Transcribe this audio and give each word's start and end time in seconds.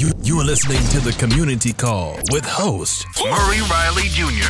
You, 0.00 0.40
are 0.40 0.44
listening 0.44 0.78
to 0.92 1.00
the 1.00 1.12
Community 1.18 1.74
Call 1.74 2.16
with 2.30 2.46
host 2.46 3.06
Murray 3.22 3.60
Riley 3.70 4.04
Jr. 4.04 4.48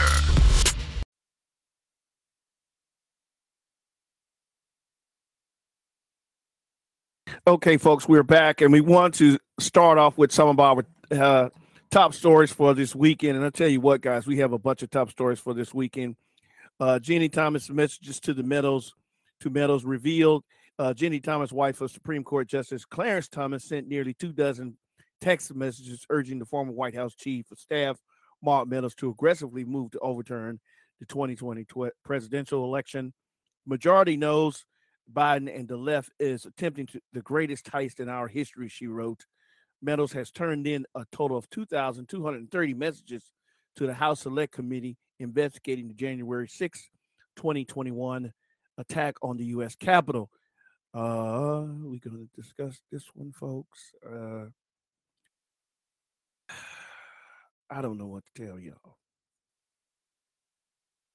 Okay, 7.48 7.78
folks, 7.78 8.06
we're 8.08 8.22
back, 8.22 8.60
and 8.60 8.72
we 8.72 8.80
want 8.80 9.14
to 9.14 9.40
start 9.58 9.98
off 9.98 10.16
with 10.16 10.30
some 10.30 10.48
of 10.48 10.60
our 10.60 10.86
uh, 11.10 11.48
top 11.90 12.14
stories 12.14 12.52
for 12.52 12.72
this 12.72 12.94
weekend. 12.94 13.34
And 13.34 13.44
I'll 13.44 13.50
tell 13.50 13.66
you 13.66 13.80
what, 13.80 14.02
guys, 14.02 14.28
we 14.28 14.38
have 14.38 14.52
a 14.52 14.58
bunch 14.58 14.84
of 14.84 14.90
top 14.90 15.10
stories 15.10 15.40
for 15.40 15.52
this 15.52 15.74
weekend. 15.74 16.14
Uh, 16.78 17.00
Ginni 17.02 17.32
Thomas 17.32 17.68
messages 17.68 18.20
to 18.20 18.34
the 18.34 18.44
Meadows, 18.44 18.94
to 19.40 19.50
Meadows 19.50 19.84
revealed. 19.84 20.44
Uh, 20.78 20.94
Ginni 20.94 21.20
Thomas, 21.20 21.50
wife 21.50 21.80
of 21.80 21.90
Supreme 21.90 22.22
Court 22.22 22.46
Justice 22.46 22.84
Clarence 22.84 23.26
Thomas, 23.26 23.64
sent 23.64 23.88
nearly 23.88 24.14
two 24.14 24.32
dozen 24.32 24.76
text 25.20 25.54
messages 25.54 26.06
urging 26.10 26.38
the 26.38 26.44
former 26.44 26.72
White 26.72 26.94
House 26.94 27.14
chief 27.14 27.50
of 27.50 27.58
staff, 27.58 27.98
Mark 28.42 28.68
Meadows, 28.68 28.94
to 28.96 29.10
aggressively 29.10 29.64
move 29.64 29.90
to 29.92 29.98
overturn 30.00 30.60
the 30.98 31.06
2020 31.06 31.64
tw- 31.64 31.94
presidential 32.04 32.64
election. 32.64 33.12
Majority 33.66 34.16
knows 34.16 34.64
Biden 35.12 35.54
and 35.54 35.68
the 35.68 35.76
left 35.76 36.10
is 36.18 36.46
attempting 36.46 36.86
to, 36.86 37.00
the 37.12 37.22
greatest 37.22 37.66
heist 37.66 38.00
in 38.00 38.08
our 38.08 38.28
history, 38.28 38.68
she 38.68 38.86
wrote. 38.86 39.24
Meadows 39.82 40.12
has 40.12 40.30
turned 40.30 40.66
in 40.66 40.84
a 40.94 41.04
total 41.12 41.36
of 41.36 41.48
2,230 41.50 42.74
messages 42.74 43.30
to 43.76 43.86
the 43.86 43.94
House 43.94 44.20
Select 44.20 44.52
Committee 44.52 44.96
investigating 45.18 45.88
the 45.88 45.94
January 45.94 46.48
6, 46.48 46.90
2021 47.36 48.32
attack 48.78 49.16
on 49.22 49.36
the 49.36 49.44
U.S. 49.46 49.74
Capitol. 49.74 50.30
Uh, 50.92 51.64
we're 51.82 52.00
going 52.00 52.28
to 52.28 52.28
discuss 52.34 52.80
this 52.90 53.04
one, 53.14 53.32
folks. 53.32 53.92
Uh, 54.04 54.46
I 57.70 57.82
don't 57.82 57.98
know 57.98 58.06
what 58.06 58.24
to 58.34 58.46
tell 58.46 58.58
y'all. 58.58 58.96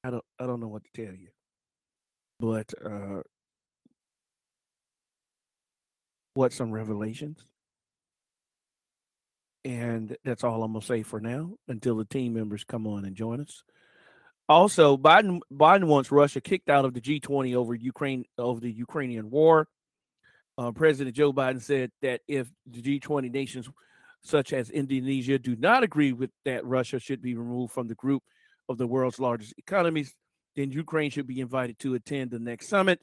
I 0.04 0.12
don't. 0.12 0.24
I 0.40 0.46
don't 0.46 0.60
know 0.60 0.68
what 0.68 0.84
to 0.84 1.06
tell 1.06 1.14
you. 1.14 1.30
But 2.40 2.74
uh, 2.84 3.22
what 6.36 6.54
some 6.54 6.72
revelations. 6.72 7.44
And 9.64 10.16
that's 10.24 10.44
all 10.44 10.64
I'm 10.64 10.74
gonna 10.74 10.86
say 10.86 11.02
for 11.02 11.20
now 11.20 11.54
until 11.68 11.98
the 11.98 12.06
team 12.06 12.34
members 12.34 12.64
come 12.64 12.86
on 12.86 13.04
and 13.06 13.16
join 13.16 13.42
us. 13.42 13.64
Also, 14.48 14.96
Biden 14.96 15.40
Biden 15.52 15.86
wants 15.86 16.12
Russia 16.12 16.40
kicked 16.40 16.70
out 16.70 16.86
of 16.86 16.94
the 16.94 17.02
G20 17.02 17.56
over 17.56 17.74
Ukraine 17.74 18.26
over 18.38 18.60
the 18.60 18.72
Ukrainian 18.72 19.32
war. 19.32 19.68
Uh, 20.58 20.72
President 20.72 21.16
Joe 21.16 21.34
Biden 21.34 21.62
said 21.62 21.92
that 22.02 22.22
if 22.28 22.48
the 22.68 22.82
G20 22.82 23.32
nations, 23.32 23.68
such 24.26 24.54
as 24.54 24.72
Indonesia, 24.72 25.38
do 25.38 25.56
not 25.56 25.84
agree 25.84 26.12
with 26.12 26.32
that 26.46 26.66
Russia 26.66 27.00
should 27.00 27.22
be 27.22 27.36
removed 27.36 27.72
from 27.72 27.88
the 27.88 27.96
group 27.96 28.24
of 28.68 28.78
the 28.78 28.88
world's 28.88 29.20
largest 29.20 29.54
economies, 29.58 30.14
then 30.56 30.72
Ukraine 30.72 31.12
should 31.12 31.28
be 31.28 31.40
invited 31.40 31.78
to 31.80 31.94
attend 31.94 32.32
the 32.32 32.40
next 32.40 32.68
summit, 32.68 33.00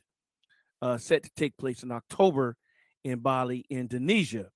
uh, 0.80 0.98
set 0.98 1.22
to 1.22 1.30
take 1.36 1.56
place 1.56 1.84
in 1.84 1.92
October 1.92 2.56
in 3.04 3.20
Bali, 3.20 3.64
Indonesia. 3.70 4.50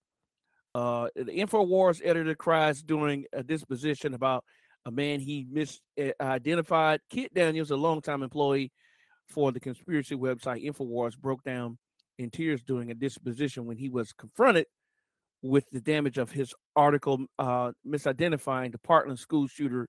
Uh, 0.75 1.09
the 1.15 1.25
InfoWars 1.25 2.01
editor 2.05 2.35
cries 2.35 2.83
during 2.83 3.25
a 3.33 3.45
disposition 3.45 4.13
about 4.13 4.45
a 4.85 4.91
man 4.91 5.21
he 5.21 5.47
misidentified. 5.53 6.99
Kit 7.09 7.33
Daniels, 7.33 7.71
a 7.71 7.77
longtime 7.77 8.25
employee 8.25 8.73
for 9.29 9.53
the 9.53 9.61
conspiracy 9.61 10.17
website 10.17 10.67
InfoWars, 10.67 11.17
broke 11.17 11.45
down 11.45 11.79
in 12.19 12.31
tears 12.31 12.63
during 12.63 12.91
a 12.91 12.95
disposition 12.95 13.67
when 13.67 13.77
he 13.77 13.89
was 13.89 14.13
confronted 14.13 14.67
with 15.49 15.69
the 15.71 15.81
damage 15.81 16.19
of 16.19 16.31
his 16.31 16.55
article 16.75 17.27
uh, 17.39 17.73
misidentifying 17.87 18.73
the 18.73 18.79
Parkland 18.79 19.19
school 19.19 19.47
shooter 19.47 19.89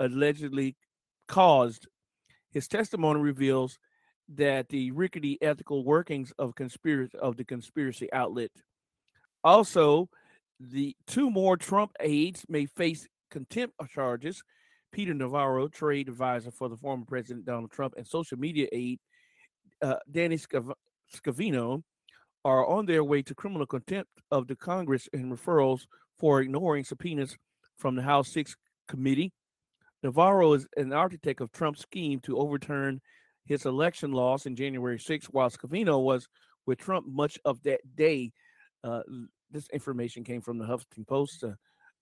allegedly 0.00 0.76
caused. 1.26 1.88
His 2.50 2.68
testimony 2.68 3.20
reveals 3.20 3.78
that 4.34 4.68
the 4.68 4.90
rickety 4.90 5.38
ethical 5.40 5.84
workings 5.84 6.32
of 6.38 6.54
conspiracy 6.54 7.16
of 7.18 7.36
the 7.36 7.44
conspiracy 7.44 8.12
outlet. 8.12 8.50
Also, 9.42 10.08
the 10.60 10.94
two 11.06 11.30
more 11.30 11.56
Trump 11.56 11.92
aides 12.00 12.44
may 12.48 12.66
face 12.66 13.06
contempt 13.30 13.74
charges. 13.90 14.42
Peter 14.92 15.14
Navarro, 15.14 15.68
trade 15.68 16.08
advisor 16.08 16.50
for 16.50 16.68
the 16.68 16.76
former 16.76 17.04
President 17.04 17.44
Donald 17.44 17.70
Trump, 17.70 17.94
and 17.96 18.06
social 18.06 18.38
media 18.38 18.66
aide 18.72 18.98
uh, 19.82 19.96
Danny 20.10 20.36
Scav- 20.36 20.72
Scavino 21.14 21.82
are 22.44 22.66
on 22.66 22.86
their 22.86 23.04
way 23.04 23.22
to 23.22 23.34
criminal 23.34 23.66
contempt 23.66 24.10
of 24.30 24.46
the 24.46 24.56
Congress 24.56 25.08
and 25.12 25.32
referrals 25.32 25.86
for 26.18 26.40
ignoring 26.40 26.84
subpoenas 26.84 27.36
from 27.76 27.94
the 27.94 28.02
House 28.02 28.28
Six 28.28 28.56
Committee. 28.88 29.32
Navarro 30.02 30.52
is 30.52 30.66
an 30.76 30.92
architect 30.92 31.40
of 31.40 31.52
Trump's 31.52 31.82
scheme 31.82 32.20
to 32.20 32.38
overturn 32.38 33.00
his 33.46 33.66
election 33.66 34.12
loss 34.12 34.46
in 34.46 34.54
January 34.54 34.98
6, 34.98 35.26
while 35.26 35.50
Scavino 35.50 36.02
was 36.02 36.28
with 36.66 36.78
Trump 36.78 37.06
much 37.08 37.38
of 37.44 37.62
that 37.62 37.80
day. 37.96 38.30
Uh, 38.84 39.00
this 39.50 39.68
information 39.72 40.22
came 40.22 40.40
from 40.40 40.58
the 40.58 40.64
Huffington 40.64 41.06
Post. 41.06 41.42
Uh, 41.42 41.52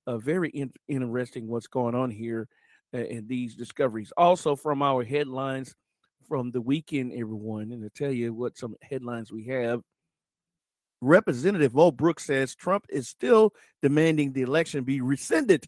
uh, 0.06 0.18
very 0.18 0.50
in- 0.50 0.72
interesting 0.88 1.46
what's 1.46 1.66
going 1.66 1.94
on 1.94 2.10
here 2.10 2.48
in 2.92 3.26
these 3.26 3.54
discoveries. 3.54 4.12
Also, 4.16 4.54
from 4.54 4.82
our 4.82 5.04
headlines 5.04 5.74
from 6.28 6.50
the 6.50 6.60
weekend, 6.60 7.12
everyone, 7.12 7.72
and 7.72 7.82
to 7.82 7.90
tell 7.90 8.12
you 8.12 8.32
what 8.32 8.56
some 8.56 8.74
headlines 8.82 9.32
we 9.32 9.44
have. 9.46 9.80
Representative 11.00 11.74
Mo 11.74 11.90
Brooks 11.90 12.24
says 12.24 12.54
Trump 12.54 12.86
is 12.88 13.08
still 13.08 13.52
demanding 13.82 14.32
the 14.32 14.42
election 14.42 14.84
be 14.84 15.00
rescinded. 15.00 15.66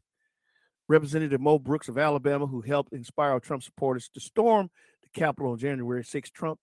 Representative 0.89 1.41
Mo 1.41 1.59
Brooks 1.59 1.89
of 1.89 1.99
Alabama, 1.99 2.47
who 2.47 2.63
helped 2.63 2.93
inspire 2.93 3.39
Trump 3.41 3.63
supporters 3.63 4.09
to 4.15 4.21
storm 4.21 4.71
the 5.03 5.21
Capitol 5.21 5.53
on 5.53 5.59
January 5.59 6.03
6th, 6.03 6.33
Trump 6.33 6.59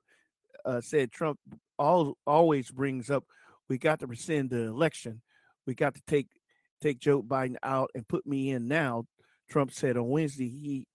uh, 0.66 0.82
said 0.82 1.12
Trump 1.12 1.40
all, 1.78 2.18
always 2.26 2.72
brings 2.72 3.12
up 3.12 3.24
we 3.70 3.78
got 3.78 4.00
to 4.00 4.08
rescind 4.08 4.50
the 4.50 4.62
election. 4.64 5.22
We 5.66 5.74
got 5.74 5.96
to 5.96 6.02
take 6.08 6.28
take 6.82 7.00
Joe 7.00 7.24
Biden 7.24 7.56
out 7.64 7.90
and 7.96 8.08
put 8.08 8.28
me 8.28 8.52
in 8.52 8.68
now. 8.68 9.06
Trump 9.50 9.72
said 9.72 9.98
on 9.98 10.10
Wednesday 10.10 10.50
he 10.50 10.88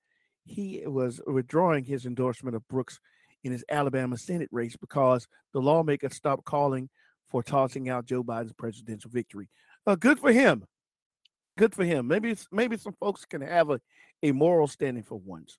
he 0.45 0.83
was 0.87 1.21
withdrawing 1.27 1.85
his 1.85 2.07
endorsement 2.07 2.57
of 2.57 2.67
Brooks 2.69 3.01
in 3.43 3.53
his 3.53 3.65
Alabama 3.71 4.17
Senate 4.19 4.49
race 4.53 4.77
because 4.77 5.27
the 5.53 5.61
lawmaker 5.61 6.11
stopped 6.11 6.45
calling 6.45 6.89
for 7.31 7.43
tossing 7.43 7.89
out 7.89 8.07
Joe 8.07 8.25
Biden's 8.25 8.53
presidential 8.53 9.11
victory. 9.11 9.49
Uh, 9.87 9.95
good 9.95 10.19
for 10.19 10.33
him. 10.33 10.65
Good 11.57 11.75
for 11.75 11.85
him. 11.85 12.09
Maybe 12.09 12.37
maybe 12.51 12.77
some 12.77 12.95
folks 12.99 13.25
can 13.25 13.41
have 13.41 13.71
a, 13.71 13.81
a 14.23 14.33
moral 14.33 14.67
standing 14.67 15.03
for 15.03 15.19
once. 15.19 15.59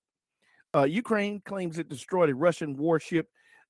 Uh, 0.75 0.83
Ukraine 0.83 1.41
claims 1.43 1.77
it 1.77 1.89
destroyed 1.89 2.29
a 2.29 2.35
Russian 2.35 2.77
warship 2.77 3.27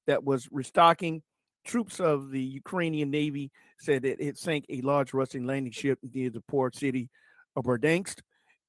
that 0.07 0.23
was 0.23 0.47
restocking. 0.51 1.23
Troops 1.63 1.99
of 1.99 2.31
the 2.31 2.41
Ukrainian 2.41 3.11
Navy 3.11 3.51
said 3.79 4.03
that 4.03 4.23
it 4.23 4.37
sank 4.37 4.65
a 4.69 4.81
large 4.81 5.13
Russian 5.13 5.45
landing 5.45 5.71
ship 5.71 5.99
near 6.13 6.29
the 6.29 6.41
port 6.41 6.75
city 6.75 7.09
of 7.55 7.65
Berdyansk 7.65 8.19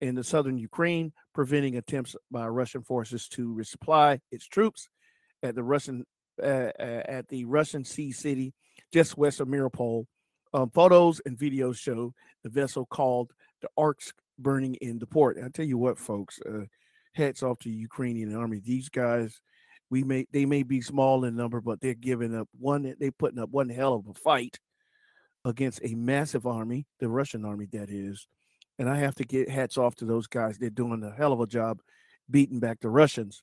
in 0.01 0.15
the 0.15 0.25
southern 0.25 0.59
Ukraine, 0.59 1.13
preventing 1.33 1.77
attempts 1.77 2.17
by 2.31 2.47
Russian 2.49 2.83
forces 2.83 3.29
to 3.29 3.55
resupply 3.55 4.21
its 4.31 4.47
troops 4.47 4.89
at 5.43 5.55
the 5.55 5.63
Russian 5.63 6.05
uh, 6.43 6.71
uh 6.79 7.03
at 7.19 7.29
the 7.29 7.45
Russian 7.45 7.85
sea 7.85 8.13
city 8.13 8.55
just 8.93 9.17
west 9.17 9.41
of 9.41 9.49
Mariupol. 9.49 10.07
Um, 10.55 10.71
photos 10.71 11.21
and 11.25 11.39
videos 11.39 11.79
show 11.79 12.13
the 12.43 12.51
vessel 12.51 12.85
called 12.87 13.33
the 13.63 13.69
Orsk 13.79 14.13
burning 14.39 14.75
in 14.77 14.99
the 14.99 15.07
port. 15.07 15.39
I 15.43 15.49
tell 15.49 15.65
you 15.65 15.79
what, 15.79 15.99
folks, 15.99 16.41
uh, 16.43 16.65
hats 17.15 17.43
off 17.43 17.59
to 17.61 17.71
the 17.71 17.75
Ukrainian 17.75 18.35
army. 18.35 18.61
These 18.63 18.89
guys, 18.89 19.41
we 19.91 20.05
may 20.05 20.27
they 20.33 20.45
may 20.45 20.63
be 20.63 20.81
small 20.81 21.25
in 21.25 21.37
number, 21.37 21.61
but 21.61 21.81
they're 21.81 21.95
giving 21.95 22.35
up 22.35 22.49
one. 22.59 22.95
They're 22.99 23.13
putting 23.13 23.39
up 23.39 23.51
one 23.51 23.69
hell 23.69 23.95
of 23.95 24.07
a 24.09 24.15
fight 24.15 24.59
against 25.45 25.81
a 25.83 25.95
massive 25.95 26.47
army, 26.47 26.87
the 27.01 27.09
Russian 27.09 27.45
army 27.45 27.69
that 27.73 27.91
is. 27.91 28.27
And 28.79 28.89
I 28.89 28.97
have 28.97 29.15
to 29.17 29.25
get 29.25 29.49
hats 29.49 29.77
off 29.79 29.95
to 29.97 30.05
those 30.05 30.27
guys. 30.27 30.59
They're 30.59 30.71
doing 30.71 31.03
a 31.03 31.15
hell 31.15 31.33
of 31.33 31.41
a 31.41 31.47
job 31.47 31.81
beating 32.31 32.61
back 32.61 32.81
the 32.81 32.89
Russians. 32.89 33.43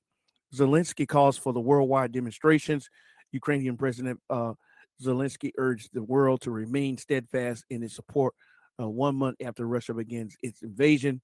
Zelensky 0.53 1.07
calls 1.07 1.38
for 1.38 1.53
the 1.53 1.59
worldwide 1.59 2.12
demonstrations. 2.12 2.89
Ukrainian 3.31 3.77
President 3.77 4.19
uh, 4.29 4.53
Zelensky 5.01 5.51
urged 5.57 5.90
the 5.94 6.04
world 6.04 6.42
to 6.42 6.51
remain 6.51 6.98
steadfast 6.98 7.63
in 7.69 7.84
its 7.84 7.96
support 7.96 8.34
uh, 8.80 8.88
one 8.88 9.16
month 9.16 9.38
after 9.44 9.68
Russia 9.68 9.94
begins 9.94 10.36
its 10.42 10.62
invasion. 10.62 11.22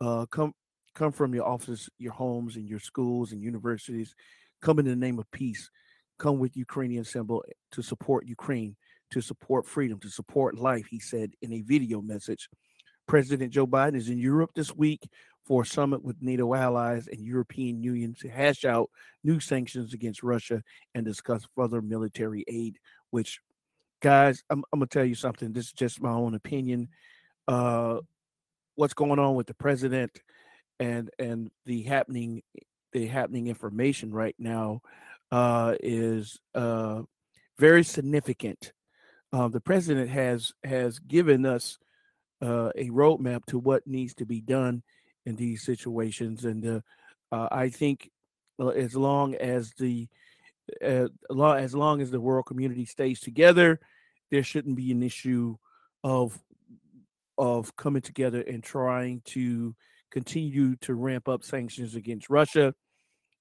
Uh, 0.00 0.26
come 0.26 0.52
come 0.94 1.12
from 1.12 1.34
your 1.34 1.46
offices, 1.46 1.88
your 1.98 2.12
homes, 2.12 2.56
and 2.56 2.68
your 2.68 2.80
schools 2.80 3.32
and 3.32 3.42
universities. 3.42 4.14
Come 4.60 4.78
in 4.78 4.84
the 4.84 4.96
name 4.96 5.18
of 5.18 5.30
peace. 5.30 5.70
Come 6.18 6.38
with 6.38 6.56
Ukrainian 6.56 7.04
symbol 7.04 7.44
eh, 7.48 7.52
to 7.72 7.82
support 7.82 8.26
Ukraine, 8.26 8.76
to 9.10 9.20
support 9.20 9.66
freedom, 9.66 9.98
to 10.00 10.08
support 10.08 10.58
life, 10.58 10.86
he 10.86 11.00
said 11.00 11.32
in 11.40 11.52
a 11.52 11.62
video 11.62 12.00
message. 12.00 12.48
President 13.08 13.52
Joe 13.52 13.66
Biden 13.66 13.96
is 13.96 14.08
in 14.08 14.18
Europe 14.18 14.50
this 14.54 14.74
week 14.74 15.08
for 15.44 15.62
a 15.62 15.66
summit 15.66 16.04
with 16.04 16.22
NATO 16.22 16.54
allies 16.54 17.08
and 17.08 17.20
European 17.20 17.82
Union 17.82 18.14
to 18.20 18.28
hash 18.28 18.64
out 18.64 18.90
new 19.24 19.40
sanctions 19.40 19.92
against 19.92 20.22
Russia 20.22 20.62
and 20.94 21.04
discuss 21.04 21.46
further 21.56 21.82
military 21.82 22.44
aid, 22.46 22.78
which 23.12 23.40
guys, 24.00 24.42
I'm, 24.50 24.64
I'm, 24.72 24.80
gonna 24.80 24.88
tell 24.88 25.04
you 25.04 25.14
something. 25.14 25.52
This 25.52 25.66
is 25.66 25.72
just 25.72 26.02
my 26.02 26.10
own 26.10 26.34
opinion. 26.34 26.88
uh, 27.46 27.98
what's 28.74 28.94
going 28.94 29.18
on 29.18 29.34
with 29.34 29.46
the 29.46 29.54
president 29.54 30.10
and 30.80 31.10
and 31.18 31.50
the 31.66 31.82
happening 31.82 32.42
the 32.92 33.06
happening 33.06 33.46
information 33.46 34.12
right 34.12 34.34
now 34.38 34.80
uh, 35.30 35.74
is 35.80 36.40
uh, 36.54 37.02
very 37.58 37.84
significant. 37.84 38.72
Uh, 39.32 39.48
the 39.48 39.60
president 39.60 40.10
has 40.10 40.52
has 40.64 40.98
given 40.98 41.46
us 41.46 41.78
uh, 42.42 42.70
a 42.76 42.90
roadmap 42.90 43.44
to 43.46 43.58
what 43.58 43.86
needs 43.86 44.14
to 44.14 44.26
be 44.26 44.40
done 44.40 44.82
in 45.24 45.36
these 45.36 45.62
situations, 45.62 46.44
and 46.44 46.66
uh, 46.66 46.80
uh, 47.30 47.48
I 47.50 47.68
think 47.68 48.10
as 48.76 48.94
long 48.94 49.34
as 49.36 49.72
the 49.78 50.08
as 50.80 51.74
long 51.74 52.00
as 52.00 52.10
the 52.10 52.20
world 52.20 52.46
community 52.46 52.84
stays 52.84 53.20
together, 53.20 53.80
there 54.30 54.42
shouldn't 54.42 54.76
be 54.76 54.90
an 54.92 55.02
issue 55.02 55.56
of 56.04 56.38
of 57.38 57.74
coming 57.76 58.02
together 58.02 58.40
and 58.42 58.62
trying 58.62 59.22
to 59.24 59.74
continue 60.10 60.76
to 60.76 60.94
ramp 60.94 61.28
up 61.28 61.42
sanctions 61.42 61.94
against 61.94 62.28
Russia 62.28 62.74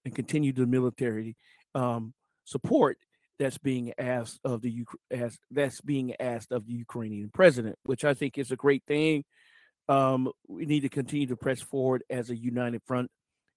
and 0.05 0.15
continue 0.15 0.53
the 0.53 0.65
military 0.65 1.35
um, 1.75 2.13
support 2.45 2.97
that's 3.37 3.57
being 3.57 3.93
asked 3.97 4.39
of 4.43 4.61
the 4.61 4.85
as 5.09 5.37
that's 5.49 5.81
being 5.81 6.15
asked 6.19 6.51
of 6.51 6.65
the 6.67 6.73
Ukrainian 6.73 7.29
president, 7.33 7.75
which 7.83 8.05
I 8.05 8.13
think 8.13 8.37
is 8.37 8.51
a 8.51 8.55
great 8.55 8.83
thing. 8.87 9.23
Um, 9.89 10.31
we 10.47 10.65
need 10.65 10.81
to 10.81 10.89
continue 10.89 11.27
to 11.27 11.35
press 11.35 11.61
forward 11.61 12.03
as 12.09 12.29
a 12.29 12.37
united 12.37 12.81
front, 12.85 13.09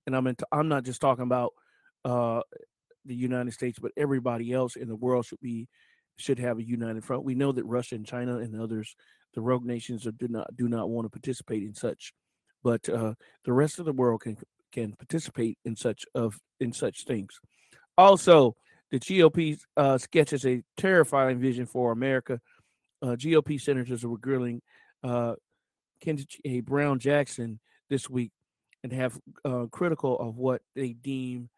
and 0.07 0.17
I'm 0.17 0.35
I'm 0.51 0.69
not 0.69 0.85
just 0.85 1.01
talking 1.01 1.25
about 1.25 1.53
uh, 2.05 2.41
the 3.05 3.15
United 3.15 3.53
States, 3.53 3.79
but 3.79 3.93
everybody 3.97 4.53
else 4.53 4.77
in 4.77 4.89
the 4.89 4.97
world 4.97 5.27
should 5.27 5.41
be 5.41 5.69
should 6.17 6.39
have 6.39 6.59
a 6.59 6.65
united 6.65 7.05
front. 7.05 7.25
We 7.25 7.35
know 7.35 7.53
that 7.53 7.65
Russia 7.65 7.97
and 7.97 8.07
China 8.07 8.39
and 8.39 8.61
others, 8.61 8.95
the 9.35 9.41
rogue 9.41 9.65
nations, 9.65 10.07
do 10.19 10.29
not 10.29 10.55
do 10.57 10.69
not 10.69 10.89
want 10.89 11.07
to 11.07 11.11
participate 11.11 11.63
in 11.63 11.75
such, 11.75 12.13
but 12.63 12.89
uh, 12.89 13.15
the 13.45 13.53
rest 13.53 13.79
of 13.79 13.85
the 13.85 13.93
world 13.93 14.23
can 14.23 14.37
can 14.73 14.93
participate 14.93 15.59
in 15.65 15.77
such 15.77 16.05
of 16.15 16.39
in 16.61 16.73
such 16.73 17.05
things. 17.05 17.39
Also, 17.97 18.57
the 18.91 18.99
GOP 18.99 19.59
uh, 19.77 19.99
sketches 19.99 20.45
a 20.47 20.63
terrifying 20.77 21.39
vision 21.39 21.67
for 21.67 21.93
America. 21.93 22.41
Uh, 23.03 23.17
GOP 23.17 23.61
senators 23.61 24.05
were 24.05 24.19
grilling 24.19 24.63
uh, 25.03 25.35
Ketanji 26.05 26.65
Brown 26.65 26.99
Jackson 26.99 27.61
this 27.91 28.09
week 28.09 28.33
and 28.83 28.93
have 28.93 29.19
uh, 29.45 29.67
critical 29.71 30.19
of 30.19 30.37
what 30.37 30.63
they 30.75 30.93
deem 30.93 31.49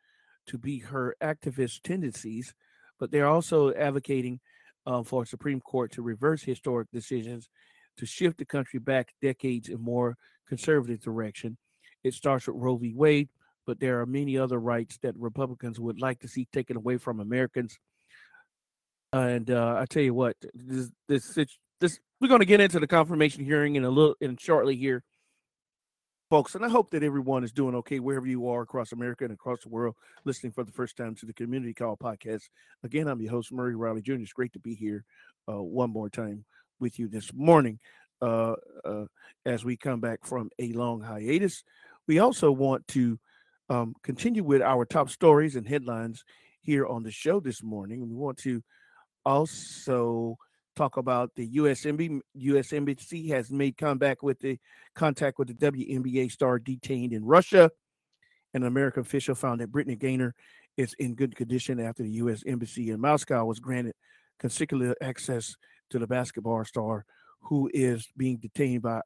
to 0.46 0.58
be 0.58 0.78
her 0.78 1.16
activist 1.22 1.82
tendencies, 1.82 2.54
but 2.98 3.10
they're 3.10 3.26
also 3.26 3.72
advocating 3.74 4.40
uh, 4.86 5.02
for 5.02 5.26
Supreme 5.26 5.60
Court 5.60 5.92
to 5.92 6.02
reverse 6.02 6.42
historic 6.42 6.90
decisions 6.92 7.48
to 7.98 8.06
shift 8.06 8.38
the 8.38 8.44
country 8.44 8.78
back 8.78 9.12
decades 9.20 9.68
in 9.68 9.80
more 9.80 10.16
conservative 10.46 11.00
direction. 11.00 11.56
It 12.04 12.14
starts 12.14 12.46
with 12.46 12.56
Roe 12.56 12.76
v. 12.76 12.94
Wade, 12.94 13.28
but 13.66 13.80
there 13.80 14.00
are 14.00 14.06
many 14.06 14.38
other 14.38 14.58
rights 14.58 14.98
that 15.02 15.16
Republicans 15.16 15.80
would 15.80 16.00
like 16.00 16.20
to 16.20 16.28
see 16.28 16.46
taken 16.52 16.76
away 16.76 16.98
from 16.98 17.20
Americans. 17.20 17.78
And 19.12 19.50
uh, 19.50 19.76
I 19.78 19.86
tell 19.86 20.02
you 20.02 20.14
what, 20.14 20.36
this 20.54 20.90
this 21.08 21.38
this 21.80 21.98
we're 22.20 22.28
going 22.28 22.40
to 22.40 22.46
get 22.46 22.60
into 22.60 22.80
the 22.80 22.86
confirmation 22.86 23.44
hearing 23.44 23.76
in 23.76 23.84
a 23.84 23.90
little 23.90 24.14
in 24.20 24.36
shortly 24.36 24.76
here 24.76 25.02
folks. 26.28 26.54
And 26.54 26.64
I 26.64 26.68
hope 26.68 26.90
that 26.90 27.02
everyone 27.02 27.44
is 27.44 27.52
doing 27.52 27.74
okay 27.76 28.00
wherever 28.00 28.26
you 28.26 28.48
are 28.48 28.62
across 28.62 28.92
America 28.92 29.24
and 29.24 29.32
across 29.32 29.62
the 29.62 29.68
world, 29.68 29.94
listening 30.24 30.52
for 30.52 30.64
the 30.64 30.72
first 30.72 30.96
time 30.96 31.14
to 31.16 31.26
the 31.26 31.32
Community 31.32 31.72
Call 31.72 31.96
podcast. 31.96 32.42
Again, 32.82 33.06
I'm 33.06 33.20
your 33.20 33.30
host, 33.30 33.52
Murray 33.52 33.76
Riley 33.76 34.02
Jr. 34.02 34.14
It's 34.14 34.32
great 34.32 34.52
to 34.54 34.58
be 34.58 34.74
here 34.74 35.04
uh, 35.48 35.62
one 35.62 35.90
more 35.90 36.10
time 36.10 36.44
with 36.80 36.98
you 36.98 37.08
this 37.08 37.32
morning 37.32 37.78
uh, 38.20 38.54
uh, 38.84 39.04
as 39.44 39.64
we 39.64 39.76
come 39.76 40.00
back 40.00 40.24
from 40.24 40.50
a 40.58 40.72
long 40.72 41.00
hiatus. 41.00 41.62
We 42.08 42.18
also 42.18 42.50
want 42.50 42.88
to 42.88 43.18
um, 43.68 43.94
continue 44.02 44.42
with 44.42 44.62
our 44.62 44.84
top 44.84 45.10
stories 45.10 45.56
and 45.56 45.66
headlines 45.66 46.24
here 46.60 46.86
on 46.86 47.04
the 47.04 47.12
show 47.12 47.40
this 47.40 47.62
morning. 47.62 48.00
We 48.08 48.14
want 48.14 48.38
to 48.38 48.62
also 49.24 50.38
talk 50.76 50.96
about 50.96 51.34
the 51.34 51.48
USMB. 51.56 52.20
US 52.34 52.72
Embassy 52.72 53.28
has 53.28 53.50
made 53.50 53.76
contact 53.76 54.22
with 54.22 54.38
the 54.40 54.58
contact 54.94 55.38
with 55.38 55.48
the 55.48 55.54
WNBA 55.54 56.30
star 56.30 56.58
detained 56.58 57.12
in 57.12 57.24
Russia. 57.24 57.70
An 58.54 58.62
American 58.62 59.00
official 59.00 59.34
found 59.34 59.60
that 59.60 59.72
Brittney 59.72 59.98
Griner 59.98 60.32
is 60.76 60.94
in 60.98 61.14
good 61.14 61.34
condition 61.34 61.80
after 61.80 62.02
the 62.02 62.10
U.S. 62.12 62.42
Embassy 62.46 62.90
in 62.90 63.00
Moscow 63.00 63.44
was 63.44 63.58
granted 63.58 63.94
consular 64.38 64.94
access 65.02 65.56
to 65.90 65.98
the 65.98 66.06
basketball 66.06 66.64
star 66.64 67.04
who 67.40 67.70
is 67.72 68.08
being 68.16 68.36
detained 68.36 68.82
by 68.82 69.00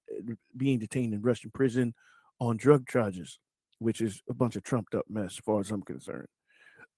being 0.56 0.78
detained 0.78 1.14
in 1.14 1.23
Russian 1.23 1.50
prison 1.50 1.94
on 2.40 2.56
drug 2.56 2.88
charges, 2.88 3.38
which 3.78 4.00
is 4.00 4.23
a 4.28 4.34
bunch 4.34 4.56
of 4.56 4.62
trumped 4.62 4.94
up 4.94 5.05
mess, 5.08 5.32
as 5.32 5.38
far 5.38 5.61
as 5.61 5.70
I'm 5.70 5.82
concerned. 5.82 6.26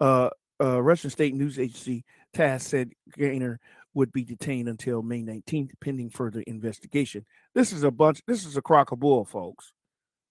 Uh, 0.00 0.30
uh, 0.62 0.80
Russian 0.80 1.10
state 1.10 1.34
news 1.34 1.58
agency 1.58 2.04
TASS 2.32 2.66
said 2.66 2.92
Griner 3.18 3.58
would 3.94 4.12
be 4.12 4.24
detained 4.24 4.68
until 4.68 5.02
May 5.02 5.22
19th, 5.22 5.70
pending 5.80 6.10
further 6.10 6.42
investigation. 6.46 7.24
This 7.54 7.72
is 7.72 7.82
a 7.82 7.90
bunch. 7.90 8.22
This 8.26 8.44
is 8.44 8.56
a 8.56 8.62
crock 8.62 8.92
of 8.92 9.00
bull, 9.00 9.24
folks. 9.24 9.72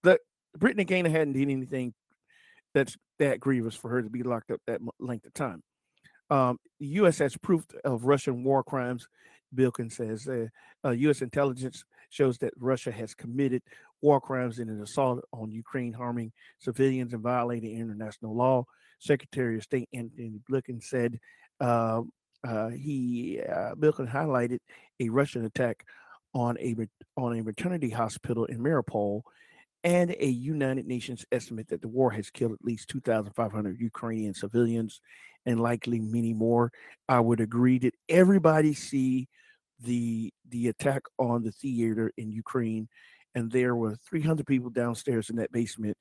That 0.02 0.20
Brittney 0.58 0.86
Griner 0.86 1.10
hadn't 1.10 1.34
done 1.34 1.50
anything 1.50 1.94
that's 2.74 2.96
that 3.18 3.40
grievous 3.40 3.74
for 3.74 3.90
her 3.90 4.02
to 4.02 4.10
be 4.10 4.22
locked 4.22 4.50
up 4.50 4.60
that 4.66 4.80
length 4.98 5.26
of 5.26 5.34
time. 5.34 5.62
Um, 6.30 6.58
U.S. 6.78 7.18
has 7.18 7.36
proof 7.36 7.64
of 7.84 8.04
Russian 8.04 8.42
war 8.42 8.64
crimes. 8.64 9.06
Bilkin 9.54 9.92
says 9.92 10.26
uh, 10.26 10.46
uh, 10.84 10.92
U.S. 10.92 11.20
intelligence 11.20 11.84
shows 12.10 12.38
that 12.38 12.54
Russia 12.58 12.90
has 12.90 13.14
committed 13.14 13.62
war 14.00 14.20
crimes 14.20 14.58
in 14.58 14.68
an 14.68 14.82
assault 14.82 15.20
on 15.32 15.50
Ukraine, 15.50 15.92
harming 15.92 16.32
civilians 16.58 17.12
and 17.12 17.22
violating 17.22 17.78
international 17.78 18.34
law. 18.34 18.64
Secretary 18.98 19.56
of 19.56 19.62
State 19.62 19.88
Antony 19.92 20.40
Blinken 20.50 20.82
said 20.82 21.18
uh, 21.60 22.00
uh, 22.44 22.68
he 22.68 23.40
uh, 23.40 23.74
Bilkin 23.74 24.10
highlighted 24.10 24.58
a 25.00 25.08
Russian 25.08 25.44
attack 25.44 25.84
on 26.34 26.56
a 26.58 26.74
on 27.16 27.38
a 27.38 27.42
maternity 27.42 27.90
hospital 27.90 28.44
in 28.46 28.58
Mariupol, 28.58 29.22
and 29.84 30.14
a 30.18 30.26
United 30.26 30.86
Nations 30.86 31.24
estimate 31.32 31.68
that 31.68 31.82
the 31.82 31.88
war 31.88 32.10
has 32.10 32.30
killed 32.30 32.52
at 32.52 32.64
least 32.64 32.88
2,500 32.88 33.80
Ukrainian 33.80 34.34
civilians 34.34 35.00
and 35.44 35.60
likely 35.60 36.00
many 36.00 36.32
more. 36.32 36.70
I 37.08 37.20
would 37.20 37.40
agree 37.40 37.78
that 37.78 37.94
everybody 38.08 38.74
see 38.74 39.28
the 39.80 40.32
the 40.48 40.68
attack 40.68 41.02
on 41.18 41.42
the 41.42 41.52
theater 41.52 42.12
in 42.16 42.30
Ukraine, 42.30 42.88
and 43.34 43.50
there 43.50 43.74
were 43.74 43.96
300 44.08 44.46
people 44.46 44.70
downstairs 44.70 45.30
in 45.30 45.36
that 45.36 45.52
basement, 45.52 45.96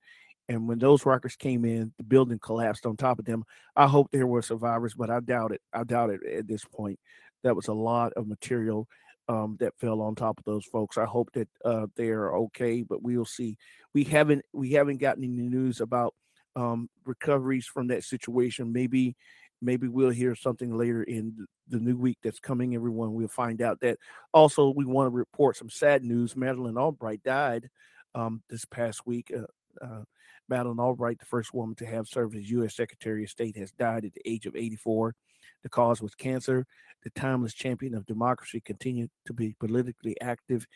and 0.52 0.68
when 0.68 0.80
those 0.80 1.06
rockets 1.06 1.38
came 1.38 1.64
in, 1.64 1.94
the 1.98 2.04
building 2.04 2.38
collapsed 2.38 2.86
on 2.86 2.98
top 2.98 3.20
of 3.20 3.26
them. 3.26 3.46
I 3.78 3.88
hope 3.88 4.10
there 4.12 4.28
were 4.28 4.42
survivors, 4.42 4.94
but 4.94 5.10
I 5.10 5.22
doubt 5.22 5.54
it. 5.54 5.62
I 5.74 5.86
doubt 5.86 6.10
it 6.10 6.20
at 6.26 6.46
this 6.46 6.66
point. 6.66 7.00
That 7.44 7.56
was 7.56 7.70
a 7.70 7.74
lot 7.74 8.12
of 8.14 8.28
material 8.28 8.86
um, 9.30 9.56
that 9.62 9.78
fell 9.80 10.02
on 10.02 10.14
top 10.14 10.40
of 10.40 10.44
those 10.44 10.66
folks. 10.66 10.98
I 10.98 11.06
hope 11.06 11.32
that 11.36 11.48
uh, 11.64 11.88
they 11.96 12.10
are 12.10 12.36
okay, 12.36 12.82
but 12.82 13.02
we'll 13.02 13.24
see. 13.24 13.58
We 13.94 14.04
haven't 14.04 14.44
we 14.52 14.72
haven't 14.72 14.98
gotten 14.98 15.24
any 15.24 15.48
news 15.48 15.80
about 15.80 16.14
um, 16.58 16.90
recoveries 17.06 17.66
from 17.66 17.88
that 17.88 18.04
situation. 18.04 18.74
Maybe 18.74 19.16
maybe 19.62 19.88
we'll 19.88 20.10
hear 20.10 20.36
something 20.36 20.78
later 20.78 21.04
in 21.04 21.48
the 21.70 21.80
new 21.80 21.96
week 21.96 22.18
that's 22.22 22.42
coming. 22.42 22.76
Everyone, 22.76 23.14
we'll 23.14 23.30
find 23.30 23.62
out 23.62 23.80
that. 23.80 24.00
Also, 24.34 24.74
we 24.76 24.84
want 24.84 25.08
to 25.08 25.16
report 25.16 25.56
some 25.56 25.70
sad 25.70 26.04
news. 26.04 26.36
Madeleine 26.36 26.78
Albright 26.78 27.24
died 27.24 27.70
um, 28.16 28.44
this 28.50 28.66
past 28.66 29.08
week. 29.08 29.32
Uh, 29.34 29.46
uh, 29.82 30.04
Madeleine 30.52 30.80
Albright, 30.80 31.18
the 31.18 31.26
first 31.26 31.54
woman 31.54 31.76
to 31.76 31.86
have 31.86 32.08
served 32.08 32.36
as 32.36 32.52
U.S. 32.52 32.76
Secretary 32.76 33.24
of 33.24 33.30
State, 33.30 33.56
has 33.58 33.72
died 33.72 34.06
at 34.06 34.14
the 34.14 34.22
age 34.26 34.46
of 34.46 34.56
84. 34.56 35.16
The 35.64 35.70
cause 35.70 36.02
was 36.02 36.14
cancer. 36.14 36.66
The 37.04 37.10
timeless 37.12 37.54
champion 37.54 37.96
of 37.96 38.06
democracy 38.06 38.62
continued 38.64 39.10
to 39.28 39.34
be 39.34 39.56
politically 39.60 40.20
active 40.20 40.68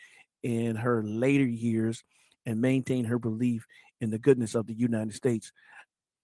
in 0.42 0.76
her 0.76 1.02
later 1.04 1.44
years 1.44 2.02
and 2.46 2.60
maintain 2.60 3.04
her 3.04 3.18
belief 3.18 3.66
in 4.00 4.10
the 4.10 4.18
goodness 4.18 4.54
of 4.54 4.66
the 4.66 4.74
United 4.74 5.14
States. 5.14 5.52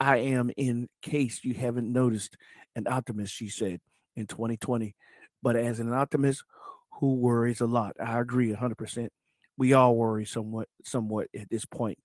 I 0.00 0.16
am, 0.16 0.50
in 0.56 0.88
case 1.02 1.40
you 1.44 1.54
haven't 1.54 1.92
noticed, 1.92 2.36
an 2.74 2.86
optimist, 2.88 3.34
she 3.34 3.48
said 3.48 3.80
in 4.16 4.26
2020. 4.26 4.94
But 5.42 5.56
as 5.56 5.78
an 5.78 5.92
optimist 5.92 6.42
who 7.00 7.16
worries 7.16 7.60
a 7.60 7.66
lot, 7.66 7.96
I 8.00 8.18
agree 8.18 8.52
100%. 8.52 9.08
We 9.58 9.74
all 9.74 9.94
worry 9.94 10.24
somewhat, 10.24 10.68
somewhat 10.84 11.28
at 11.38 11.50
this 11.50 11.66
point. 11.66 11.98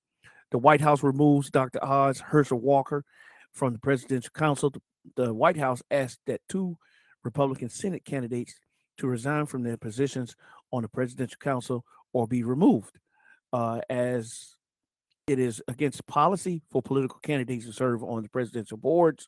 The 0.51 0.57
White 0.57 0.81
House 0.81 1.03
removes 1.03 1.49
Dr. 1.49 1.83
Oz 1.83 2.19
Herschel 2.19 2.59
Walker 2.59 3.03
from 3.53 3.73
the 3.73 3.79
presidential 3.79 4.31
council. 4.33 4.73
The 5.15 5.33
White 5.33 5.57
House 5.57 5.81
asked 5.91 6.19
that 6.27 6.41
two 6.47 6.77
Republican 7.23 7.69
Senate 7.69 8.05
candidates 8.05 8.53
to 8.97 9.07
resign 9.07 9.45
from 9.45 9.63
their 9.63 9.77
positions 9.77 10.35
on 10.71 10.81
the 10.81 10.87
presidential 10.87 11.37
council 11.39 11.85
or 12.13 12.27
be 12.27 12.43
removed, 12.43 12.97
uh, 13.53 13.81
as 13.89 14.55
it 15.27 15.39
is 15.39 15.61
against 15.67 16.07
policy 16.07 16.61
for 16.71 16.81
political 16.81 17.19
candidates 17.19 17.65
to 17.65 17.73
serve 17.73 18.03
on 18.03 18.23
the 18.23 18.29
presidential 18.29 18.77
boards. 18.77 19.27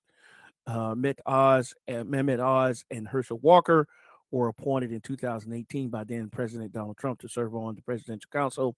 Uh, 0.65 0.95
Oz 1.25 1.73
and 1.87 2.07
Mehmet 2.07 2.39
Oz 2.39 2.85
and 2.91 3.07
Herschel 3.07 3.39
Walker 3.39 3.87
were 4.31 4.47
appointed 4.47 4.91
in 4.91 5.01
2018 5.01 5.89
by 5.89 6.03
then 6.03 6.29
President 6.29 6.71
Donald 6.71 6.97
Trump 6.97 7.19
to 7.19 7.27
serve 7.27 7.55
on 7.55 7.75
the 7.75 7.81
Presidential 7.81 8.29
Council 8.31 8.75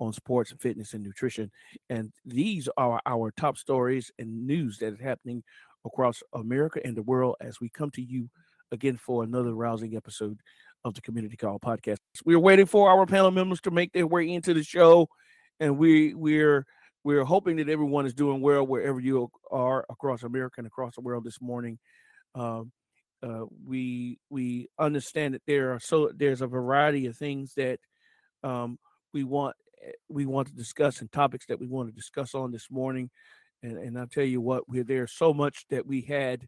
on 0.00 0.12
Sports, 0.12 0.50
and 0.50 0.60
Fitness, 0.60 0.94
and 0.94 1.02
Nutrition. 1.02 1.50
And 1.90 2.12
these 2.24 2.68
are 2.76 3.00
our 3.06 3.30
top 3.32 3.56
stories 3.56 4.10
and 4.18 4.46
news 4.46 4.78
that 4.78 4.92
is 4.92 5.00
happening 5.00 5.42
across 5.84 6.22
America 6.32 6.80
and 6.84 6.96
the 6.96 7.02
world 7.02 7.36
as 7.40 7.60
we 7.60 7.68
come 7.68 7.90
to 7.92 8.02
you 8.02 8.28
again 8.72 8.96
for 8.96 9.22
another 9.22 9.54
rousing 9.54 9.96
episode 9.96 10.38
of 10.84 10.94
the 10.94 11.00
Community 11.00 11.36
Call 11.36 11.58
podcast. 11.58 11.98
We're 12.24 12.38
waiting 12.38 12.66
for 12.66 12.90
our 12.90 13.06
panel 13.06 13.30
members 13.30 13.60
to 13.62 13.70
make 13.70 13.92
their 13.92 14.06
way 14.06 14.28
into 14.28 14.54
the 14.54 14.62
show, 14.62 15.08
and 15.60 15.78
we 15.78 16.14
we're 16.14 16.64
we're 17.04 17.24
hoping 17.24 17.56
that 17.56 17.68
everyone 17.68 18.06
is 18.06 18.14
doing 18.14 18.40
well 18.40 18.66
wherever 18.66 19.00
you 19.00 19.30
are 19.50 19.84
across 19.88 20.22
America 20.22 20.56
and 20.58 20.66
across 20.66 20.94
the 20.94 21.00
world 21.00 21.24
this 21.24 21.40
morning. 21.40 21.78
Um, 22.34 22.72
uh, 23.22 23.44
we 23.66 24.18
we 24.30 24.68
understand 24.78 25.34
that 25.34 25.42
there 25.46 25.72
are 25.74 25.80
so 25.80 26.10
there's 26.14 26.42
a 26.42 26.46
variety 26.46 27.06
of 27.06 27.16
things 27.16 27.52
that 27.56 27.80
um, 28.44 28.78
we 29.12 29.24
want 29.24 29.56
we 30.08 30.26
want 30.26 30.48
to 30.48 30.54
discuss 30.54 31.00
and 31.00 31.10
topics 31.12 31.46
that 31.46 31.60
we 31.60 31.66
want 31.66 31.88
to 31.88 31.94
discuss 31.94 32.34
on 32.34 32.50
this 32.50 32.70
morning. 32.70 33.10
And, 33.62 33.76
and 33.78 33.98
I'll 33.98 34.06
tell 34.06 34.24
you 34.24 34.40
what, 34.40 34.68
we're 34.68 34.84
there 34.84 35.06
so 35.06 35.34
much 35.34 35.66
that 35.70 35.86
we 35.86 36.02
had 36.02 36.46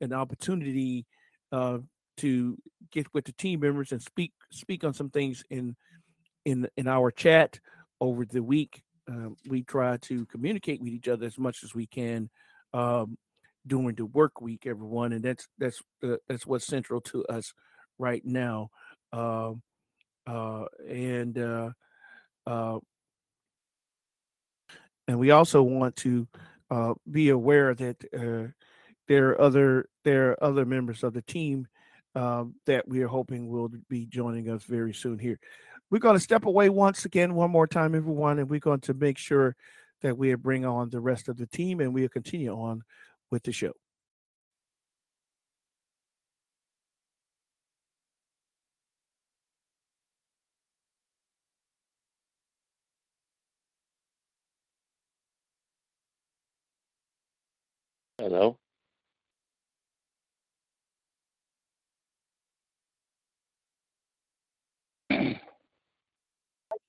an 0.00 0.12
opportunity 0.12 1.06
uh, 1.50 1.78
to 2.18 2.58
get 2.90 3.06
with 3.14 3.24
the 3.24 3.32
team 3.32 3.60
members 3.60 3.92
and 3.92 4.02
speak 4.02 4.32
speak 4.50 4.84
on 4.84 4.92
some 4.92 5.10
things 5.10 5.42
in 5.50 5.74
in 6.44 6.68
in 6.76 6.88
our 6.88 7.10
chat 7.10 7.58
over 8.00 8.24
the 8.24 8.42
week. 8.42 8.82
Um, 9.08 9.36
we 9.48 9.62
try 9.62 9.96
to 10.02 10.26
communicate 10.26 10.80
with 10.80 10.92
each 10.92 11.08
other 11.08 11.26
as 11.26 11.38
much 11.38 11.64
as 11.64 11.74
we 11.74 11.86
can 11.86 12.30
um, 12.74 13.16
during 13.66 13.94
the 13.94 14.06
work 14.06 14.40
week, 14.40 14.66
everyone, 14.66 15.12
and 15.12 15.24
that's 15.24 15.48
that's 15.58 15.80
uh, 16.04 16.16
that's 16.28 16.46
what's 16.46 16.66
central 16.66 17.00
to 17.00 17.24
us 17.26 17.52
right 17.98 18.24
now. 18.24 18.68
Uh, 19.12 19.52
uh, 20.26 20.64
and 20.88 21.38
uh, 22.46 22.50
uh, 22.50 22.78
and 25.08 25.18
we 25.18 25.30
also 25.30 25.62
want 25.62 25.96
to 25.96 26.28
uh, 26.70 26.94
be 27.10 27.28
aware 27.30 27.74
that 27.74 27.96
there 29.08 29.30
are 29.30 29.40
other 29.40 29.88
there 30.04 30.30
are 30.30 30.44
other 30.44 30.64
members 30.64 31.02
of 31.02 31.12
the 31.12 31.22
team 31.22 31.66
um, 32.14 32.54
that 32.66 32.86
we 32.86 33.02
are 33.02 33.08
hoping 33.08 33.48
will 33.48 33.70
be 33.88 34.06
joining 34.06 34.48
us 34.48 34.62
very 34.64 34.94
soon 34.94 35.18
here. 35.18 35.38
We're 35.90 35.98
going 35.98 36.16
to 36.16 36.20
step 36.20 36.46
away 36.46 36.68
once 36.68 37.04
again, 37.04 37.34
one 37.34 37.50
more 37.50 37.66
time, 37.66 37.94
everyone, 37.94 38.38
and 38.38 38.48
we're 38.48 38.60
going 38.60 38.80
to 38.80 38.94
make 38.94 39.18
sure 39.18 39.56
that 40.02 40.16
we 40.16 40.34
bring 40.34 40.64
on 40.64 40.90
the 40.90 41.00
rest 41.00 41.28
of 41.28 41.36
the 41.36 41.46
team 41.46 41.80
and 41.80 41.92
we'll 41.92 42.08
continue 42.08 42.52
on 42.52 42.82
with 43.30 43.42
the 43.42 43.52
show. 43.52 43.72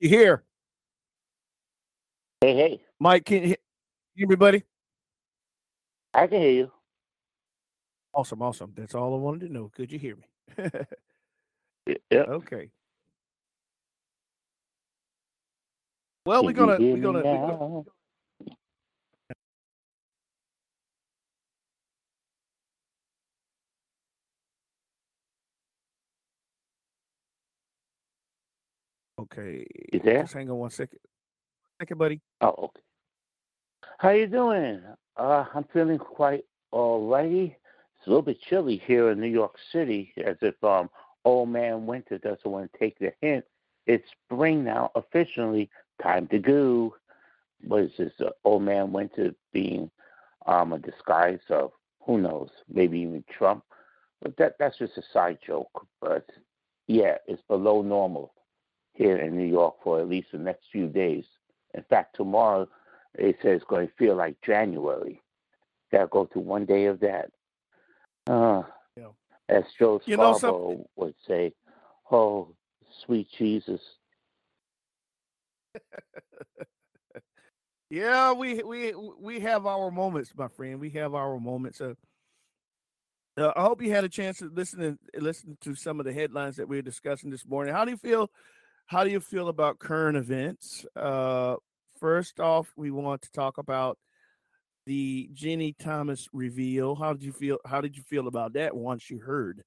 You 0.03 0.09
hear? 0.09 0.43
Hey, 2.41 2.53
hey. 2.53 2.81
Mike, 2.99 3.23
can 3.23 3.41
you 3.41 3.47
hear 3.47 3.57
everybody? 4.21 4.63
I 6.13 6.27
can 6.27 6.41
hear 6.41 6.51
you. 6.51 6.71
Awesome, 8.13 8.41
awesome. 8.41 8.73
That's 8.75 8.95
all 8.95 9.13
I 9.13 9.17
wanted 9.17 9.47
to 9.47 9.53
know. 9.53 9.71
Could 9.73 9.93
you 9.93 9.99
hear 9.99 10.17
me? 10.17 10.67
yeah. 12.11 12.19
Okay. 12.19 12.69
Well, 16.25 16.43
we're 16.43 16.51
gonna 16.51 16.79
we're 16.79 16.97
gonna, 16.97 17.23
we're 17.23 17.47
gonna 17.47 17.83
Okay. 29.33 29.65
You 29.91 29.99
there? 29.99 30.21
Just 30.21 30.33
hang 30.33 30.49
on 30.49 30.57
one 30.57 30.69
second. 30.69 30.99
Second, 31.81 31.97
buddy. 31.97 32.21
Oh, 32.41 32.55
okay. 32.65 32.81
How 33.97 34.09
you 34.11 34.27
doing? 34.27 34.81
Uh, 35.17 35.45
I'm 35.53 35.65
feeling 35.73 35.97
quite 35.97 36.43
alrighty. 36.73 37.55
It's 37.55 38.07
a 38.07 38.09
little 38.09 38.21
bit 38.21 38.41
chilly 38.41 38.81
here 38.85 39.11
in 39.11 39.19
New 39.19 39.27
York 39.27 39.55
City, 39.71 40.13
as 40.23 40.35
if 40.41 40.61
um 40.63 40.89
old 41.25 41.49
man 41.49 41.85
winter 41.85 42.17
doesn't 42.17 42.45
want 42.45 42.71
to 42.71 42.79
take 42.79 42.99
the 42.99 43.13
hint. 43.21 43.45
It's 43.87 44.07
spring 44.25 44.63
now, 44.63 44.91
officially. 44.95 45.69
Time 46.01 46.27
to 46.27 46.39
go. 46.39 46.95
What 47.65 47.83
is 47.83 47.91
this? 47.97 48.11
Uh, 48.19 48.29
old 48.43 48.63
man 48.63 48.91
winter 48.91 49.33
being 49.51 49.89
um 50.45 50.73
a 50.73 50.79
disguise 50.79 51.39
of 51.49 51.71
who 52.01 52.19
knows? 52.19 52.49
Maybe 52.71 52.99
even 52.99 53.23
Trump. 53.35 53.63
But 54.21 54.37
that 54.37 54.55
that's 54.59 54.77
just 54.77 54.97
a 54.97 55.03
side 55.11 55.39
joke. 55.45 55.87
But 56.01 56.25
yeah, 56.87 57.17
it's 57.27 57.41
below 57.47 57.81
normal 57.81 58.33
here 58.93 59.17
in 59.17 59.37
New 59.37 59.47
York 59.47 59.75
for 59.83 59.99
at 59.99 60.07
least 60.07 60.29
the 60.31 60.37
next 60.37 60.65
few 60.71 60.87
days. 60.87 61.25
In 61.73 61.83
fact, 61.89 62.15
tomorrow 62.15 62.67
they 63.15 63.33
say 63.41 63.51
it's 63.51 63.65
going 63.65 63.87
to 63.87 63.93
feel 63.95 64.15
like 64.15 64.35
January. 64.41 65.21
Gotta 65.91 66.07
go 66.07 66.25
through 66.25 66.43
one 66.43 66.65
day 66.65 66.85
of 66.85 66.99
that. 67.01 67.31
Uh, 68.27 68.63
yeah. 68.97 69.07
As 69.49 69.63
Joe 69.77 69.99
Scarborough 70.03 70.37
you 70.41 70.47
know 70.47 70.89
would 70.95 71.15
say, 71.27 71.53
"Oh, 72.09 72.55
sweet 73.05 73.27
Jesus." 73.37 73.81
yeah, 77.89 78.31
we 78.33 78.63
we 78.63 78.93
we 78.93 79.39
have 79.41 79.65
our 79.65 79.91
moments, 79.91 80.31
my 80.35 80.47
friend. 80.47 80.79
We 80.79 80.91
have 80.91 81.13
our 81.13 81.39
moments. 81.39 81.81
Uh, 81.81 81.93
uh, 83.37 83.51
I 83.55 83.63
hope 83.63 83.81
you 83.81 83.91
had 83.91 84.03
a 84.03 84.09
chance 84.09 84.37
to 84.39 84.49
listen 84.49 84.79
to 84.79 85.21
listen 85.21 85.57
to 85.61 85.75
some 85.75 85.99
of 85.99 86.05
the 86.05 86.13
headlines 86.13 86.55
that 86.55 86.67
we 86.67 86.79
are 86.79 86.83
discussing 86.83 87.29
this 87.29 87.45
morning. 87.45 87.73
How 87.73 87.85
do 87.85 87.91
you 87.91 87.97
feel 87.97 88.31
how 88.87 89.03
do 89.03 89.09
you 89.09 89.19
feel 89.19 89.47
about 89.47 89.79
current 89.79 90.17
events? 90.17 90.85
Uh, 90.95 91.55
first 91.99 92.39
off, 92.39 92.71
we 92.75 92.91
want 92.91 93.21
to 93.21 93.31
talk 93.31 93.57
about 93.57 93.97
the 94.85 95.29
Ginni 95.33 95.75
Thomas 95.77 96.27
reveal. 96.33 96.95
How 96.95 97.13
did 97.13 97.23
you 97.23 97.31
feel? 97.31 97.57
How 97.65 97.81
did 97.81 97.95
you 97.95 98.03
feel 98.03 98.27
about 98.27 98.53
that 98.53 98.75
once 98.75 99.09
you 99.09 99.19
heard? 99.19 99.63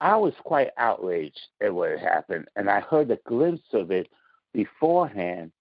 I 0.00 0.16
was 0.16 0.34
quite 0.42 0.70
outraged 0.76 1.40
at 1.60 1.72
what 1.72 1.90
had 1.90 2.00
happened, 2.00 2.48
and 2.56 2.68
I 2.68 2.80
heard 2.80 3.10
a 3.10 3.18
glimpse 3.24 3.72
of 3.72 3.92
it 3.92 4.08
beforehand 4.52 5.52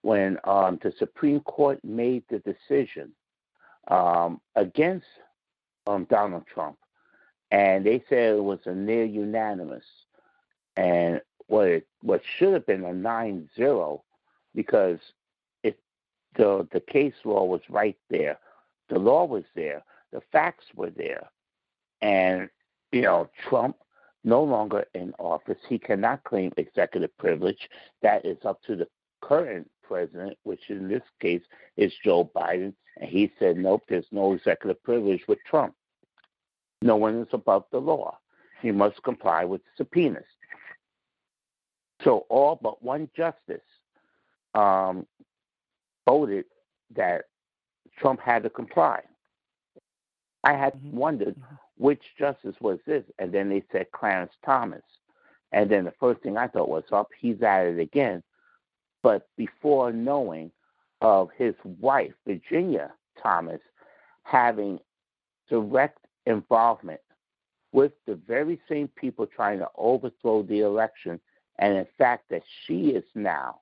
when 0.00 0.38
um, 0.44 0.78
the 0.82 0.92
Supreme 0.98 1.40
Court 1.40 1.78
made 1.84 2.24
the 2.30 2.38
decision 2.38 3.12
um, 3.88 4.40
against 4.56 5.06
um, 5.86 6.06
Donald 6.08 6.44
Trump, 6.46 6.78
and 7.50 7.84
they 7.84 8.02
said 8.08 8.36
it 8.36 8.42
was 8.42 8.60
a 8.64 8.74
near 8.74 9.04
unanimous 9.04 9.84
and 10.80 11.20
what 11.48 11.68
it, 11.68 11.86
what 12.00 12.22
should 12.38 12.54
have 12.54 12.66
been 12.66 12.84
a 12.84 12.92
9-0 12.92 14.00
because 14.54 14.98
if 15.62 15.74
the 16.36 16.66
the 16.72 16.80
case 16.80 17.14
law 17.24 17.44
was 17.44 17.60
right 17.68 17.98
there, 18.08 18.38
the 18.88 18.98
law 18.98 19.24
was 19.24 19.44
there, 19.54 19.84
the 20.10 20.22
facts 20.32 20.64
were 20.74 20.90
there, 20.90 21.28
and 22.00 22.48
you 22.92 23.02
know 23.02 23.28
Trump 23.48 23.76
no 24.24 24.42
longer 24.42 24.86
in 24.94 25.12
office. 25.18 25.58
He 25.68 25.78
cannot 25.78 26.24
claim 26.24 26.52
executive 26.56 27.16
privilege. 27.18 27.68
That 28.02 28.24
is 28.24 28.38
up 28.44 28.62
to 28.62 28.76
the 28.76 28.88
current 29.20 29.70
president, 29.82 30.38
which 30.44 30.70
in 30.70 30.88
this 30.88 31.02
case 31.20 31.42
is 31.76 31.92
Joe 32.02 32.30
Biden. 32.34 32.74
And 32.98 33.08
he 33.08 33.32
said, 33.38 33.56
nope, 33.56 33.82
there's 33.88 34.06
no 34.12 34.34
executive 34.34 34.82
privilege 34.82 35.22
with 35.26 35.38
Trump. 35.48 35.74
No 36.82 36.96
one 36.96 37.20
is 37.20 37.28
above 37.32 37.64
the 37.70 37.78
law. 37.78 38.18
He 38.60 38.72
must 38.72 39.02
comply 39.04 39.44
with 39.44 39.62
subpoenas. 39.76 40.26
So 42.04 42.26
all 42.28 42.58
but 42.60 42.82
one 42.82 43.08
justice 43.16 43.60
um, 44.54 45.06
voted 46.08 46.44
that 46.96 47.22
Trump 47.98 48.20
had 48.20 48.42
to 48.44 48.50
comply. 48.50 49.00
I 50.44 50.54
had 50.54 50.74
mm-hmm. 50.74 50.96
wondered 50.96 51.36
mm-hmm. 51.36 51.54
which 51.76 52.02
justice 52.18 52.56
was 52.60 52.78
this, 52.86 53.04
and 53.18 53.32
then 53.32 53.48
they 53.48 53.62
said 53.70 53.90
Clarence 53.92 54.32
Thomas. 54.44 54.82
And 55.52 55.70
then 55.70 55.84
the 55.84 55.92
first 55.98 56.22
thing 56.22 56.36
I 56.36 56.46
thought 56.46 56.68
was, 56.68 56.84
up, 56.92 57.08
oh, 57.10 57.14
he's 57.18 57.42
at 57.42 57.66
it 57.66 57.78
again. 57.78 58.22
But 59.02 59.28
before 59.36 59.92
knowing 59.92 60.52
of 61.00 61.30
his 61.36 61.54
wife, 61.64 62.12
Virginia 62.26 62.92
Thomas, 63.20 63.60
having 64.22 64.78
direct 65.48 65.98
involvement 66.26 67.00
with 67.72 67.92
the 68.06 68.14
very 68.14 68.60
same 68.68 68.88
people 68.88 69.26
trying 69.26 69.58
to 69.58 69.68
overthrow 69.76 70.42
the 70.42 70.60
election 70.60 71.20
and 71.60 71.76
in 71.76 71.86
fact 71.98 72.24
that 72.30 72.42
she 72.66 72.88
is 72.88 73.04
now 73.14 73.60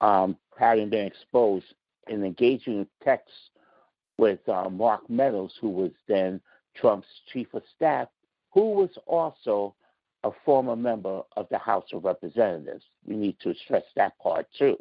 um, 0.00 0.36
having 0.58 0.90
been 0.90 1.06
exposed 1.06 1.66
in 2.08 2.24
engaging 2.24 2.78
in 2.80 2.86
texts 3.02 3.50
with 4.18 4.40
uh, 4.48 4.68
Mark 4.68 5.08
Meadows, 5.08 5.52
who 5.60 5.70
was 5.70 5.92
then 6.08 6.40
Trump's 6.74 7.06
chief 7.32 7.52
of 7.54 7.62
staff, 7.76 8.08
who 8.52 8.72
was 8.72 8.90
also 9.06 9.74
a 10.24 10.30
former 10.44 10.76
member 10.76 11.22
of 11.36 11.46
the 11.50 11.58
House 11.58 11.86
of 11.92 12.04
Representatives. 12.04 12.84
We 13.06 13.16
need 13.16 13.36
to 13.40 13.54
stress 13.64 13.84
that 13.96 14.18
part 14.18 14.46
too. 14.58 14.76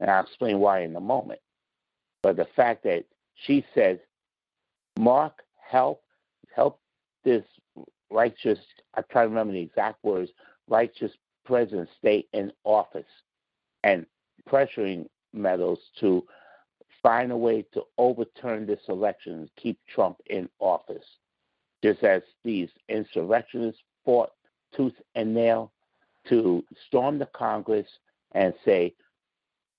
And 0.00 0.10
I'll 0.10 0.22
explain 0.22 0.58
why 0.58 0.82
in 0.82 0.96
a 0.96 1.00
moment. 1.00 1.40
But 2.22 2.36
the 2.36 2.46
fact 2.56 2.84
that 2.84 3.04
she 3.34 3.64
says, 3.74 3.98
Mark, 4.98 5.42
help, 5.70 6.02
help 6.54 6.80
this 7.24 7.44
righteous, 8.10 8.58
I 8.94 9.02
try 9.02 9.22
to 9.22 9.28
remember 9.28 9.52
the 9.52 9.60
exact 9.60 10.02
words, 10.02 10.30
righteous 10.68 11.12
president 11.44 11.88
stay 11.98 12.26
in 12.32 12.52
office 12.64 13.04
and 13.84 14.06
pressuring 14.48 15.06
Meadows 15.32 15.78
to 16.00 16.24
find 17.02 17.30
a 17.30 17.36
way 17.36 17.64
to 17.72 17.82
overturn 17.98 18.66
this 18.66 18.80
election 18.88 19.32
and 19.32 19.50
keep 19.56 19.78
Trump 19.86 20.16
in 20.26 20.48
office. 20.58 21.04
Just 21.82 22.02
as 22.02 22.22
these 22.44 22.68
insurrectionists 22.88 23.80
fought 24.04 24.30
tooth 24.76 24.94
and 25.14 25.32
nail 25.32 25.72
to 26.28 26.64
storm 26.86 27.18
the 27.18 27.26
Congress 27.26 27.86
and 28.32 28.52
say, 28.64 28.94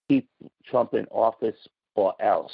keep 0.10 0.28
Trump 0.66 0.94
in 0.94 1.06
office 1.12 1.56
or 1.96 2.14
else. 2.20 2.52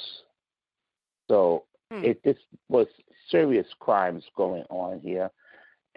So 1.29 1.63
hmm. 1.91 2.03
it 2.03 2.21
this 2.23 2.37
was 2.69 2.87
serious 3.29 3.67
crimes 3.79 4.23
going 4.35 4.63
on 4.69 4.99
here. 5.01 5.29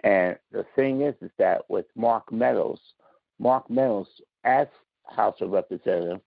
And 0.03 0.37
the 0.51 0.65
thing 0.75 1.01
is, 1.01 1.15
is 1.21 1.31
that 1.37 1.69
with 1.69 1.85
Mark 1.95 2.31
Meadows, 2.31 2.79
Mark 3.41 3.67
Meadows, 3.71 4.07
as 4.43 4.67
House 5.07 5.41
of 5.41 5.49
Representative, 5.49 6.21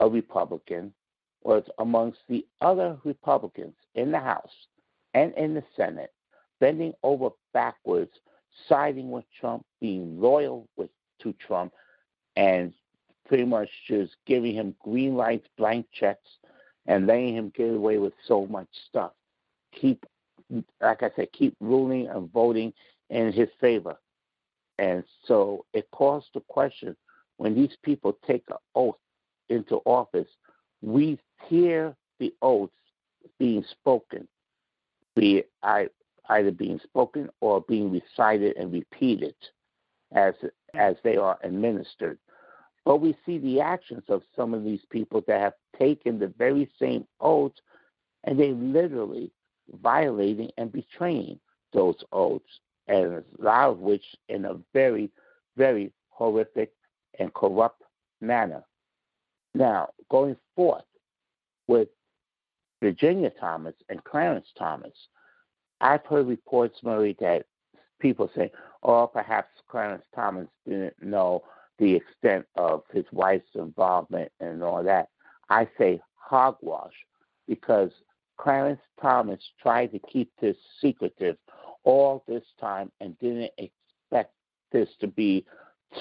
a 0.00 0.08
Republican, 0.08 0.92
was 1.42 1.64
amongst 1.78 2.18
the 2.28 2.46
other 2.60 2.98
Republicans 3.04 3.74
in 3.94 4.12
the 4.12 4.20
House 4.20 4.52
and 5.14 5.32
in 5.34 5.54
the 5.54 5.64
Senate, 5.74 6.12
bending 6.60 6.92
over 7.02 7.30
backwards, 7.54 8.12
siding 8.68 9.10
with 9.10 9.24
Trump, 9.40 9.64
being 9.80 10.20
loyal 10.20 10.68
with, 10.76 10.90
to 11.22 11.32
Trump, 11.46 11.72
and 12.36 12.74
pretty 13.26 13.44
much 13.44 13.70
just 13.88 14.12
giving 14.26 14.54
him 14.54 14.74
green 14.82 15.14
lights, 15.14 15.48
blank 15.56 15.86
checks, 15.98 16.28
and 16.86 17.06
letting 17.06 17.34
him 17.34 17.52
get 17.56 17.72
away 17.72 17.96
with 17.96 18.12
so 18.28 18.46
much 18.46 18.68
stuff. 18.90 19.12
Keep, 19.80 20.04
like 20.82 21.02
I 21.02 21.10
said, 21.16 21.32
keep 21.32 21.56
ruling 21.60 22.06
and 22.08 22.30
voting 22.30 22.74
in 23.08 23.32
his 23.32 23.48
favor. 23.62 23.96
And 24.78 25.04
so 25.26 25.64
it 25.72 25.90
calls 25.90 26.24
to 26.32 26.40
question 26.48 26.96
when 27.36 27.54
these 27.54 27.76
people 27.82 28.18
take 28.26 28.44
an 28.48 28.56
oath 28.74 28.96
into 29.48 29.76
office, 29.84 30.28
we 30.82 31.18
hear 31.48 31.94
the 32.18 32.34
oaths 32.42 32.74
being 33.38 33.64
spoken, 33.70 34.26
be 35.16 35.38
it 35.38 35.50
either 36.28 36.50
being 36.50 36.80
spoken 36.82 37.28
or 37.40 37.60
being 37.62 37.90
recited 37.92 38.56
and 38.56 38.72
repeated 38.72 39.34
as 40.12 40.34
as 40.74 40.96
they 41.04 41.16
are 41.16 41.38
administered. 41.42 42.18
But 42.84 42.96
we 42.98 43.16
see 43.24 43.38
the 43.38 43.60
actions 43.60 44.04
of 44.08 44.22
some 44.36 44.54
of 44.54 44.64
these 44.64 44.84
people 44.90 45.22
that 45.26 45.40
have 45.40 45.54
taken 45.78 46.18
the 46.18 46.32
very 46.38 46.70
same 46.78 47.06
oaths 47.20 47.60
and 48.24 48.38
they 48.38 48.52
literally 48.52 49.30
violating 49.82 50.50
and 50.58 50.70
betraying 50.70 51.38
those 51.72 51.96
oaths, 52.12 52.60
and 52.88 53.14
a 53.14 53.24
lot 53.38 53.70
of 53.70 53.78
which 53.78 54.04
in 54.28 54.44
a 54.44 54.56
very, 54.72 55.10
very 55.56 55.92
horrific 56.10 56.72
and 57.18 57.32
corrupt 57.34 57.82
manner. 58.20 58.62
Now, 59.54 59.90
going 60.10 60.36
forth 60.56 60.84
with 61.66 61.88
Virginia 62.82 63.30
Thomas 63.40 63.74
and 63.88 64.02
Clarence 64.04 64.46
Thomas, 64.58 64.92
I've 65.80 66.04
heard 66.06 66.26
reports, 66.26 66.78
Murray, 66.82 67.16
that 67.20 67.46
people 68.00 68.30
say, 68.34 68.50
oh, 68.82 69.06
perhaps 69.06 69.48
Clarence 69.68 70.04
Thomas 70.14 70.48
didn't 70.66 71.00
know 71.02 71.42
the 71.78 71.94
extent 71.94 72.46
of 72.56 72.82
his 72.92 73.04
wife's 73.12 73.54
involvement 73.54 74.30
and 74.40 74.62
all 74.62 74.82
that. 74.82 75.08
I 75.50 75.68
say 75.78 76.00
hogwash 76.14 76.92
because 77.46 77.90
Clarence 78.38 78.80
Thomas 79.00 79.40
tried 79.60 79.92
to 79.92 79.98
keep 80.00 80.30
this 80.40 80.56
secretive 80.80 81.36
all 81.84 82.24
this 82.26 82.44
time 82.60 82.90
and 83.00 83.18
didn't 83.18 83.50
expect 83.58 84.32
this 84.72 84.88
to 85.00 85.06
be 85.06 85.46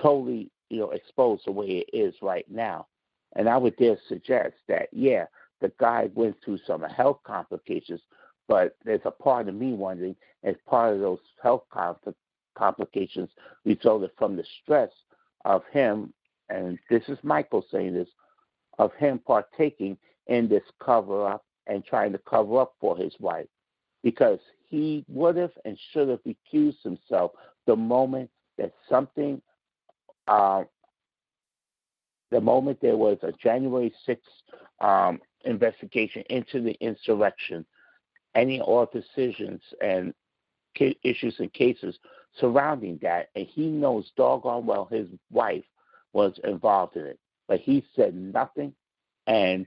totally, 0.02 0.50
you 0.70 0.80
know, 0.80 0.92
exposed 0.92 1.44
the 1.46 1.52
way 1.52 1.68
it 1.68 1.96
is 1.96 2.16
right 2.22 2.46
now. 2.50 2.88
And 3.36 3.48
I 3.48 3.58
would 3.58 3.76
dare 3.78 3.98
suggest 4.08 4.56
that, 4.68 4.90
yeah, 4.92 5.26
the 5.62 5.72
guy 5.80 6.10
went 6.14 6.36
through 6.44 6.60
some 6.66 6.84
health 6.84 7.20
complications, 7.26 8.02
but 8.48 8.76
there's 8.84 9.02
a 9.06 9.12
part 9.12 9.48
of 9.48 9.56
me 9.56 9.74
wondering 9.74 10.16
if 10.44 10.58
part 10.66 10.94
of 10.94 11.00
those 11.00 11.20
health 11.42 11.64
complications 12.58 13.30
resulted 13.66 14.12
from 14.18 14.36
the 14.36 14.44
stress 14.62 14.92
of 15.46 15.64
him, 15.72 16.14
and 16.50 16.78
this 16.90 17.04
is 17.08 17.18
Michael 17.24 17.66
saying 17.72 17.94
this, 17.94 18.10
of 18.80 18.94
him 18.96 19.20
partaking 19.20 19.98
in 20.28 20.48
this 20.48 20.64
cover 20.84 21.28
up 21.28 21.46
and 21.68 21.86
trying 21.86 22.12
to 22.12 22.18
cover 22.20 22.60
up 22.60 22.74
for 22.80 22.98
his 22.98 23.14
wife 23.20 23.48
because 24.04 24.40
he 24.68 25.06
would 25.08 25.38
have 25.38 25.52
and 25.66 25.78
should 25.92 26.10
have 26.10 26.20
recused 26.24 26.82
himself 26.84 27.32
the 27.66 27.76
moment 27.76 28.30
that 28.58 28.74
something, 28.90 29.42
uh, 30.28 30.64
the 32.32 32.42
moment 32.42 32.80
there 32.82 32.98
was 32.98 33.18
a 33.24 33.32
January 33.32 33.94
6th 34.08 34.18
um, 34.82 35.20
investigation 35.46 36.24
into 36.30 36.62
the 36.62 36.74
insurrection, 36.82 37.66
any 38.36 38.60
all 38.60 38.88
decisions 38.92 39.62
and 39.82 40.14
issues 41.04 41.36
and 41.40 41.54
cases 41.54 41.98
surrounding 42.40 42.98
that, 43.02 43.30
and 43.36 43.46
he 43.46 43.68
knows 43.68 44.12
doggone 44.18 44.66
well 44.66 44.88
his 44.92 45.08
wife 45.32 45.64
was 46.14 46.40
involved 46.44 46.96
in 46.96 47.06
it, 47.06 47.20
but 47.48 47.60
he 47.60 47.86
said 47.96 48.16
nothing 48.16 48.74
and 49.28 49.66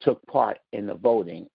took 0.00 0.24
part 0.26 0.58
in 0.72 0.86
the 0.86 0.94
voting. 0.94 1.48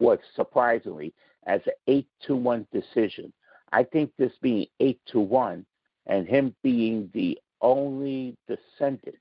Was 0.00 0.18
surprisingly 0.36 1.12
as 1.46 1.60
an 1.66 1.72
eight 1.86 2.08
to 2.26 2.36
one 2.36 2.66
decision. 2.72 3.32
I 3.72 3.82
think 3.82 4.12
this 4.16 4.32
being 4.40 4.66
eight 4.80 5.00
to 5.12 5.20
one 5.20 5.66
and 6.06 6.26
him 6.26 6.54
being 6.62 7.10
the 7.12 7.38
only 7.60 8.36
descendant 8.46 9.16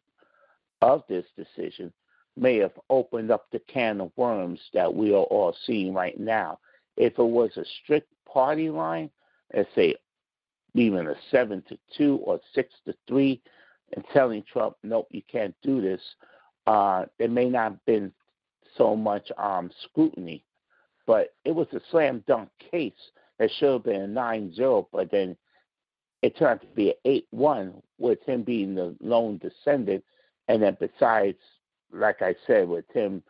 of 0.82 1.04
this 1.10 1.26
decision 1.36 1.92
may 2.36 2.58
have 2.58 2.74
opened 2.90 3.32
up 3.32 3.48
the 3.52 3.60
can 3.60 4.00
of 4.00 4.12
worms 4.16 4.60
that 4.74 4.94
we 4.94 5.12
are 5.12 5.24
all 5.24 5.56
seeing 5.66 5.94
right 5.94 6.20
now. 6.20 6.60
If 6.96 7.18
it 7.18 7.24
was 7.24 7.52
a 7.58 7.66
strict 7.84 8.12
party 8.32 8.70
line, 8.70 9.10
let's 9.54 9.70
say 9.74 9.96
even 10.76 11.08
a 11.08 11.16
seven 11.32 11.63
to 11.70 11.78
two 11.98 12.18
or 12.24 12.40
six 12.54 12.74
to 12.86 12.94
three, 13.08 13.42
and 13.94 14.04
telling 14.13 14.44
Trump, 14.52 14.76
nope, 14.84 15.08
you 15.12 15.22
can't 15.32 15.56
do 15.63 15.82
this, 15.82 16.02
uh, 16.68 17.06
there 17.18 17.30
may 17.30 17.50
not 17.50 17.72
have 17.72 17.86
been 17.86 18.12
so 18.78 18.96
much 18.96 19.32
um, 19.38 19.72
scrutiny. 19.84 20.44
But 21.08 21.34
it 21.46 21.56
was 21.56 21.67
a 21.72 21.80
slam 21.89 22.24
dunk 22.28 22.50
case 22.72 22.93
that 23.39 23.50
should 23.58 23.72
have 23.74 23.84
been 23.84 24.02
a 24.02 24.08
9 24.08 24.54
0, 24.54 24.88
but 24.91 25.10
then 25.10 25.36
it 26.22 26.38
turned 26.38 26.60
out 26.60 26.62
to 26.62 26.67
be 26.67 26.89
an 26.89 26.96
8 27.06 27.28
1 27.32 27.82
with 27.98 28.22
him 28.24 28.43
being 28.43 28.76
the 28.76 28.96
lone 29.00 29.39
descendant. 29.39 30.04
And 30.50 30.62
then, 30.62 30.78
besides, 30.80 31.38
like 31.91 32.22
I 32.22 32.36
said, 32.46 32.67
with 32.67 32.86
him 32.93 33.24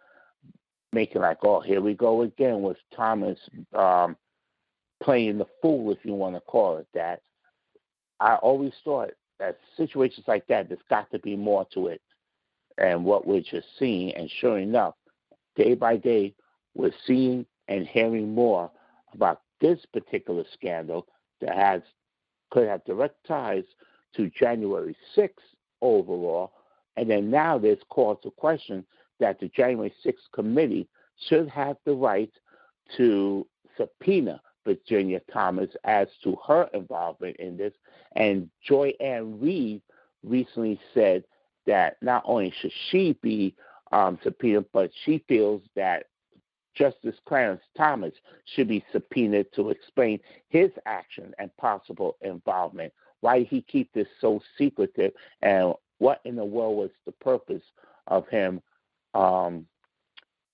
making 0.92 1.22
like, 1.22 1.38
oh, 1.44 1.62
here 1.62 1.82
we 1.82 1.94
go 1.94 2.24
again 2.24 2.62
with 2.62 2.78
Thomas 2.96 3.38
um, 3.74 4.16
playing 5.02 5.38
the 5.38 5.48
fool, 5.62 5.92
if 5.92 6.00
you 6.04 6.14
want 6.14 6.36
to 6.36 6.42
call 6.42 6.78
it 6.78 6.88
that. 6.94 7.22
I 8.20 8.36
always 8.36 8.74
thought 8.84 9.12
that 9.40 9.60
situations 9.76 10.28
like 10.28 10.48
that, 10.48 10.70
there's 10.70 10.80
got 10.90 11.12
to 11.12 11.20
be 11.20 11.36
more 11.36 11.68
to 11.74 11.88
it. 11.88 12.02
And 12.80 13.04
what 13.04 13.28
we're 13.28 13.42
just 13.42 13.68
seeing, 13.78 14.14
and 14.16 14.30
sure 14.40 14.58
enough, 14.58 14.96
day 15.56 15.76
by 15.76 15.98
day, 15.98 16.34
we're 16.76 16.94
seeing 17.06 17.46
and 17.68 17.88
hearing 17.88 18.34
more 18.34 18.72
about 19.14 19.42
this 19.60 19.80
particular 19.94 20.44
scandal 20.54 21.08
that 21.42 21.56
has 21.56 21.82
could 22.52 22.68
have 22.68 22.84
direct 22.86 23.16
ties 23.28 23.64
to 24.16 24.30
January 24.30 24.96
6th 25.16 25.32
overall. 25.82 26.54
And 26.96 27.10
then 27.10 27.30
now 27.30 27.58
there's 27.58 27.80
cause 27.90 28.18
to 28.24 28.32
question 28.32 28.86
that 29.20 29.40
the 29.40 29.50
January 29.50 29.94
6th 30.06 30.32
committee 30.34 30.88
should 31.28 31.50
have 31.50 31.78
the 31.86 31.94
right 31.94 32.32
to 32.96 33.46
subpoena 33.78 34.42
Virginia 34.66 35.22
Thomas 35.32 35.70
as 35.84 36.08
to 36.24 36.38
her 36.48 36.70
involvement 36.74 37.38
in 37.38 37.58
this. 37.58 37.74
And 38.16 38.50
Joy 38.68 38.94
Ann 39.00 39.40
Reid 39.40 39.82
recently 40.24 40.80
said 40.94 41.24
that 41.66 41.98
not 42.02 42.24
only 42.26 42.54
should 42.60 42.72
she 42.90 43.18
be 43.22 43.56
um, 43.92 44.20
subpoenaed, 44.24 44.66
but 44.74 44.92
she 45.06 45.24
feels 45.28 45.62
that 45.76 46.06
Justice 46.78 47.16
Clarence 47.28 47.62
Thomas 47.76 48.14
should 48.56 48.68
be 48.68 48.84
subpoenaed 48.92 49.48
to 49.56 49.70
explain 49.70 50.20
his 50.50 50.70
action 50.86 51.34
and 51.40 51.56
possible 51.58 52.18
involvement. 52.22 52.94
Why 53.22 53.40
did 53.40 53.48
he 53.48 53.62
keep 53.64 53.92
this 53.94 54.08
so 54.22 54.40
secretive? 54.58 55.14
And 55.42 55.74
what 55.98 56.22
in 56.26 56.36
the 56.36 56.46
world 56.46 56.78
was 56.78 56.92
the 57.06 57.12
purpose 57.14 57.64
of 58.08 58.28
him 58.28 58.62
um, 59.14 59.66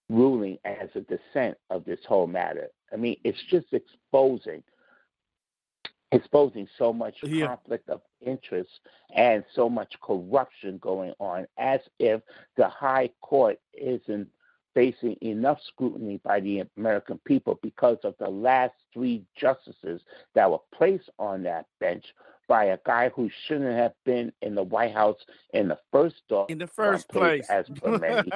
ruling 0.09 0.57
as 0.63 0.89
a 0.95 1.01
dissent 1.01 1.57
of 1.69 1.83
this 1.85 1.99
whole 2.07 2.27
matter? 2.27 2.67
I 2.91 2.95
mean, 2.95 3.17
it's 3.23 3.41
just 3.49 3.67
exposing 3.73 4.63
exposing 6.13 6.67
so 6.77 6.93
much 6.93 7.15
Yeah. 7.23 7.47
conflict 7.47 7.89
of 7.89 8.01
interest 8.21 8.69
and 9.15 9.43
so 9.53 9.67
much 9.67 9.99
corruption 9.99 10.77
going 10.77 11.11
on, 11.19 11.47
as 11.57 11.81
if 11.97 12.21
the 12.55 12.67
High 12.69 13.09
Court 13.21 13.59
isn't 13.73 14.29
facing 14.73 15.17
enough 15.21 15.59
scrutiny 15.61 16.19
by 16.23 16.39
the 16.39 16.63
American 16.77 17.19
people 17.25 17.59
because 17.61 17.97
of 18.03 18.15
the 18.19 18.29
last 18.29 18.73
three 18.93 19.25
justices 19.35 20.01
that 20.35 20.49
were 20.49 20.59
placed 20.73 21.09
on 21.19 21.43
that 21.43 21.65
bench 21.79 22.05
by 22.47 22.65
a 22.65 22.79
guy 22.85 23.09
who 23.09 23.29
shouldn't 23.45 23.75
have 23.75 23.93
been 24.05 24.31
in 24.41 24.55
the 24.55 24.63
White 24.63 24.93
House 24.93 25.17
in 25.53 25.67
the 25.67 25.77
first 25.91 26.21
do- 26.27 26.45
in 26.49 26.57
the 26.57 26.67
first 26.67 27.07
place. 27.09 27.49
as 27.49 27.67
per 27.69 27.97
many. 27.97 28.29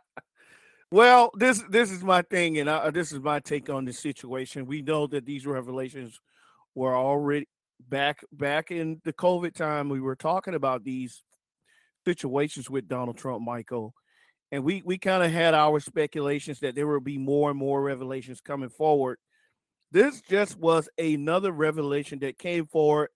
well, 0.90 1.30
this 1.34 1.62
this 1.68 1.90
is 1.90 2.02
my 2.02 2.22
thing, 2.22 2.58
and 2.58 2.70
I, 2.70 2.90
this 2.90 3.12
is 3.12 3.20
my 3.20 3.40
take 3.40 3.68
on 3.68 3.84
the 3.84 3.92
situation. 3.92 4.66
We 4.66 4.82
know 4.82 5.06
that 5.08 5.26
these 5.26 5.46
revelations 5.46 6.20
were 6.74 6.96
already 6.96 7.48
back 7.88 8.20
back 8.32 8.70
in 8.70 9.00
the 9.04 9.12
COVID 9.12 9.54
time. 9.54 9.88
We 9.88 10.00
were 10.00 10.16
talking 10.16 10.54
about 10.54 10.84
these 10.84 11.22
situations 12.04 12.70
with 12.70 12.88
Donald 12.88 13.16
Trump, 13.16 13.42
Michael, 13.42 13.94
and 14.52 14.64
we 14.64 14.82
we 14.84 14.98
kind 14.98 15.22
of 15.22 15.30
had 15.30 15.54
our 15.54 15.80
speculations 15.80 16.60
that 16.60 16.74
there 16.74 16.86
will 16.86 17.00
be 17.00 17.18
more 17.18 17.50
and 17.50 17.58
more 17.58 17.82
revelations 17.82 18.40
coming 18.40 18.68
forward. 18.68 19.18
This 19.90 20.20
just 20.22 20.58
was 20.58 20.88
another 20.98 21.52
revelation 21.52 22.18
that 22.20 22.38
came 22.38 22.66
forward, 22.66 23.10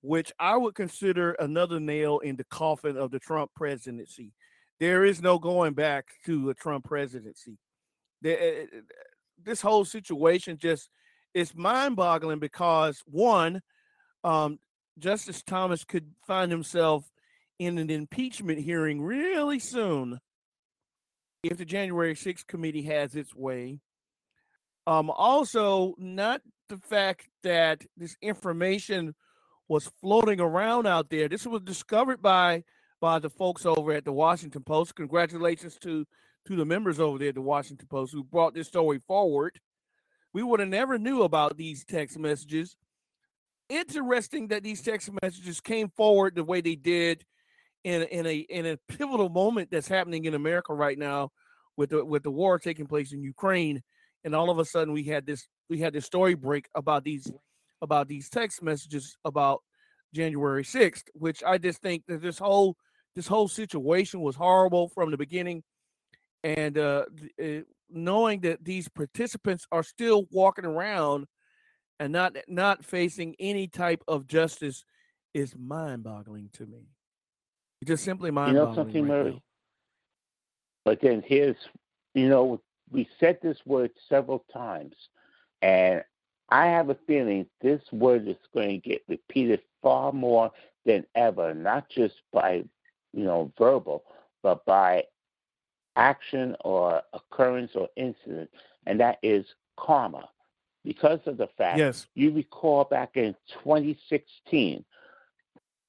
which 0.00 0.32
I 0.38 0.56
would 0.56 0.74
consider 0.74 1.32
another 1.32 1.80
nail 1.80 2.18
in 2.20 2.36
the 2.36 2.44
coffin 2.44 2.96
of 2.96 3.10
the 3.10 3.18
Trump 3.18 3.50
presidency. 3.54 4.32
There 4.80 5.04
is 5.04 5.22
no 5.22 5.38
going 5.38 5.74
back 5.74 6.06
to 6.26 6.50
a 6.50 6.54
Trump 6.54 6.84
presidency. 6.84 7.58
Eh, 8.24 8.30
eh, 8.30 8.64
this 9.42 9.60
whole 9.60 9.84
situation 9.84 10.56
just 10.56 10.88
is 11.34 11.54
mind-boggling 11.54 12.38
because 12.38 13.02
one, 13.06 13.60
um, 14.22 14.58
Justice 14.98 15.42
Thomas 15.42 15.84
could 15.84 16.10
find 16.26 16.50
himself 16.50 17.04
in 17.58 17.78
an 17.78 17.90
impeachment 17.90 18.60
hearing 18.60 19.00
really 19.02 19.58
soon 19.58 20.20
if 21.44 21.58
the 21.58 21.64
January 21.64 22.14
6th 22.14 22.46
committee 22.46 22.82
has 22.82 23.14
its 23.14 23.34
way. 23.34 23.78
Um, 24.86 25.10
also, 25.10 25.94
not 25.98 26.40
the 26.68 26.78
fact 26.78 27.28
that 27.42 27.82
this 27.96 28.16
information 28.22 29.14
was 29.68 29.90
floating 30.00 30.40
around 30.40 30.86
out 30.86 31.10
there. 31.10 31.28
This 31.28 31.46
was 31.46 31.62
discovered 31.62 32.20
by 32.20 32.64
by 33.00 33.18
the 33.18 33.28
folks 33.28 33.66
over 33.66 33.92
at 33.92 34.04
the 34.04 34.12
Washington 34.12 34.62
Post. 34.62 34.94
Congratulations 34.94 35.78
to 35.82 36.06
to 36.46 36.56
the 36.56 36.64
members 36.64 37.00
over 37.00 37.18
there 37.18 37.30
at 37.30 37.34
the 37.34 37.40
Washington 37.40 37.86
Post 37.88 38.12
who 38.12 38.24
brought 38.24 38.54
this 38.54 38.68
story 38.68 39.00
forward. 39.06 39.60
We 40.32 40.42
would 40.42 40.60
have 40.60 40.68
never 40.68 40.98
knew 40.98 41.22
about 41.22 41.56
these 41.56 41.84
text 41.84 42.18
messages. 42.18 42.76
Interesting 43.70 44.48
that 44.48 44.62
these 44.62 44.82
text 44.82 45.10
messages 45.22 45.60
came 45.60 45.90
forward 45.96 46.34
the 46.34 46.44
way 46.44 46.60
they 46.60 46.74
did 46.74 47.24
in 47.84 48.02
in 48.02 48.26
a 48.26 48.36
in 48.36 48.66
a 48.66 48.78
pivotal 48.88 49.28
moment 49.28 49.70
that's 49.70 49.88
happening 49.88 50.24
in 50.24 50.34
America 50.34 50.74
right 50.74 50.98
now 50.98 51.30
with 51.76 51.90
the 51.90 52.04
with 52.04 52.22
the 52.22 52.30
war 52.30 52.58
taking 52.58 52.86
place 52.86 53.12
in 53.12 53.22
Ukraine 53.22 53.82
and 54.24 54.34
all 54.34 54.50
of 54.50 54.58
a 54.58 54.64
sudden 54.64 54.92
we 54.92 55.04
had 55.04 55.26
this 55.26 55.46
we 55.68 55.78
had 55.78 55.92
this 55.92 56.06
story 56.06 56.34
break 56.34 56.66
about 56.74 57.04
these 57.04 57.30
about 57.82 58.08
these 58.08 58.28
text 58.28 58.62
messages 58.62 59.16
about 59.24 59.60
January 60.14 60.64
6th 60.64 61.04
which 61.14 61.42
I 61.44 61.58
just 61.58 61.82
think 61.82 62.04
that 62.08 62.22
this 62.22 62.38
whole 62.38 62.76
this 63.14 63.26
whole 63.26 63.48
situation 63.48 64.20
was 64.20 64.36
horrible 64.36 64.88
from 64.88 65.10
the 65.10 65.16
beginning. 65.16 65.62
And 66.42 66.76
uh, 66.76 67.04
uh 67.42 67.60
knowing 67.90 68.40
that 68.40 68.64
these 68.64 68.88
participants 68.88 69.66
are 69.70 69.82
still 69.82 70.24
walking 70.30 70.64
around 70.64 71.26
and 72.00 72.12
not 72.12 72.36
not 72.48 72.84
facing 72.84 73.36
any 73.38 73.68
type 73.68 74.02
of 74.08 74.26
justice 74.26 74.84
is 75.32 75.54
mind-boggling 75.56 76.50
to 76.54 76.66
me 76.66 76.88
it's 77.84 78.00
just 78.00 78.04
simply 78.04 78.30
mind-boggling 78.30 78.70
know 78.70 78.74
something, 78.74 79.02
right 79.02 79.08
Murray? 79.08 79.30
now. 79.32 79.42
But 80.84 81.00
then 81.00 81.22
here's, 81.26 81.56
you 82.14 82.28
know, 82.28 82.60
we 82.90 83.08
said 83.20 83.38
this 83.42 83.58
word 83.66 83.90
several 84.08 84.44
times, 84.52 84.94
and 85.62 86.02
I 86.48 86.66
have 86.66 86.88
a 86.88 86.96
feeling 87.06 87.46
this 87.60 87.82
word 87.92 88.26
is 88.28 88.36
going 88.54 88.80
to 88.80 88.88
get 88.88 89.02
repeated 89.08 89.60
far 89.82 90.12
more 90.12 90.50
than 90.86 91.04
ever, 91.14 91.54
not 91.54 91.88
just 91.88 92.14
by, 92.32 92.64
you 93.12 93.24
know, 93.24 93.52
verbal, 93.58 94.04
but 94.42 94.64
by 94.64 95.04
action 95.96 96.56
or 96.64 97.02
occurrence 97.12 97.72
or 97.74 97.88
incident, 97.96 98.50
and 98.86 99.00
that 99.00 99.18
is 99.22 99.46
karma. 99.78 100.28
Because 100.84 101.20
of 101.26 101.38
the 101.38 101.48
fact 101.56 101.78
yes 101.78 102.06
you 102.14 102.30
recall 102.30 102.84
back 102.84 103.16
in 103.16 103.34
2016, 103.62 104.84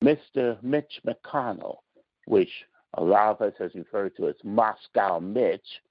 Mr. 0.03 0.61
Mitch 0.63 1.01
McConnell, 1.05 1.79
which 2.25 2.49
a 2.95 3.03
lot 3.03 3.29
of 3.29 3.41
us 3.41 3.53
has 3.59 3.73
referred 3.75 4.15
to 4.17 4.27
as 4.29 4.35
Moscow 4.43 5.19
Mitch, 5.19 5.81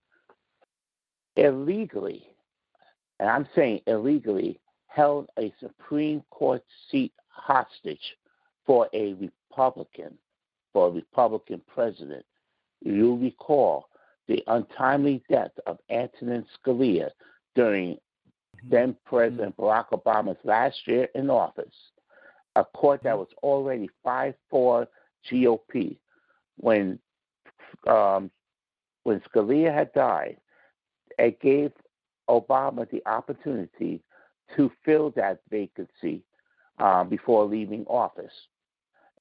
illegally, 1.36 2.26
and 3.20 3.28
I'm 3.28 3.48
saying 3.54 3.80
illegally, 3.86 4.60
held 4.86 5.28
a 5.38 5.52
Supreme 5.60 6.22
Court 6.30 6.62
seat 6.90 7.12
hostage 7.28 8.16
for 8.64 8.88
a 8.92 9.14
Republican, 9.14 10.16
for 10.72 10.88
a 10.88 10.90
Republican 10.90 11.60
president. 11.66 12.24
You'll 12.80 13.18
recall 13.18 13.88
the 14.28 14.42
untimely 14.46 15.22
death 15.28 15.50
of 15.66 15.78
Antonin 15.90 16.46
Scalia 16.56 17.10
during 17.54 17.94
mm-hmm. 17.94 18.68
then 18.70 18.92
mm-hmm. 18.92 19.16
President 19.16 19.56
Barack 19.56 19.90
Obama's 19.90 20.38
last 20.44 20.76
year 20.86 21.08
in 21.14 21.30
office, 21.30 21.74
a 22.56 22.64
court 22.64 23.02
that 23.02 23.18
was 23.18 23.28
already 23.42 23.88
5 24.02 24.34
4 24.50 24.86
GOP. 25.30 25.96
When, 26.56 26.98
um, 27.86 28.30
when 29.02 29.20
Scalia 29.20 29.72
had 29.72 29.92
died, 29.92 30.38
it 31.18 31.40
gave 31.40 31.72
Obama 32.28 32.88
the 32.90 33.02
opportunity 33.06 34.02
to 34.56 34.70
fill 34.84 35.10
that 35.10 35.40
vacancy 35.50 36.22
uh, 36.78 37.04
before 37.04 37.44
leaving 37.44 37.84
office. 37.86 38.32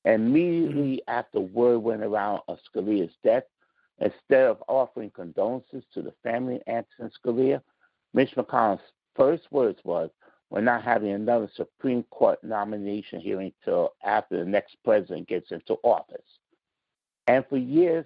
Immediately 0.06 1.02
after 1.08 1.40
word 1.40 1.80
went 1.80 2.04
around 2.04 2.42
of 2.48 2.58
Scalia's 2.74 3.14
death, 3.24 3.44
instead 4.00 4.46
of 4.46 4.64
offering 4.68 5.12
condolences 5.12 5.84
to 5.94 6.02
the 6.02 6.14
family 6.24 6.56
of 6.56 6.62
Antonin 6.68 7.12
Scalia, 7.24 7.62
Mitch 8.14 8.36
McConnell's 8.36 8.82
first 9.16 9.44
words 9.52 9.80
was, 9.84 10.10
"We're 10.50 10.62
not 10.62 10.84
having 10.84 11.12
another 11.12 11.50
Supreme 11.56 12.04
Court 12.04 12.44
nomination 12.44 13.20
hearing 13.22 13.54
till 13.64 13.94
after 14.04 14.38
the 14.40 14.46
next 14.50 14.76
president 14.84 15.28
gets 15.28 15.52
into 15.52 15.78
office." 15.84 16.40
And 17.28 17.46
for 17.50 17.58
years, 17.58 18.06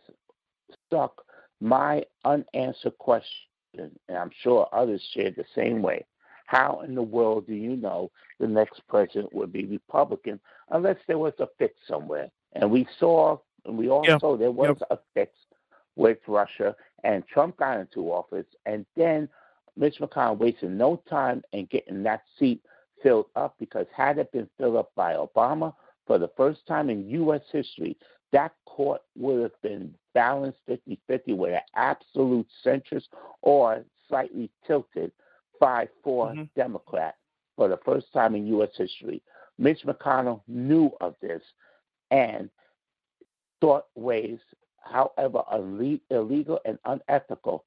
stuck 0.87 1.23
my 1.59 2.03
unanswered 2.25 2.97
question, 2.99 3.47
and 3.75 4.17
I'm 4.17 4.31
sure 4.41 4.67
others 4.71 5.01
shared 5.13 5.35
the 5.35 5.45
same 5.55 5.81
way. 5.81 6.05
How 6.45 6.81
in 6.81 6.95
the 6.95 7.01
world 7.01 7.47
do 7.47 7.53
you 7.53 7.75
know 7.75 8.11
the 8.39 8.47
next 8.47 8.81
president 8.87 9.33
would 9.33 9.51
be 9.51 9.65
Republican 9.65 10.39
unless 10.69 10.97
there 11.07 11.17
was 11.17 11.33
a 11.39 11.47
fix 11.57 11.75
somewhere? 11.87 12.29
And 12.53 12.71
we 12.71 12.87
saw, 12.99 13.37
and 13.65 13.77
we 13.77 13.89
all 13.89 14.05
Yeah. 14.07 14.19
saw 14.19 14.37
there 14.37 14.51
was 14.51 14.77
Yep. 14.79 14.87
a 14.91 14.97
fix 15.13 15.33
with 15.95 16.19
Russia, 16.27 16.75
and 17.03 17.27
Trump 17.27 17.57
got 17.57 17.79
into 17.79 18.11
office, 18.13 18.45
and 18.65 18.85
then 18.95 19.27
Mitch 19.75 19.99
McConnell 19.99 20.37
wasted 20.37 20.71
no 20.71 20.97
time 21.09 21.43
in 21.51 21.65
getting 21.65 22.03
that 22.03 22.23
seat 22.37 22.63
filled 23.03 23.27
up 23.35 23.55
because 23.59 23.87
had 23.95 24.17
it 24.17 24.31
been 24.31 24.49
filled 24.57 24.75
up 24.77 24.91
by 24.95 25.13
Obama 25.13 25.73
for 26.05 26.17
the 26.17 26.29
first 26.37 26.65
time 26.67 26.89
in 26.89 27.09
U.S. 27.09 27.41
history, 27.51 27.97
that 28.31 28.53
court 28.65 29.01
would 29.15 29.41
have 29.41 29.61
been 29.61 29.93
balanced 30.13 30.59
50 30.65 30.99
50 31.07 31.33
with 31.33 31.53
an 31.53 31.61
absolute 31.75 32.47
centrist 32.65 33.07
or 33.41 33.83
slightly 34.07 34.49
tilted 34.65 35.11
5 35.59 35.89
4 36.03 36.27
Mhm. 36.33 36.49
Democrat 36.55 37.15
for 37.55 37.67
the 37.67 37.77
first 37.77 38.11
time 38.13 38.35
in 38.35 38.45
U.S. 38.47 38.69
history. 38.75 39.21
Mitch 39.57 39.83
McConnell 39.85 40.41
knew 40.47 40.91
of 41.01 41.15
this 41.21 41.41
and 42.11 42.49
thought 43.59 43.85
ways, 43.95 44.39
however 44.79 45.43
illegal 46.09 46.59
and 46.65 46.77
unethical, 46.85 47.65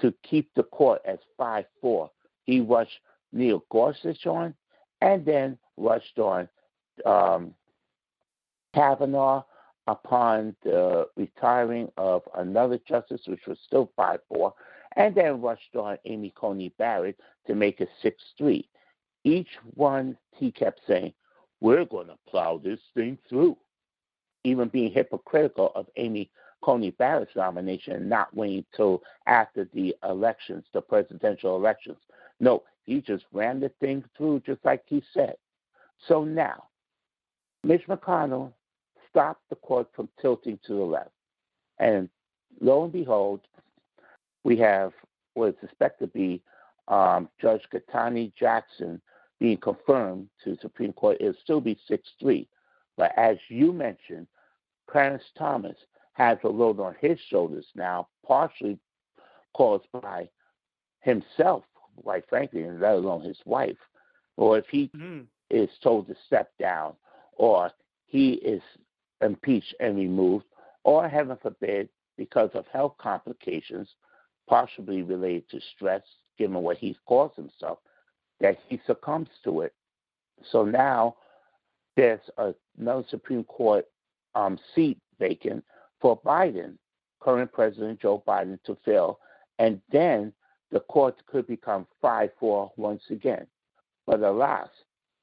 to 0.00 0.12
keep 0.22 0.52
the 0.54 0.62
court 0.64 1.00
as 1.04 1.18
5 1.36 1.64
4. 1.80 2.10
He 2.44 2.60
rushed 2.60 3.00
Neil 3.32 3.64
Gorsuch 3.70 4.26
on 4.26 4.54
and 5.00 5.24
then 5.24 5.58
rushed 5.76 6.18
on 6.18 6.48
um, 7.04 7.54
Kavanaugh 8.74 9.42
upon 9.86 10.54
the 10.62 11.06
retiring 11.16 11.90
of 11.96 12.22
another 12.36 12.78
justice, 12.88 13.22
which 13.26 13.46
was 13.46 13.58
still 13.66 13.90
5 13.96 14.20
4, 14.28 14.54
and 14.96 15.14
then 15.14 15.40
rushed 15.40 15.74
on 15.74 15.98
Amy 16.04 16.32
Coney 16.36 16.70
Barrett 16.78 17.18
to 17.46 17.54
make 17.54 17.80
it 17.80 17.88
6 18.02 18.22
3. 18.38 18.68
Each 19.24 19.48
one, 19.74 20.16
he 20.32 20.50
kept 20.50 20.80
saying, 20.86 21.12
We're 21.60 21.84
going 21.84 22.08
to 22.08 22.18
plow 22.28 22.60
this 22.62 22.80
thing 22.94 23.18
through. 23.28 23.56
Even 24.44 24.68
being 24.68 24.92
hypocritical 24.92 25.70
of 25.74 25.86
Amy 25.96 26.30
Coney 26.62 26.90
Barrett's 26.92 27.36
nomination 27.36 27.94
and 27.94 28.08
not 28.08 28.34
waiting 28.34 28.64
till 28.76 29.02
after 29.26 29.68
the 29.72 29.94
elections, 30.08 30.64
the 30.72 30.80
presidential 30.80 31.56
elections. 31.56 31.98
No, 32.40 32.62
he 32.84 33.00
just 33.00 33.24
ran 33.32 33.60
the 33.60 33.68
thing 33.80 34.04
through 34.16 34.40
just 34.46 34.64
like 34.64 34.82
he 34.86 35.02
said. 35.14 35.34
So 36.08 36.24
now, 36.24 36.64
Mitch 37.62 37.86
McConnell 37.88 38.52
stopped 39.12 39.42
the 39.50 39.56
court 39.56 39.88
from 39.94 40.08
tilting 40.20 40.58
to 40.66 40.74
the 40.74 40.82
left. 40.82 41.10
And 41.78 42.08
lo 42.60 42.84
and 42.84 42.92
behold, 42.92 43.40
we 44.44 44.56
have 44.58 44.92
what 45.34 45.50
is 45.50 45.54
suspected 45.60 46.06
to 46.06 46.18
be 46.18 46.42
um, 46.88 47.28
Judge 47.40 47.62
Ketanji 47.72 48.32
Jackson 48.34 49.00
being 49.38 49.58
confirmed 49.58 50.28
to 50.42 50.50
the 50.50 50.58
Supreme 50.60 50.92
Court. 50.92 51.18
It'll 51.20 51.34
still 51.42 51.60
be 51.60 51.78
6 51.88 52.08
3. 52.20 52.48
But 52.96 53.12
as 53.16 53.36
you 53.48 53.72
mentioned, 53.72 54.26
Clarence 54.90 55.22
Thomas 55.38 55.76
has 56.14 56.38
a 56.44 56.48
load 56.48 56.80
on 56.80 56.94
his 57.00 57.18
shoulders 57.28 57.66
now, 57.74 58.08
partially 58.26 58.78
caused 59.54 59.86
by 59.92 60.28
himself, 61.00 61.64
quite 61.96 62.28
frankly, 62.28 62.62
and 62.62 62.80
let 62.80 62.94
alone 62.94 63.22
his 63.22 63.38
wife. 63.44 63.78
Or 64.36 64.58
if 64.58 64.66
he 64.70 64.90
mm-hmm. 64.94 65.22
is 65.50 65.70
told 65.82 66.08
to 66.08 66.14
step 66.26 66.50
down, 66.58 66.94
or 67.32 67.70
he 68.06 68.32
is 68.34 68.62
impeached 69.22 69.74
and 69.80 69.96
removed, 69.96 70.44
or 70.84 71.08
heaven 71.08 71.36
forbid, 71.40 71.88
because 72.16 72.50
of 72.54 72.66
health 72.72 72.94
complications, 72.98 73.88
possibly 74.48 75.02
related 75.02 75.48
to 75.50 75.60
stress, 75.74 76.02
given 76.38 76.58
what 76.58 76.76
he's 76.76 76.96
caused 77.06 77.34
himself, 77.36 77.78
that 78.40 78.58
he 78.68 78.80
succumbs 78.86 79.28
to 79.44 79.62
it. 79.62 79.72
So 80.50 80.64
now 80.64 81.16
there's 81.96 82.20
another 82.78 83.04
Supreme 83.08 83.44
Court 83.44 83.86
um, 84.34 84.58
seat 84.74 84.98
vacant 85.18 85.64
for 86.00 86.20
Biden, 86.20 86.74
current 87.20 87.52
President 87.52 88.00
Joe 88.00 88.22
Biden, 88.26 88.58
to 88.64 88.76
fill, 88.84 89.20
and 89.58 89.80
then 89.90 90.32
the 90.70 90.80
court 90.80 91.16
could 91.26 91.46
become 91.46 91.86
5 92.00 92.30
4 92.40 92.72
once 92.76 93.02
again. 93.10 93.46
But 94.06 94.22
alas, 94.22 94.68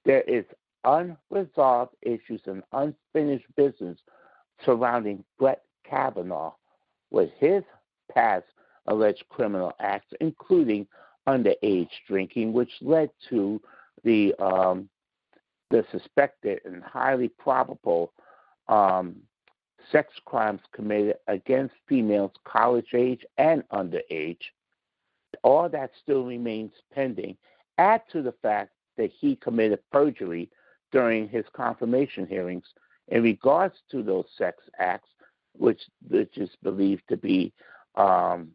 there 0.06 0.22
is 0.22 0.46
unresolved 0.84 1.96
issues 2.02 2.42
and 2.46 2.64
unfinished 2.74 3.46
business 3.56 3.98
surrounding 4.66 5.24
Brett 5.38 5.64
Kavanaugh 5.90 6.54
with 7.12 7.30
his 7.38 7.64
past 8.14 8.46
alleged 8.88 9.24
criminal 9.30 9.74
acts, 9.80 10.14
including 10.20 10.88
underage 11.28 11.90
drinking, 12.08 12.54
which 12.54 12.72
led 12.82 13.10
to 13.30 13.62
the 14.04 14.34
um, 14.40 14.90
the 15.70 15.86
suspected 15.92 16.60
and 16.66 16.82
highly 16.84 17.28
probable 17.28 18.12
um, 18.68 19.16
sex 19.92 20.14
crimes 20.26 20.62
committed 20.74 21.18
against 21.28 21.76
females 21.88 22.32
college 22.44 22.94
age 22.94 23.24
and 23.38 23.64
underage. 23.70 24.42
All 25.44 25.70
that 25.70 25.92
still 26.02 26.26
remains 26.26 26.72
pending. 26.94 27.38
Add 27.78 28.02
to 28.12 28.22
the 28.22 28.34
fact 28.42 28.72
that 28.98 29.12
he 29.20 29.36
committed 29.36 29.80
perjury 29.92 30.50
during 30.92 31.28
his 31.30 31.46
confirmation 31.54 32.26
hearings 32.28 32.66
in 33.10 33.24
regards 33.24 33.76
to 33.92 34.04
those 34.04 34.26
sex 34.38 34.58
acts, 34.80 35.10
which 35.58 35.82
which 36.08 36.38
is 36.38 36.50
believed 36.64 37.04
to 37.10 37.18
be 37.18 37.54
um, 37.96 38.50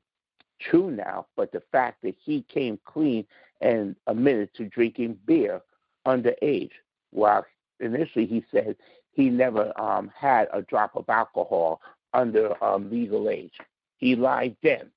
true 0.60 0.90
now. 0.90 1.26
But 1.36 1.52
the 1.52 1.62
fact 1.72 2.02
that 2.02 2.14
he 2.22 2.42
came 2.42 2.78
clean 2.84 3.24
and 3.60 3.96
admitted 4.06 4.54
to 4.54 4.68
drinking 4.68 5.18
beer 5.26 5.60
underage, 6.06 6.70
while 7.10 7.44
initially 7.80 8.26
he 8.26 8.44
said 8.50 8.76
he 9.12 9.30
never 9.30 9.72
um, 9.80 10.10
had 10.16 10.48
a 10.52 10.62
drop 10.62 10.96
of 10.96 11.08
alcohol 11.08 11.80
under 12.12 12.62
um, 12.62 12.90
legal 12.90 13.28
age. 13.28 13.54
He 13.96 14.16
lied 14.16 14.56
then. 14.62 14.90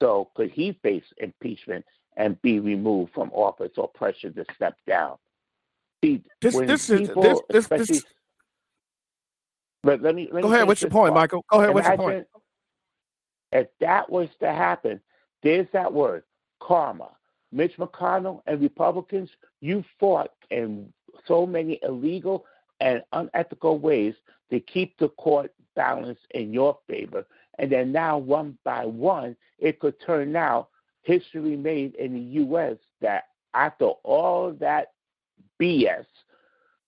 So 0.00 0.30
could 0.34 0.50
he 0.50 0.72
face 0.82 1.04
impeachment 1.18 1.84
and 2.16 2.40
be 2.42 2.60
removed 2.60 3.12
from 3.14 3.30
office 3.32 3.72
or 3.76 3.88
pressure 3.88 4.30
to 4.30 4.44
step 4.54 4.76
down? 4.86 5.16
This, 6.40 6.56
this 6.56 6.86
people, 6.88 7.24
is 7.24 7.40
this, 7.48 7.66
this, 7.68 7.88
this, 7.88 8.04
but 9.82 10.02
let 10.02 10.14
me 10.14 10.28
let 10.32 10.42
go 10.42 10.48
me 10.48 10.54
ahead. 10.54 10.66
What's 10.66 10.82
your 10.82 10.90
point, 10.90 11.12
part. 11.12 11.22
Michael? 11.22 11.44
Go 11.50 11.60
ahead. 11.60 11.74
What's 11.74 11.86
your 11.86 11.96
point? 11.96 12.26
If 13.52 13.68
that 13.80 14.10
was 14.10 14.28
to 14.40 14.52
happen, 14.52 15.00
there's 15.42 15.68
that 15.72 15.92
word, 15.92 16.24
karma. 16.60 17.10
Mitch 17.52 17.76
McConnell 17.76 18.42
and 18.46 18.60
Republicans, 18.60 19.30
you 19.60 19.84
fought 20.00 20.32
in 20.50 20.92
so 21.26 21.46
many 21.46 21.78
illegal 21.82 22.44
and 22.80 23.02
unethical 23.12 23.78
ways 23.78 24.14
to 24.50 24.58
keep 24.58 24.98
the 24.98 25.08
court 25.10 25.52
balanced 25.76 26.26
in 26.30 26.52
your 26.52 26.78
favor. 26.88 27.24
And 27.58 27.70
then 27.70 27.92
now, 27.92 28.18
one 28.18 28.58
by 28.64 28.84
one, 28.84 29.36
it 29.58 29.78
could 29.78 30.00
turn 30.00 30.34
out 30.34 30.70
history 31.02 31.56
made 31.56 31.94
in 31.94 32.14
the 32.14 32.20
U.S. 32.40 32.76
that 33.00 33.24
after 33.54 33.86
all 34.02 34.52
that 34.58 34.93
BS, 35.64 36.04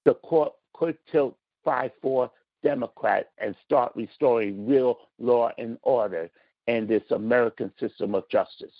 the 0.05 0.15
court 0.15 0.53
could 0.75 0.99
tilt 1.11 1.37
5 1.65 1.91
4 2.03 2.31
Democrat 2.63 3.31
and 3.39 3.55
start 3.65 3.93
restoring 3.95 4.67
real 4.67 4.99
law 5.19 5.51
and 5.57 5.79
order 5.83 6.29
in 6.67 6.87
this 6.87 7.03
American 7.11 7.73
system 7.81 8.15
of 8.15 8.29
justice. 8.29 8.75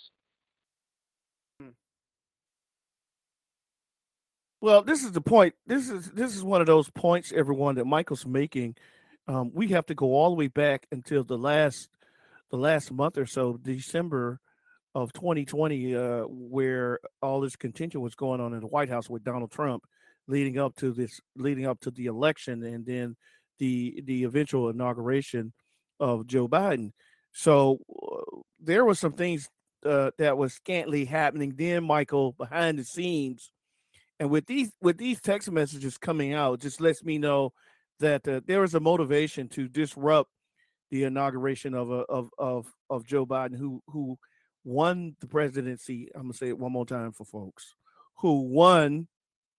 Well, 4.61 4.83
this 4.83 5.05
is 5.05 5.13
the 5.13 5.21
point. 5.21 5.55
This 5.67 5.89
is 5.89 6.11
this 6.11 6.35
is 6.35 6.43
one 6.43 6.61
of 6.61 6.67
those 6.67 6.91
points, 6.91 7.33
everyone, 7.35 7.77
that 7.77 7.85
Michael's 7.85 8.27
making. 8.27 8.75
Um, 9.29 9.51
we 9.55 9.69
have 9.69 9.87
to 9.87 9.95
go 9.95 10.15
all 10.15 10.31
the 10.31 10.37
way 10.37 10.49
back 10.49 10.87
until 10.91 11.23
the 11.25 11.39
last 11.39 11.89
the 12.51 12.57
last 12.57 12.91
month 12.91 13.19
or 13.19 13.27
so, 13.27 13.59
December 13.63 14.41
of 14.97 15.13
2020, 15.13 15.95
uh, 15.95 16.23
where 16.29 16.99
all 17.21 17.41
this 17.41 17.57
contention 17.57 18.01
was 18.01 18.15
going 18.15 18.41
on 18.41 18.55
in 18.55 18.61
the 18.61 18.67
White 18.67 18.89
House 18.89 19.11
with 19.11 19.23
Donald 19.25 19.51
Trump, 19.51 19.85
leading 20.27 20.59
up 20.59 20.75
to 20.77 20.93
this, 20.93 21.21
leading 21.37 21.67
up 21.67 21.81
to 21.81 21.91
the 21.91 22.07
election, 22.07 22.63
and 22.65 22.87
then 22.87 23.17
the 23.59 24.03
the 24.05 24.25
eventual 24.25 24.69
inauguration 24.69 25.53
of 26.01 26.27
Joe 26.27 26.49
Biden. 26.49 26.93
So 27.33 27.79
uh, 27.91 28.41
there 28.61 28.85
was 28.85 28.99
some 28.99 29.13
things 29.13 29.49
uh, 29.85 30.11
that 30.19 30.39
was 30.39 30.55
scantily 30.55 31.05
happening 31.05 31.55
then, 31.57 31.85
Michael, 31.85 32.33
behind 32.33 32.79
the 32.79 32.85
scenes 32.85 33.51
and 34.19 34.31
with 34.31 34.47
these 34.47 34.73
with 34.81 34.97
these 34.97 35.21
text 35.21 35.51
messages 35.51 35.99
coming 35.99 36.33
out, 36.33 36.61
just 36.61 36.81
lets 36.81 37.05
me 37.05 37.19
know 37.19 37.53
that 38.01 38.27
uh, 38.27 38.41
there 38.47 38.65
is 38.65 38.75
a 38.75 38.81
motivation 38.81 39.49
to 39.51 39.69
disrupt 39.69 40.31
the 40.91 41.05
inauguration 41.05 41.75
of 41.75 41.91
a, 41.91 42.01
of 42.09 42.31
of 42.39 42.67
of 42.89 43.07
Joe 43.07 43.27
Biden, 43.27 43.59
who 43.59 43.83
who 43.89 44.19
won 44.67 45.15
the 45.21 45.29
presidency. 45.29 46.11
I'm 46.15 46.23
gonna 46.23 46.35
say 46.35 46.49
it 46.49 46.59
one 46.59 46.73
more 46.73 46.85
time 46.85 47.13
for 47.13 47.25
folks 47.25 47.75
who 48.17 48.41
won 48.41 49.07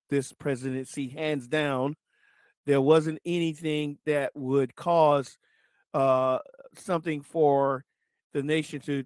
this 0.10 0.34
presidency 0.34 1.08
hands 1.08 1.48
down. 1.48 1.96
There 2.65 2.82
wasn't 2.82 3.20
anything 3.26 3.98
that 4.06 4.36
would 4.36 4.76
cause 4.76 5.38
uh, 5.93 6.39
something 6.76 7.22
for 7.22 7.86
the 8.34 8.43
nation 8.43 8.82
to 8.82 9.06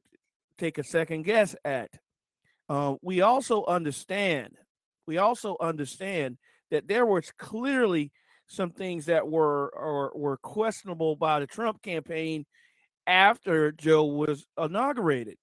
take 0.57 0.79
a 0.79 0.83
second 0.83 1.23
guess 1.23 1.55
at. 1.63 1.91
Uh, 2.67 2.95
we 3.01 3.21
also 3.21 3.63
understand 3.65 4.57
we 5.05 5.17
also 5.17 5.57
understand 5.59 6.37
that 6.71 6.87
there 6.87 7.05
was 7.05 7.31
clearly 7.37 8.11
some 8.47 8.71
things 8.71 9.05
that 9.05 9.27
were 9.27 9.69
or 9.75 10.11
were 10.15 10.37
questionable 10.37 11.15
by 11.15 11.39
the 11.39 11.47
Trump 11.47 11.81
campaign 11.81 12.45
after 13.05 13.71
Joe 13.71 14.05
was 14.05 14.45
inaugurated. 14.57 15.37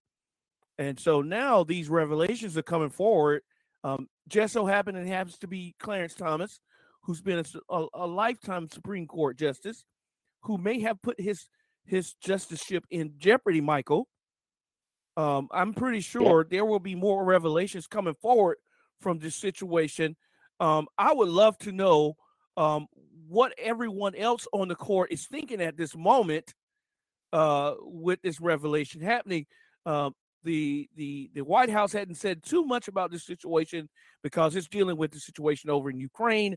And 0.78 0.98
so 0.98 1.22
now 1.22 1.64
these 1.64 1.88
revelations 1.88 2.56
are 2.56 2.62
coming 2.62 2.90
forward. 2.90 3.42
Um, 3.84 4.08
just 4.28 4.52
so 4.52 4.66
happened 4.66 4.96
it 4.96 5.06
happens 5.06 5.38
to 5.38 5.48
be 5.48 5.74
Clarence 5.78 6.14
Thomas, 6.14 6.60
who's 7.02 7.20
been 7.20 7.38
a, 7.38 7.74
a, 7.74 7.86
a 7.94 8.06
lifetime 8.06 8.68
Supreme 8.68 9.06
Court 9.06 9.36
justice, 9.36 9.84
who 10.42 10.58
may 10.58 10.80
have 10.80 11.00
put 11.02 11.20
his 11.20 11.48
his 11.84 12.14
justiceship 12.24 12.84
in 12.90 13.14
jeopardy. 13.18 13.60
Michael, 13.60 14.08
um, 15.16 15.48
I'm 15.50 15.74
pretty 15.74 16.00
sure 16.00 16.46
there 16.48 16.64
will 16.64 16.80
be 16.80 16.94
more 16.94 17.24
revelations 17.24 17.86
coming 17.86 18.14
forward 18.20 18.58
from 19.00 19.18
this 19.18 19.36
situation. 19.36 20.16
Um, 20.60 20.86
I 20.98 21.12
would 21.12 21.28
love 21.28 21.56
to 21.58 21.72
know 21.72 22.14
um, 22.56 22.86
what 23.28 23.52
everyone 23.58 24.14
else 24.14 24.46
on 24.52 24.68
the 24.68 24.74
court 24.74 25.12
is 25.12 25.26
thinking 25.26 25.60
at 25.60 25.76
this 25.76 25.96
moment 25.96 26.52
uh, 27.32 27.74
with 27.80 28.20
this 28.22 28.40
revelation 28.40 29.00
happening. 29.00 29.46
Uh, 29.86 30.10
the 30.44 30.88
the 30.96 31.30
the 31.34 31.42
White 31.42 31.70
House 31.70 31.92
hadn't 31.92 32.16
said 32.16 32.42
too 32.42 32.64
much 32.64 32.88
about 32.88 33.10
this 33.10 33.24
situation 33.24 33.88
because 34.22 34.56
it's 34.56 34.68
dealing 34.68 34.96
with 34.96 35.10
the 35.10 35.20
situation 35.20 35.70
over 35.70 35.90
in 35.90 35.98
Ukraine, 35.98 36.56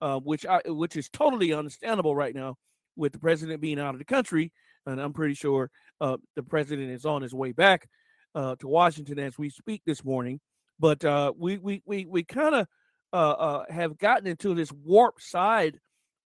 uh, 0.00 0.18
which 0.18 0.46
I 0.46 0.60
which 0.66 0.96
is 0.96 1.08
totally 1.08 1.52
understandable 1.52 2.14
right 2.14 2.34
now 2.34 2.56
with 2.96 3.12
the 3.12 3.18
president 3.18 3.60
being 3.60 3.78
out 3.78 3.94
of 3.94 3.98
the 3.98 4.04
country, 4.04 4.52
and 4.86 5.00
I'm 5.00 5.12
pretty 5.12 5.34
sure 5.34 5.70
uh, 6.00 6.16
the 6.36 6.42
president 6.42 6.90
is 6.90 7.04
on 7.04 7.22
his 7.22 7.34
way 7.34 7.52
back 7.52 7.88
uh, 8.34 8.56
to 8.56 8.68
Washington 8.68 9.18
as 9.18 9.38
we 9.38 9.50
speak 9.50 9.82
this 9.86 10.04
morning. 10.04 10.40
But 10.78 11.04
uh, 11.04 11.32
we 11.36 11.58
we 11.58 11.82
we 11.86 12.06
we 12.06 12.24
kind 12.24 12.54
of 12.54 12.66
uh, 13.12 13.30
uh, 13.30 13.64
have 13.68 13.98
gotten 13.98 14.26
into 14.26 14.54
this 14.54 14.72
warp 14.72 15.20
side 15.20 15.78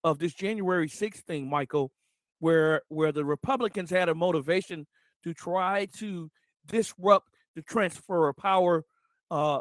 of 0.02 0.18
this 0.18 0.34
January 0.34 0.88
6th 0.88 1.24
thing, 1.24 1.48
Michael, 1.48 1.90
where 2.38 2.82
where 2.88 3.12
the 3.12 3.24
Republicans 3.24 3.90
had 3.90 4.08
a 4.08 4.14
motivation 4.14 4.86
to 5.24 5.34
try 5.34 5.86
to 5.98 6.30
disrupt 6.66 7.28
the 7.54 7.62
transfer 7.62 8.28
of 8.28 8.36
power 8.36 8.84
uh, 9.30 9.60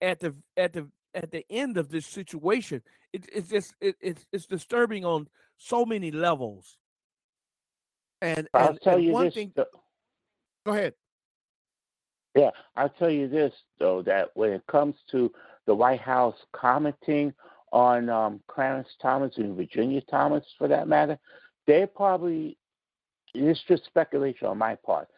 at 0.00 0.20
the 0.20 0.34
at 0.56 0.72
the 0.72 0.88
at 1.14 1.30
the 1.30 1.44
end 1.50 1.76
of 1.76 1.90
this 1.90 2.06
situation. 2.06 2.82
It, 3.12 3.28
it's 3.32 3.48
just 3.48 3.74
it, 3.80 3.96
it's 4.00 4.26
it's 4.32 4.46
disturbing 4.46 5.04
on 5.04 5.28
so 5.56 5.84
many 5.84 6.10
levels. 6.10 6.78
And, 8.20 8.48
I'll 8.52 8.70
and, 8.70 8.80
tell 8.82 8.96
and 8.96 9.04
you 9.04 9.12
one 9.12 9.26
this. 9.26 9.34
thing. 9.34 9.52
Go 9.56 10.72
ahead. 10.72 10.94
Yeah, 12.34 12.50
I'll 12.76 12.88
tell 12.90 13.10
you 13.10 13.28
this 13.28 13.52
though 13.78 14.02
that 14.02 14.30
when 14.34 14.52
it 14.52 14.62
comes 14.66 14.96
to 15.10 15.32
the 15.66 15.74
White 15.74 16.00
House 16.00 16.36
commenting 16.52 17.34
on 17.72 18.08
um, 18.08 18.40
Clarence 18.48 18.88
Thomas 19.00 19.36
and 19.36 19.56
Virginia 19.56 20.00
Thomas, 20.10 20.44
for 20.56 20.68
that 20.68 20.88
matter, 20.88 21.18
they 21.66 21.86
probably 21.86 22.56
it's 23.34 23.62
just 23.62 23.84
speculation 23.84 24.46
on 24.46 24.58
my 24.58 24.74
part. 24.74 25.08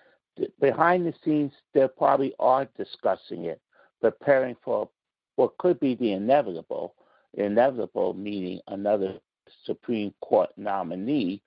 Behind 0.61 1.07
the 1.07 1.15
scenes, 1.25 1.53
they 1.75 1.87
probably 1.89 2.35
are 2.39 2.69
discussing 2.77 3.45
it, 3.45 3.61
preparing 4.01 4.57
for 4.65 4.89
what 5.37 5.57
could 5.59 5.79
be 5.81 5.95
the 5.95 6.13
inevitable. 6.13 6.95
Inevitable 7.35 8.15
meaning 8.15 8.61
another 8.69 9.19
Supreme 9.65 10.13
Court 10.21 10.51
nominee, 10.57 11.43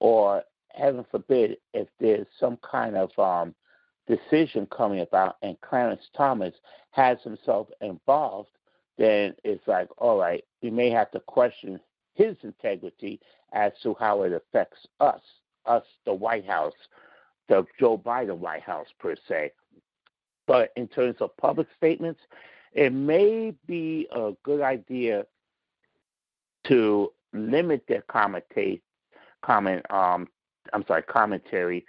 or 0.00 0.42
heaven 0.70 1.04
forbid, 1.10 1.56
if 1.74 1.88
there's 2.00 2.26
some 2.38 2.58
kind 2.58 2.96
of 2.96 3.10
um, 3.18 3.54
decision 4.06 4.66
coming 4.66 5.00
about 5.00 5.36
and 5.42 5.60
Clarence 5.60 6.02
Thomas 6.16 6.54
has 6.90 7.18
himself 7.22 7.68
involved, 7.80 8.50
then 8.98 9.34
it's 9.44 9.66
like, 9.66 9.88
all 9.98 10.18
right, 10.18 10.44
we 10.62 10.70
may 10.70 10.90
have 10.90 11.10
to 11.10 11.20
question 11.20 11.80
his 12.14 12.36
integrity 12.42 13.20
as 13.52 13.72
to 13.82 13.94
how 13.98 14.22
it 14.22 14.32
affects 14.32 14.86
us, 15.00 15.20
us, 15.66 15.84
the 16.04 16.14
White 16.14 16.46
House, 16.46 16.72
the 17.48 17.64
Joe 17.78 17.98
Biden 17.98 18.38
White 18.38 18.62
House 18.62 18.88
per 18.98 19.14
se. 19.28 19.52
But 20.46 20.72
in 20.76 20.88
terms 20.88 21.16
of 21.20 21.36
public 21.36 21.68
statements, 21.76 22.20
it 22.72 22.92
may 22.92 23.54
be 23.66 24.06
a 24.12 24.32
good 24.42 24.60
idea 24.60 25.26
to 26.68 27.12
limit 27.32 27.84
their 27.88 28.02
commentate, 28.02 28.82
comment, 29.42 29.84
um, 29.90 30.28
I'm 30.72 30.84
sorry, 30.86 31.02
commentary, 31.02 31.86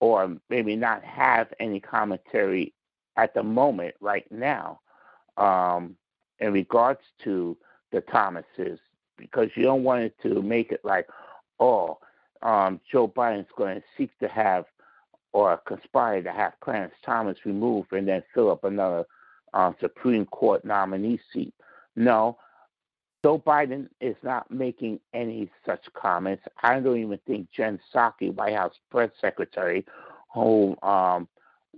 or 0.00 0.36
maybe 0.48 0.76
not 0.76 1.02
have 1.04 1.48
any 1.60 1.80
commentary 1.80 2.72
at 3.16 3.34
the 3.34 3.42
moment 3.42 3.94
right 4.00 4.30
now 4.30 4.80
um, 5.36 5.96
in 6.40 6.52
regards 6.52 7.00
to 7.24 7.56
the 7.90 8.00
Thomases, 8.02 8.78
because 9.16 9.48
you 9.54 9.64
don't 9.64 9.82
want 9.82 10.02
it 10.02 10.14
to 10.22 10.42
make 10.42 10.72
it 10.72 10.80
like, 10.84 11.06
oh, 11.58 11.98
um, 12.42 12.80
Joe 12.90 13.08
Biden's 13.08 13.48
going 13.56 13.76
to 13.76 13.84
seek 13.96 14.16
to 14.18 14.28
have 14.28 14.64
or 15.32 15.56
conspire 15.66 16.22
to 16.22 16.32
have 16.32 16.54
Clarence 16.60 16.94
Thomas 17.04 17.38
removed 17.44 17.92
and 17.92 18.08
then 18.08 18.22
fill 18.34 18.50
up 18.50 18.64
another 18.64 19.04
um, 19.54 19.74
Supreme 19.80 20.26
Court 20.26 20.64
nominee 20.64 21.20
seat. 21.32 21.54
No, 21.96 22.38
Joe 23.24 23.42
Biden 23.44 23.88
is 24.00 24.16
not 24.22 24.50
making 24.50 25.00
any 25.12 25.50
such 25.66 25.84
comments. 25.94 26.44
I 26.62 26.78
don't 26.80 26.98
even 26.98 27.18
think 27.26 27.50
Jen 27.50 27.80
Psaki, 27.92 28.32
White 28.34 28.54
House 28.54 28.74
press 28.90 29.10
secretary, 29.20 29.84
whom 30.32 30.76
um, 30.82 31.28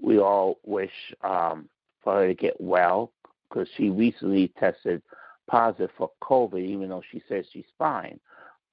we 0.01 0.19
all 0.19 0.59
wish 0.65 0.93
um, 1.23 1.69
for 2.03 2.15
her 2.17 2.29
to 2.29 2.35
get 2.35 2.61
well, 2.61 3.13
because 3.49 3.69
she 3.77 3.89
recently 3.89 4.53
tested 4.59 5.03
positive 5.49 5.91
for 5.97 6.11
COVID, 6.23 6.65
even 6.65 6.91
though 6.91 7.03
she 7.11 7.23
says 7.29 7.47
she's 7.51 7.65
fine. 7.79 8.21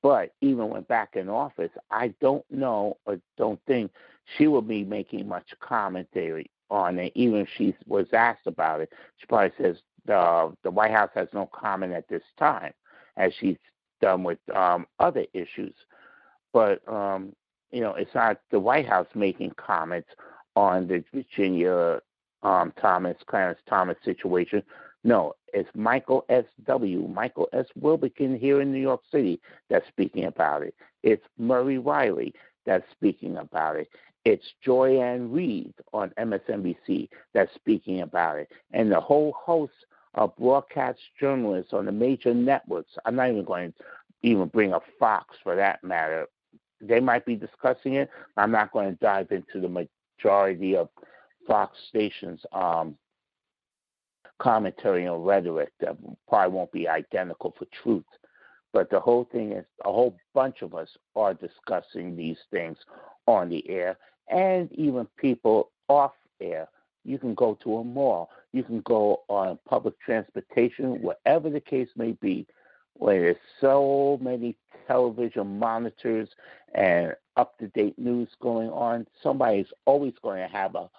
But 0.03 0.31
even 0.41 0.69
when 0.69 0.83
back 0.83 1.15
in 1.15 1.29
office, 1.29 1.71
I 1.91 2.13
don't 2.21 2.45
know 2.51 2.97
or 3.05 3.19
don't 3.38 3.60
think 3.67 3.91
she 4.38 4.47
will 4.47 4.62
be 4.62 4.83
making 4.83 5.27
much 5.27 5.47
commentary 5.60 6.49
on 6.69 6.99
it. 6.99 7.12
Even 7.15 7.41
if 7.41 7.49
she 7.57 7.75
was 7.88 8.07
asked 8.13 8.45
about 8.45 8.81
it, 8.81 8.91
she 9.17 9.25
probably 9.25 9.51
says 9.62 9.77
the 10.05 10.55
the 10.63 10.71
White 10.71 10.91
House 10.91 11.12
has 11.15 11.27
no 11.33 11.49
comment 11.53 11.93
at 11.93 12.07
this 12.07 12.23
time, 12.38 12.73
as 13.17 13.33
she's 13.39 13.57
done 14.01 14.23
with 14.23 14.39
um, 14.55 14.86
other 14.99 15.25
issues. 15.33 15.73
But 16.53 16.88
um, 16.88 17.33
you 17.71 17.81
know, 17.81 17.95
it's 17.95 18.13
not 18.13 18.39
the 18.51 18.60
White 18.60 18.88
House 18.88 19.07
making 19.15 19.51
comments 19.57 20.10
on 20.55 20.88
the 20.88 21.03
Virginia 21.13 21.99
um, 22.43 22.73
Thomas, 22.79 23.17
Clarence 23.27 23.60
Thomas 23.69 23.97
situation. 24.03 24.63
No, 25.08 25.36
it's 25.54 25.70
Michael 25.74 26.26
S. 26.28 26.43
W. 26.65 27.08
Michael 27.08 27.48
S. 27.54 27.65
Wilbekin 27.80 28.38
here 28.38 28.60
in 28.60 28.74
New 28.74 28.82
York 28.82 29.00
City 29.10 29.39
that's 29.70 29.88
speaking 29.88 30.26
about 30.26 30.63
it. 30.63 30.76
It's 31.02 31.24
Murray 31.38 31.78
Riley 31.78 32.34
that's 32.65 32.84
speaking 32.91 33.38
about 33.38 33.78
it. 33.78 33.88
It's 34.26 34.43
Joy-Ann 34.65 35.32
Reid 35.32 35.74
on 35.93 36.12
MSNBC 36.20 37.08
that's 37.34 37.56
speaking 37.56 38.02
about 38.02 38.38
it. 38.38 38.52
And 38.74 38.91
the 38.91 39.00
whole 39.00 39.32
host 39.32 39.72
of 40.15 40.36
broadcast 40.36 41.00
journalists 41.17 41.72
on 41.72 41.86
the 41.86 41.91
major 41.93 42.34
networks. 42.34 42.91
I'm 43.06 43.15
not 43.15 43.30
even 43.30 43.46
going 43.46 43.72
to 43.72 43.84
even 44.24 44.50
bring 44.50 44.74
up 44.74 44.84
Fox 45.00 45.38
for 45.41 45.56
that 45.56 45.82
matter. 45.86 46.28
They 46.82 47.00
might 47.00 47.26
be 47.26 47.38
discussing 47.38 47.93
it. 47.93 48.10
I'm 48.36 48.52
not 48.52 48.74
going 48.74 48.89
to 48.89 48.96
dive 48.98 49.32
into 49.32 49.62
the 49.62 49.88
majority 50.20 50.76
of 50.76 50.89
Fox 51.48 51.78
stations' 51.88 52.41
um, 52.52 52.98
commentary 54.39 55.06
and 55.06 55.26
rhetoric 55.26 55.71
that 55.80 55.97
probably 56.28 56.56
won't 56.56 56.71
be 56.71 56.88
identical 56.88 57.54
for 57.58 57.65
truth. 57.84 58.06
But 58.73 58.89
the 58.89 59.00
whole 59.00 59.26
thing 59.32 59.54
is 59.54 59.65
a 59.86 59.91
whole 59.91 60.17
bunch 60.34 60.62
of 60.62 60.76
us 60.76 60.89
are 61.15 61.34
discussing 61.34 62.15
these 62.15 62.38
things 62.52 62.78
on 63.26 63.50
the 63.50 63.67
air 63.69 63.97
and 64.30 64.71
even 64.73 65.08
people 65.17 65.71
off 65.88 66.13
air. 66.41 66.67
You 67.04 67.17
can 67.17 67.34
go 67.34 67.58
to 67.63 67.78
a 67.78 67.84
mall, 67.84 68.30
you 68.52 68.63
can 68.63 68.82
go 68.82 69.23
on 69.30 69.58
public 69.67 70.00
transportation, 70.00 71.02
whatever 71.02 71.50
the 71.50 71.62
case 71.62 71.88
may 71.95 72.12
be, 72.13 72.45
where 72.93 73.21
there's 73.21 73.38
so 73.62 74.19
many 74.21 74.58
television 74.88 75.58
monitors 75.58 76.30
and 76.76 77.15
up 77.38 77.58
to 77.60 77.67
date 77.69 77.97
news 77.97 78.30
going 78.41 78.69
on. 78.69 79.08
Somebody's 79.23 79.71
always 79.86 80.13
going 80.21 80.41
to 80.41 80.54
have 80.54 80.76
a 80.76 80.89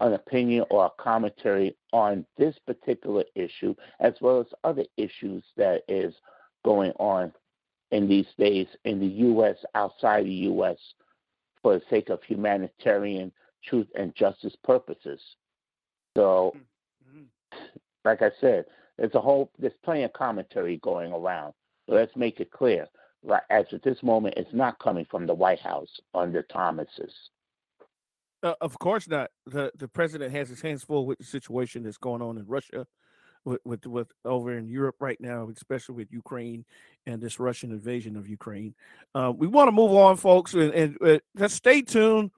an 0.00 0.14
opinion 0.14 0.64
or 0.70 0.86
a 0.86 1.02
commentary 1.02 1.76
on 1.92 2.26
this 2.36 2.56
particular 2.66 3.24
issue, 3.34 3.74
as 4.00 4.14
well 4.20 4.40
as 4.40 4.46
other 4.64 4.84
issues 4.96 5.44
that 5.56 5.82
is 5.88 6.14
going 6.64 6.92
on 6.92 7.32
in 7.90 8.08
these 8.08 8.26
days 8.38 8.66
in 8.84 8.98
the 8.98 9.06
U.S., 9.06 9.56
outside 9.74 10.24
the 10.24 10.30
U.S., 10.30 10.76
for 11.62 11.74
the 11.74 11.82
sake 11.88 12.10
of 12.10 12.22
humanitarian 12.22 13.32
truth 13.64 13.86
and 13.94 14.14
justice 14.14 14.54
purposes. 14.64 15.20
So, 16.16 16.54
Mm-hmm. 17.08 17.58
like 18.04 18.22
I 18.22 18.30
said, 18.40 18.64
there's 18.98 19.14
a 19.14 19.20
whole 19.20 19.50
there's 19.58 19.72
plenty 19.84 20.02
of 20.02 20.12
commentary 20.12 20.78
going 20.78 21.12
around. 21.12 21.54
So 21.88 21.94
let's 21.94 22.14
make 22.16 22.40
it 22.40 22.50
clear. 22.50 22.86
Right, 23.22 23.42
as 23.50 23.64
at 23.72 23.82
this 23.82 24.02
moment, 24.02 24.34
it's 24.36 24.52
not 24.52 24.78
coming 24.78 25.06
from 25.10 25.26
the 25.26 25.34
White 25.34 25.60
House 25.60 25.88
under 26.14 26.42
Thomas's. 26.42 27.12
Uh, 28.44 28.54
of 28.60 28.78
course 28.78 29.08
not. 29.08 29.30
the 29.46 29.72
The 29.76 29.88
president 29.88 30.30
has 30.32 30.50
his 30.50 30.60
hands 30.60 30.84
full 30.84 31.06
with 31.06 31.18
the 31.18 31.24
situation 31.24 31.82
that's 31.82 31.96
going 31.96 32.20
on 32.22 32.36
in 32.36 32.46
Russia, 32.46 32.86
with 33.44 33.60
with, 33.64 33.86
with 33.86 34.12
over 34.24 34.56
in 34.56 34.68
Europe 34.68 34.96
right 35.00 35.20
now, 35.20 35.48
especially 35.48 35.96
with 35.96 36.12
Ukraine 36.12 36.64
and 37.06 37.22
this 37.22 37.40
Russian 37.40 37.72
invasion 37.72 38.16
of 38.16 38.28
Ukraine. 38.28 38.74
Uh, 39.14 39.32
we 39.34 39.46
want 39.46 39.68
to 39.68 39.72
move 39.72 39.92
on, 39.92 40.16
folks, 40.16 40.52
and, 40.52 40.72
and 40.74 40.96
uh, 41.02 41.18
just 41.38 41.56
stay 41.56 41.80
tuned. 41.80 42.30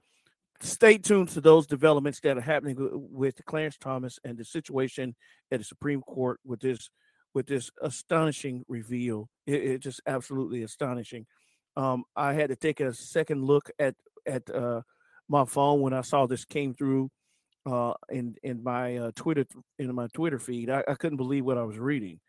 Stay 0.59 0.97
tuned 0.97 1.29
to 1.29 1.41
those 1.41 1.67
developments 1.67 2.19
that 2.21 2.35
are 2.35 2.41
happening 2.41 2.77
with 3.11 3.45
Clarence 3.45 3.77
Thomas 3.77 4.17
and 4.23 4.35
the 4.39 4.45
situation 4.45 5.13
at 5.51 5.59
the 5.59 5.63
Supreme 5.63 6.01
Court 6.01 6.39
with 6.45 6.61
this 6.61 6.89
with 7.33 7.47
this 7.47 7.69
astonishing 7.81 8.63
reveal. 8.69 9.29
It, 9.45 9.61
it's 9.61 9.83
just 9.83 10.01
absolutely 10.07 10.63
astonishing. 10.63 11.25
Um, 11.75 12.05
I 12.15 12.33
had 12.33 12.49
to 12.49 12.55
take 12.55 12.79
a 12.79 12.93
second 12.93 13.43
look 13.43 13.69
at 13.77 13.95
at 14.25 14.49
uh, 14.49 14.81
my 15.29 15.45
phone 15.45 15.81
when 15.81 15.93
I 15.93 16.01
saw 16.01 16.25
this 16.25 16.45
came 16.45 16.73
through 16.73 17.09
uh, 17.65 17.93
in 18.09 18.35
in 18.43 18.63
my 18.63 18.97
uh, 18.97 19.11
Twitter 19.15 19.45
in 19.79 19.93
my 19.93 20.07
Twitter 20.13 20.39
feed. 20.39 20.69
I, 20.69 20.83
I 20.87 20.95
couldn't 20.95 21.17
believe 21.17 21.45
what 21.45 21.57
I 21.57 21.63
was 21.63 21.77
reading 21.77 22.19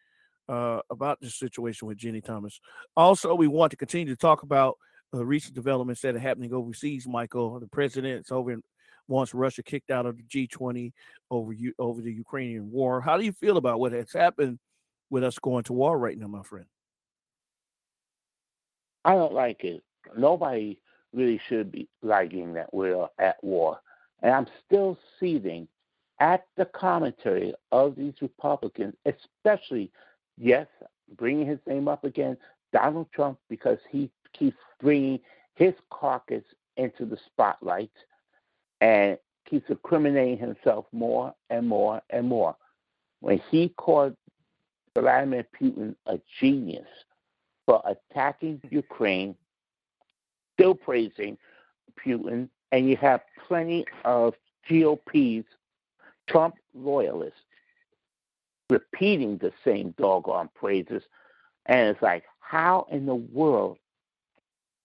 uh, 0.48 0.80
about 0.90 1.20
this 1.20 1.38
situation 1.38 1.86
with 1.88 1.98
Ginni 1.98 2.24
Thomas. 2.24 2.60
Also, 2.96 3.34
we 3.34 3.46
want 3.46 3.70
to 3.70 3.76
continue 3.76 4.12
to 4.12 4.16
talk 4.16 4.42
about 4.42 4.76
uh, 5.14 5.24
recent 5.24 5.54
developments 5.54 6.00
that 6.02 6.16
are 6.16 6.20
happening 6.20 6.52
overseas. 6.52 7.06
Michael, 7.06 7.60
the 7.60 7.68
president's 7.68 8.32
over 8.32 8.52
in, 8.52 8.62
wants 9.06 9.34
Russia 9.34 9.62
kicked 9.62 9.90
out 9.90 10.06
of 10.06 10.16
the 10.16 10.22
G20 10.24 10.92
over 11.30 11.52
you 11.52 11.72
over 11.78 12.00
the 12.00 12.12
Ukrainian 12.12 12.70
war. 12.70 13.00
How 13.00 13.16
do 13.16 13.24
you 13.24 13.32
feel 13.32 13.56
about 13.56 13.80
what 13.80 13.92
has 13.92 14.12
happened 14.12 14.58
with 15.10 15.24
us 15.24 15.38
going 15.38 15.64
to 15.64 15.72
war 15.72 15.98
right 15.98 16.18
now, 16.18 16.26
my 16.26 16.42
friend? 16.42 16.66
I 19.04 19.14
don't 19.14 19.32
like 19.32 19.64
it. 19.64 19.82
Nobody 20.16 20.80
really 21.12 21.40
should 21.48 21.72
be 21.72 21.88
liking 22.02 22.52
that 22.54 22.72
we're 22.72 23.08
at 23.18 23.42
war. 23.42 23.80
And 24.22 24.32
I'm 24.32 24.46
still 24.66 24.98
seething 25.18 25.68
at 26.20 26.46
the 26.56 26.64
commentary 26.64 27.54
of 27.70 27.96
these 27.96 28.14
Republicans, 28.20 28.94
especially, 29.06 29.90
yes, 30.36 30.66
bringing 31.16 31.46
his 31.46 31.60
name 31.66 31.88
up 31.88 32.04
again, 32.04 32.36
Donald 32.72 33.06
Trump, 33.12 33.38
because 33.48 33.78
he 33.90 34.10
keeps 34.32 34.56
bringing 34.80 35.20
his 35.54 35.74
caucus 35.90 36.44
into 36.76 37.04
the 37.04 37.18
spotlight 37.26 37.90
and 38.80 39.18
keeps 39.48 39.68
incriminating 39.70 40.38
himself 40.38 40.86
more 40.92 41.34
and 41.50 41.66
more 41.66 42.02
and 42.10 42.26
more. 42.26 42.56
When 43.20 43.40
he 43.50 43.70
called 43.70 44.16
Vladimir 44.94 45.46
Putin 45.60 45.94
a 46.06 46.20
genius 46.40 46.86
for 47.66 47.82
attacking 47.84 48.60
Ukraine, 48.70 49.34
still 50.58 50.74
praising 50.74 51.38
Putin, 52.04 52.48
and 52.72 52.88
you 52.88 52.96
have 52.96 53.20
plenty 53.46 53.84
of 54.04 54.34
GOP's 54.68 55.46
Trump 56.26 56.56
loyalists 56.74 57.40
repeating 58.68 59.38
the 59.38 59.52
same 59.64 59.94
doggone 59.98 60.50
praises. 60.54 61.02
And 61.66 61.88
it's 61.88 62.02
like, 62.02 62.24
how 62.40 62.86
in 62.90 63.06
the 63.06 63.14
world 63.14 63.78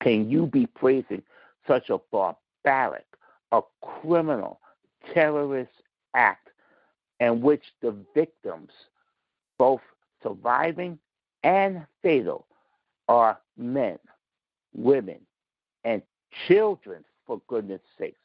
can 0.01 0.29
you 0.29 0.45
be 0.45 0.67
praising 0.67 1.23
such 1.67 1.89
a 1.89 1.99
barbaric, 2.11 3.05
a 3.51 3.61
criminal, 3.81 4.59
terrorist 5.13 5.71
act 6.13 6.49
in 7.19 7.41
which 7.41 7.63
the 7.81 7.95
victims, 8.13 8.71
both 9.57 9.81
surviving 10.21 10.99
and 11.43 11.85
fatal, 12.01 12.45
are 13.07 13.37
men, 13.57 13.99
women, 14.73 15.19
and 15.83 16.01
children, 16.47 17.03
for 17.25 17.41
goodness 17.47 17.81
sakes. 17.97 18.19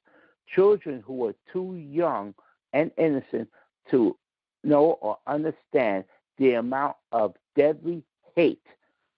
Children 0.55 1.03
who 1.07 1.27
are 1.27 1.35
too 1.53 1.75
young 1.77 2.35
and 2.73 2.91
innocent 2.97 3.49
to 3.91 4.17
know 4.65 4.99
or 5.01 5.19
understand 5.27 6.05
the 6.39 6.55
amount 6.55 6.97
of 7.13 7.35
deadly 7.57 8.03
hate 8.35 8.63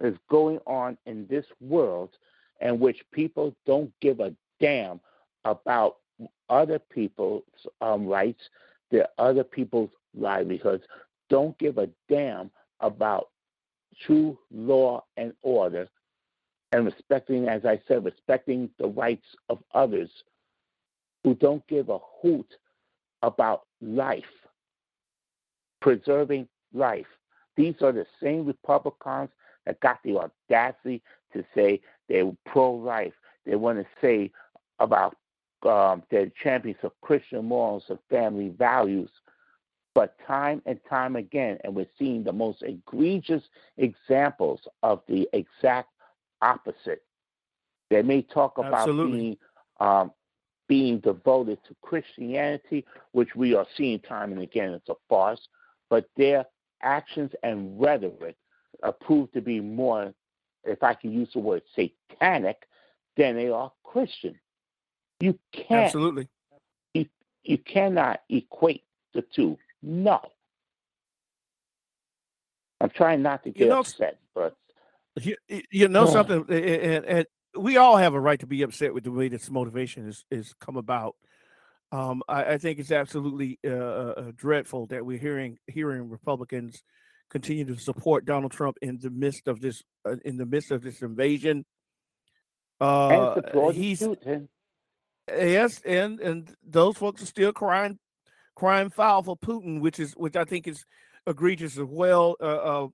that's 0.00 0.16
going 0.28 0.58
on 0.66 0.96
in 1.06 1.26
this 1.28 1.44
world 1.60 2.10
in 2.60 2.78
which 2.78 2.98
people 3.12 3.54
don't 3.66 3.92
give 4.00 4.20
a 4.20 4.34
damn 4.60 5.00
about 5.44 5.96
other 6.48 6.78
people's 6.78 7.44
um, 7.80 8.06
rights, 8.06 8.40
their 8.90 9.08
other 9.18 9.44
people's 9.44 9.90
livelihoods, 10.18 10.84
don't 11.28 11.56
give 11.58 11.78
a 11.78 11.88
damn 12.08 12.50
about 12.80 13.28
true 14.06 14.38
law 14.52 15.02
and 15.16 15.32
order, 15.42 15.88
and 16.72 16.84
respecting, 16.84 17.48
as 17.48 17.64
I 17.64 17.80
said, 17.88 18.04
respecting 18.04 18.70
the 18.78 18.86
rights 18.86 19.26
of 19.48 19.58
others 19.74 20.10
who 21.24 21.34
don't 21.34 21.66
give 21.66 21.88
a 21.88 21.98
hoot 22.22 22.46
about 23.22 23.62
life, 23.80 24.24
preserving 25.80 26.48
life. 26.72 27.06
These 27.56 27.74
are 27.82 27.92
the 27.92 28.06
same 28.22 28.46
Republicans 28.46 29.30
that 29.66 29.80
got 29.80 29.98
the 30.04 30.16
audacity 30.16 31.02
to 31.32 31.44
say 31.54 31.80
they're 32.08 32.32
pro 32.46 32.72
life. 32.72 33.12
They 33.44 33.56
want 33.56 33.78
to 33.78 33.86
say 34.00 34.30
about 34.78 35.16
um, 35.66 36.02
they're 36.10 36.30
champions 36.42 36.78
of 36.82 36.92
Christian 37.02 37.44
morals 37.44 37.84
and 37.88 37.98
family 38.08 38.48
values. 38.48 39.10
But 39.94 40.16
time 40.26 40.62
and 40.66 40.78
time 40.88 41.16
again, 41.16 41.58
and 41.64 41.74
we're 41.74 41.86
seeing 41.98 42.22
the 42.22 42.32
most 42.32 42.62
egregious 42.62 43.42
examples 43.76 44.60
of 44.82 45.02
the 45.08 45.28
exact 45.32 45.90
opposite. 46.42 47.02
They 47.90 48.02
may 48.02 48.22
talk 48.22 48.58
about 48.58 48.74
Absolutely. 48.74 49.18
being 49.18 49.36
um, 49.80 50.12
being 50.68 51.00
devoted 51.00 51.58
to 51.66 51.74
Christianity, 51.82 52.86
which 53.10 53.34
we 53.34 53.56
are 53.56 53.66
seeing 53.76 53.98
time 53.98 54.30
and 54.30 54.40
again, 54.40 54.70
it's 54.70 54.88
a 54.88 54.94
farce, 55.08 55.48
but 55.88 56.08
their 56.16 56.44
actions 56.80 57.32
and 57.42 57.80
rhetoric 57.80 58.36
are 58.84 58.92
proved 58.92 59.32
to 59.34 59.40
be 59.40 59.58
more, 59.58 60.14
if 60.62 60.82
I 60.84 60.94
can 60.94 61.12
use 61.12 61.28
the 61.32 61.40
word 61.40 61.62
satanic, 61.74 62.68
than 63.16 63.34
they 63.34 63.48
are 63.48 63.72
Christian. 63.82 64.38
You 65.18 65.36
can't 65.52 65.86
Absolutely. 65.86 66.28
you, 66.94 67.06
you 67.42 67.58
cannot 67.58 68.20
equate 68.28 68.84
the 69.12 69.22
two. 69.34 69.58
No. 69.82 70.20
I'm 72.80 72.90
trying 72.90 73.22
not 73.22 73.42
to 73.42 73.50
get 73.50 73.68
know, 73.68 73.80
upset, 73.80 74.18
but 74.34 74.56
You, 75.16 75.36
you 75.70 75.88
know 75.88 76.02
Oh. 76.04 76.12
something, 76.12 76.44
and, 76.48 77.04
and 77.04 77.26
we 77.58 77.76
all 77.76 77.96
have 77.96 78.14
a 78.14 78.20
right 78.20 78.38
to 78.40 78.46
be 78.46 78.62
upset 78.62 78.94
with 78.94 79.04
the 79.04 79.10
way 79.10 79.28
this 79.28 79.50
motivation 79.50 80.06
is 80.08 80.24
is 80.30 80.54
come 80.60 80.76
about. 80.76 81.16
Um, 81.92 82.22
I, 82.28 82.44
I 82.44 82.58
think 82.58 82.78
it's 82.78 82.92
absolutely 82.92 83.58
uh, 83.66 83.70
uh, 83.70 84.14
uh, 84.16 84.32
dreadful 84.36 84.86
that 84.86 85.04
we're 85.04 85.18
hearing 85.18 85.58
hearing 85.66 86.08
Republicans 86.08 86.82
continue 87.28 87.64
to 87.64 87.76
support 87.76 88.24
Donald 88.24 88.52
Trump 88.52 88.76
in 88.82 88.98
the 88.98 89.10
midst 89.10 89.48
of 89.48 89.60
this 89.60 89.82
uh, 90.04 90.16
in 90.24 90.36
the 90.36 90.46
midst 90.46 90.70
of 90.70 90.82
this 90.82 91.02
invasion. 91.02 91.64
Uh, 92.80 93.40
and 93.52 93.74
he's 93.74 94.06
yes, 95.28 95.82
and 95.84 96.20
and 96.20 96.54
those 96.66 96.96
folks 96.96 97.22
are 97.22 97.26
still 97.26 97.52
crying 97.52 97.98
crying 98.54 98.90
foul 98.90 99.22
for 99.22 99.36
Putin, 99.36 99.80
which 99.80 99.98
is 99.98 100.12
which 100.12 100.36
I 100.36 100.44
think 100.44 100.68
is 100.68 100.84
egregious 101.26 101.76
as 101.76 101.84
well. 101.84 102.36
Uh, 102.40 102.44
uh, 102.44 102.88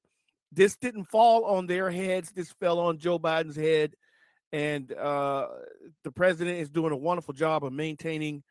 this 0.56 0.76
didn't 0.76 1.04
fall 1.04 1.44
on 1.44 1.66
their 1.66 1.90
heads. 1.90 2.32
This 2.32 2.50
fell 2.58 2.80
on 2.80 2.98
Joe 2.98 3.18
Biden's 3.18 3.56
head, 3.56 3.94
and 4.52 4.90
uh, 4.92 5.48
the 6.02 6.10
president 6.10 6.58
is 6.58 6.70
doing 6.70 6.92
a 6.92 6.96
wonderful 6.96 7.34
job 7.34 7.62
of 7.62 7.72
maintaining 7.72 8.42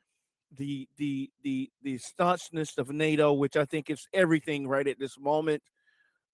the 0.55 0.87
the 0.97 1.31
the 1.43 1.69
the 1.81 1.97
staunchness 1.97 2.77
of 2.77 2.91
NATO, 2.91 3.33
which 3.33 3.57
I 3.57 3.65
think 3.65 3.89
is 3.89 4.07
everything 4.13 4.67
right 4.67 4.87
at 4.87 4.99
this 4.99 5.17
moment. 5.19 5.63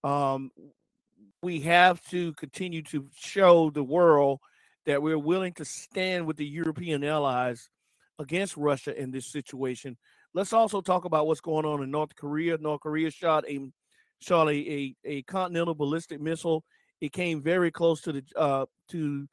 Um, 0.03 0.51
we 1.41 1.61
have 1.61 2.03
to 2.09 2.33
continue 2.33 2.83
to 2.83 3.07
show 3.15 3.69
the 3.69 3.83
world 3.83 4.39
that 4.85 5.01
we're 5.01 5.17
willing 5.17 5.53
to 5.53 5.65
stand 5.65 6.25
with 6.25 6.37
the 6.37 6.45
European 6.45 7.03
allies 7.03 7.69
against 8.19 8.57
Russia 8.57 8.95
in 8.99 9.11
this 9.11 9.27
situation. 9.27 9.97
Let's 10.33 10.53
also 10.53 10.81
talk 10.81 11.05
about 11.05 11.27
what's 11.27 11.41
going 11.41 11.65
on 11.65 11.81
in 11.81 11.91
North 11.91 12.15
Korea. 12.15 12.57
North 12.57 12.81
Korea 12.81 13.09
shot 13.09 13.45
a 13.47 13.59
a, 14.29 14.49
a, 14.49 14.95
a 15.05 15.21
continental 15.23 15.75
ballistic 15.75 16.21
missile. 16.21 16.63
It 16.99 17.11
came 17.11 17.41
very 17.41 17.71
close 17.71 18.01
to 18.01 18.11
the 18.11 18.23
uh, 18.35 18.65
to 18.89 19.27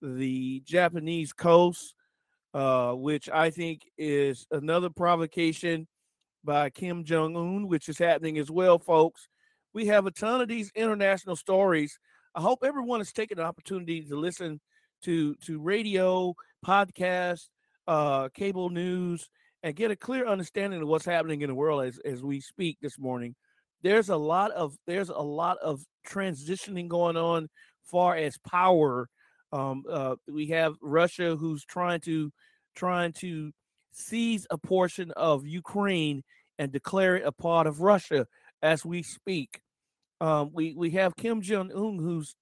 the 0.00 0.60
Japanese 0.64 1.32
coast, 1.32 1.94
uh, 2.54 2.92
which 2.92 3.28
I 3.30 3.50
think 3.50 3.82
is 3.96 4.46
another 4.50 4.90
provocation 4.90 5.86
by 6.44 6.70
Kim 6.70 7.04
Jong 7.04 7.36
Un, 7.36 7.68
which 7.68 7.88
is 7.88 7.98
happening 7.98 8.38
as 8.38 8.50
well, 8.50 8.78
folks. 8.78 9.28
We 9.72 9.86
have 9.86 10.06
a 10.06 10.10
ton 10.10 10.40
of 10.40 10.48
these 10.48 10.70
international 10.74 11.36
stories. 11.36 11.98
I 12.34 12.40
hope 12.40 12.60
everyone 12.64 13.00
has 13.00 13.12
taken 13.12 13.38
the 13.38 13.44
opportunity 13.44 14.02
to 14.02 14.16
listen 14.16 14.60
to 15.04 15.34
to 15.46 15.60
radio, 15.60 16.34
podcast, 16.66 17.48
uh, 17.86 18.28
cable 18.34 18.70
news, 18.70 19.28
and 19.62 19.76
get 19.76 19.90
a 19.90 19.96
clear 19.96 20.26
understanding 20.26 20.82
of 20.82 20.88
what's 20.88 21.04
happening 21.04 21.42
in 21.42 21.48
the 21.48 21.54
world 21.54 21.84
as 21.84 21.98
as 22.04 22.22
we 22.22 22.40
speak 22.40 22.78
this 22.80 22.98
morning. 22.98 23.34
There's 23.82 24.08
a 24.08 24.16
lot 24.16 24.50
of 24.52 24.76
there's 24.86 25.08
a 25.08 25.14
lot 25.14 25.58
of 25.58 25.82
transitioning 26.06 26.88
going 26.88 27.16
on, 27.16 27.48
far 27.84 28.16
as 28.16 28.36
power. 28.38 29.08
Um, 29.52 29.82
uh, 29.88 30.16
we 30.30 30.46
have 30.48 30.74
Russia 30.80 31.36
who's 31.36 31.64
trying 31.64 32.00
to 32.02 32.30
trying 32.74 33.12
to 33.14 33.52
seize 33.92 34.46
a 34.50 34.58
portion 34.58 35.10
of 35.12 35.46
Ukraine 35.46 36.22
and 36.58 36.72
declare 36.72 37.16
it 37.16 37.26
a 37.26 37.32
part 37.32 37.66
of 37.66 37.80
Russia 37.80 38.26
as 38.62 38.84
we 38.84 39.02
speak. 39.02 39.60
Um, 40.20 40.50
we 40.52 40.74
we 40.74 40.90
have 40.92 41.16
Kim 41.16 41.42
Jong 41.42 41.72
Un 41.72 41.98
who's 41.98 42.34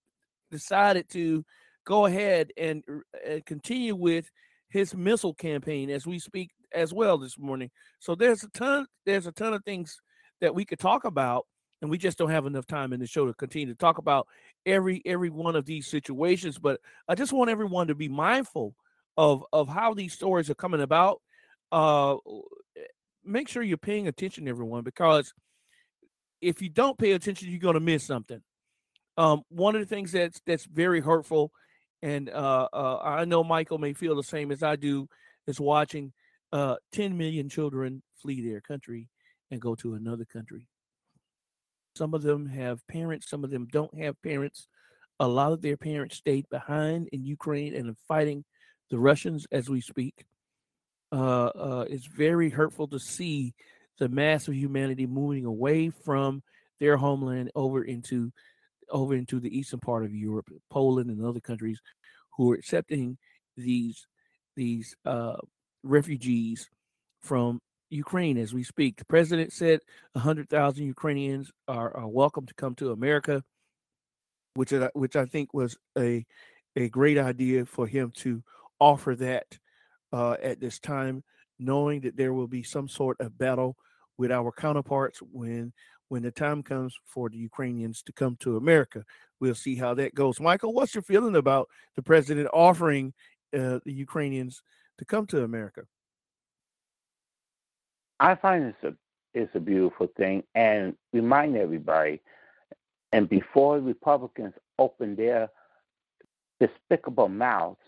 decided 0.50 1.08
to 1.10 1.44
go 1.84 2.06
ahead 2.06 2.50
and, 2.56 2.84
and 3.26 3.44
continue 3.46 3.96
with 3.96 4.30
his 4.68 4.94
missile 4.94 5.34
campaign 5.34 5.90
as 5.90 6.06
we 6.06 6.18
speak 6.18 6.50
as 6.72 6.92
well 6.92 7.18
this 7.18 7.38
morning. 7.38 7.70
So 7.98 8.14
there's 8.14 8.44
a 8.44 8.48
ton 8.50 8.86
there's 9.06 9.26
a 9.26 9.32
ton 9.32 9.54
of 9.54 9.64
things 9.64 9.96
that 10.40 10.54
we 10.54 10.64
could 10.64 10.78
talk 10.78 11.04
about, 11.04 11.46
and 11.82 11.90
we 11.90 11.98
just 11.98 12.18
don't 12.18 12.30
have 12.30 12.46
enough 12.46 12.66
time 12.66 12.92
in 12.92 13.00
the 13.00 13.06
show 13.06 13.26
to 13.26 13.34
continue 13.34 13.68
to 13.68 13.74
talk 13.74 13.98
about 13.98 14.26
every 14.66 15.02
every 15.04 15.30
one 15.30 15.56
of 15.56 15.66
these 15.66 15.86
situations. 15.86 16.58
But 16.58 16.80
I 17.08 17.14
just 17.14 17.32
want 17.32 17.50
everyone 17.50 17.88
to 17.88 17.94
be 17.94 18.08
mindful 18.08 18.74
of 19.16 19.44
of 19.52 19.68
how 19.68 19.94
these 19.94 20.12
stories 20.12 20.50
are 20.50 20.54
coming 20.54 20.80
about. 20.80 21.20
Uh, 21.72 22.16
make 23.24 23.48
sure 23.48 23.62
you're 23.62 23.76
paying 23.76 24.08
attention, 24.08 24.48
everyone, 24.48 24.82
because 24.82 25.32
if 26.40 26.62
you 26.62 26.68
don't 26.68 26.98
pay 26.98 27.12
attention, 27.12 27.50
you're 27.50 27.60
going 27.60 27.74
to 27.74 27.80
miss 27.80 28.04
something. 28.04 28.40
Um, 29.16 29.42
one 29.48 29.74
of 29.74 29.80
the 29.80 29.86
things 29.86 30.12
that's 30.12 30.40
that's 30.46 30.64
very 30.64 31.00
hurtful, 31.00 31.52
and 32.02 32.28
uh, 32.30 32.68
uh, 32.72 32.98
I 33.02 33.24
know 33.24 33.44
Michael 33.44 33.78
may 33.78 33.92
feel 33.92 34.16
the 34.16 34.22
same 34.22 34.50
as 34.50 34.62
I 34.62 34.76
do, 34.76 35.08
is 35.46 35.60
watching 35.60 36.12
uh, 36.52 36.76
10 36.92 37.16
million 37.16 37.48
children 37.48 38.02
flee 38.16 38.40
their 38.40 38.60
country 38.60 39.08
and 39.50 39.60
go 39.60 39.74
to 39.76 39.94
another 39.94 40.24
country. 40.24 40.66
Some 41.96 42.14
of 42.14 42.22
them 42.22 42.46
have 42.46 42.86
parents, 42.86 43.28
some 43.28 43.44
of 43.44 43.50
them 43.50 43.66
don't 43.70 43.98
have 43.98 44.20
parents. 44.22 44.68
A 45.18 45.28
lot 45.28 45.52
of 45.52 45.60
their 45.60 45.76
parents 45.76 46.16
stayed 46.16 46.48
behind 46.48 47.08
in 47.12 47.24
Ukraine 47.24 47.74
and 47.74 47.90
are 47.90 47.96
fighting 48.08 48.44
the 48.90 48.98
Russians 48.98 49.46
as 49.52 49.68
we 49.68 49.80
speak. 49.80 50.24
Uh, 51.12 51.46
uh, 51.46 51.84
it's 51.88 52.06
very 52.06 52.48
hurtful 52.48 52.88
to 52.88 52.98
see 52.98 53.54
the 53.98 54.08
mass 54.08 54.48
of 54.48 54.54
humanity 54.54 55.06
moving 55.06 55.44
away 55.44 55.90
from 55.90 56.42
their 56.78 56.96
homeland 56.96 57.50
over 57.54 57.84
into 57.84 58.32
over 58.88 59.14
into 59.14 59.38
the 59.38 59.56
eastern 59.56 59.78
part 59.78 60.04
of 60.04 60.14
Europe, 60.14 60.48
Poland, 60.70 61.10
and 61.10 61.24
other 61.24 61.40
countries 61.40 61.80
who 62.36 62.50
are 62.50 62.54
accepting 62.54 63.18
these 63.56 64.06
these 64.56 64.96
uh, 65.04 65.36
refugees 65.82 66.68
from 67.20 67.60
Ukraine 67.90 68.38
as 68.38 68.54
we 68.54 68.62
speak. 68.62 68.96
The 68.96 69.04
president 69.04 69.52
said 69.52 69.80
100,000 70.12 70.86
Ukrainians 70.86 71.50
are, 71.68 71.94
are, 71.96 72.08
welcome 72.08 72.46
to 72.46 72.54
come 72.54 72.74
to 72.76 72.92
America, 72.92 73.42
which 74.54 74.72
which 74.94 75.16
I 75.16 75.26
think 75.26 75.52
was 75.52 75.76
a 75.98 76.24
a 76.76 76.88
great 76.88 77.18
idea 77.18 77.66
for 77.66 77.86
him 77.86 78.12
to 78.18 78.42
offer 78.78 79.16
that 79.16 79.58
uh, 80.12 80.36
at 80.42 80.60
this 80.60 80.78
time, 80.78 81.24
knowing 81.58 82.00
that 82.02 82.16
there 82.16 82.32
will 82.32 82.46
be 82.46 82.62
some 82.62 82.88
sort 82.88 83.20
of 83.20 83.36
battle 83.36 83.76
with 84.16 84.30
our 84.30 84.52
counterparts 84.52 85.20
when 85.32 85.72
when 86.08 86.22
the 86.22 86.30
time 86.30 86.62
comes 86.62 86.96
for 87.06 87.28
the 87.28 87.38
Ukrainians 87.38 88.02
to 88.02 88.12
come 88.12 88.36
to 88.40 88.56
America. 88.56 89.04
We'll 89.40 89.54
see 89.54 89.76
how 89.76 89.94
that 89.94 90.14
goes. 90.14 90.40
Michael, 90.40 90.74
what's 90.74 90.94
your 90.94 91.02
feeling 91.02 91.36
about 91.36 91.68
the 91.96 92.02
president 92.02 92.48
offering 92.52 93.14
uh, 93.54 93.78
the 93.84 93.92
Ukrainians 93.92 94.62
to 94.98 95.04
come 95.04 95.26
to 95.28 95.44
America? 95.44 95.82
I 98.20 98.34
find 98.34 98.64
it's 98.64 98.84
a 98.84 98.94
it's 99.32 99.54
a 99.54 99.60
beautiful 99.60 100.08
thing, 100.16 100.42
and 100.54 100.94
remind 101.12 101.56
everybody. 101.56 102.20
And 103.12 103.28
before 103.28 103.80
Republicans 103.80 104.54
open 104.78 105.16
their 105.16 105.48
despicable 106.60 107.28
mouths 107.28 107.80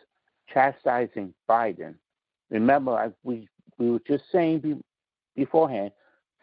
chastising 0.53 1.35
Biden, 1.49 1.95
remember 2.51 3.13
we 3.23 3.49
we 3.79 3.91
were 3.91 4.01
just 4.07 4.25
saying 4.33 4.61
be, 4.61 4.77
beforehand, 5.37 5.93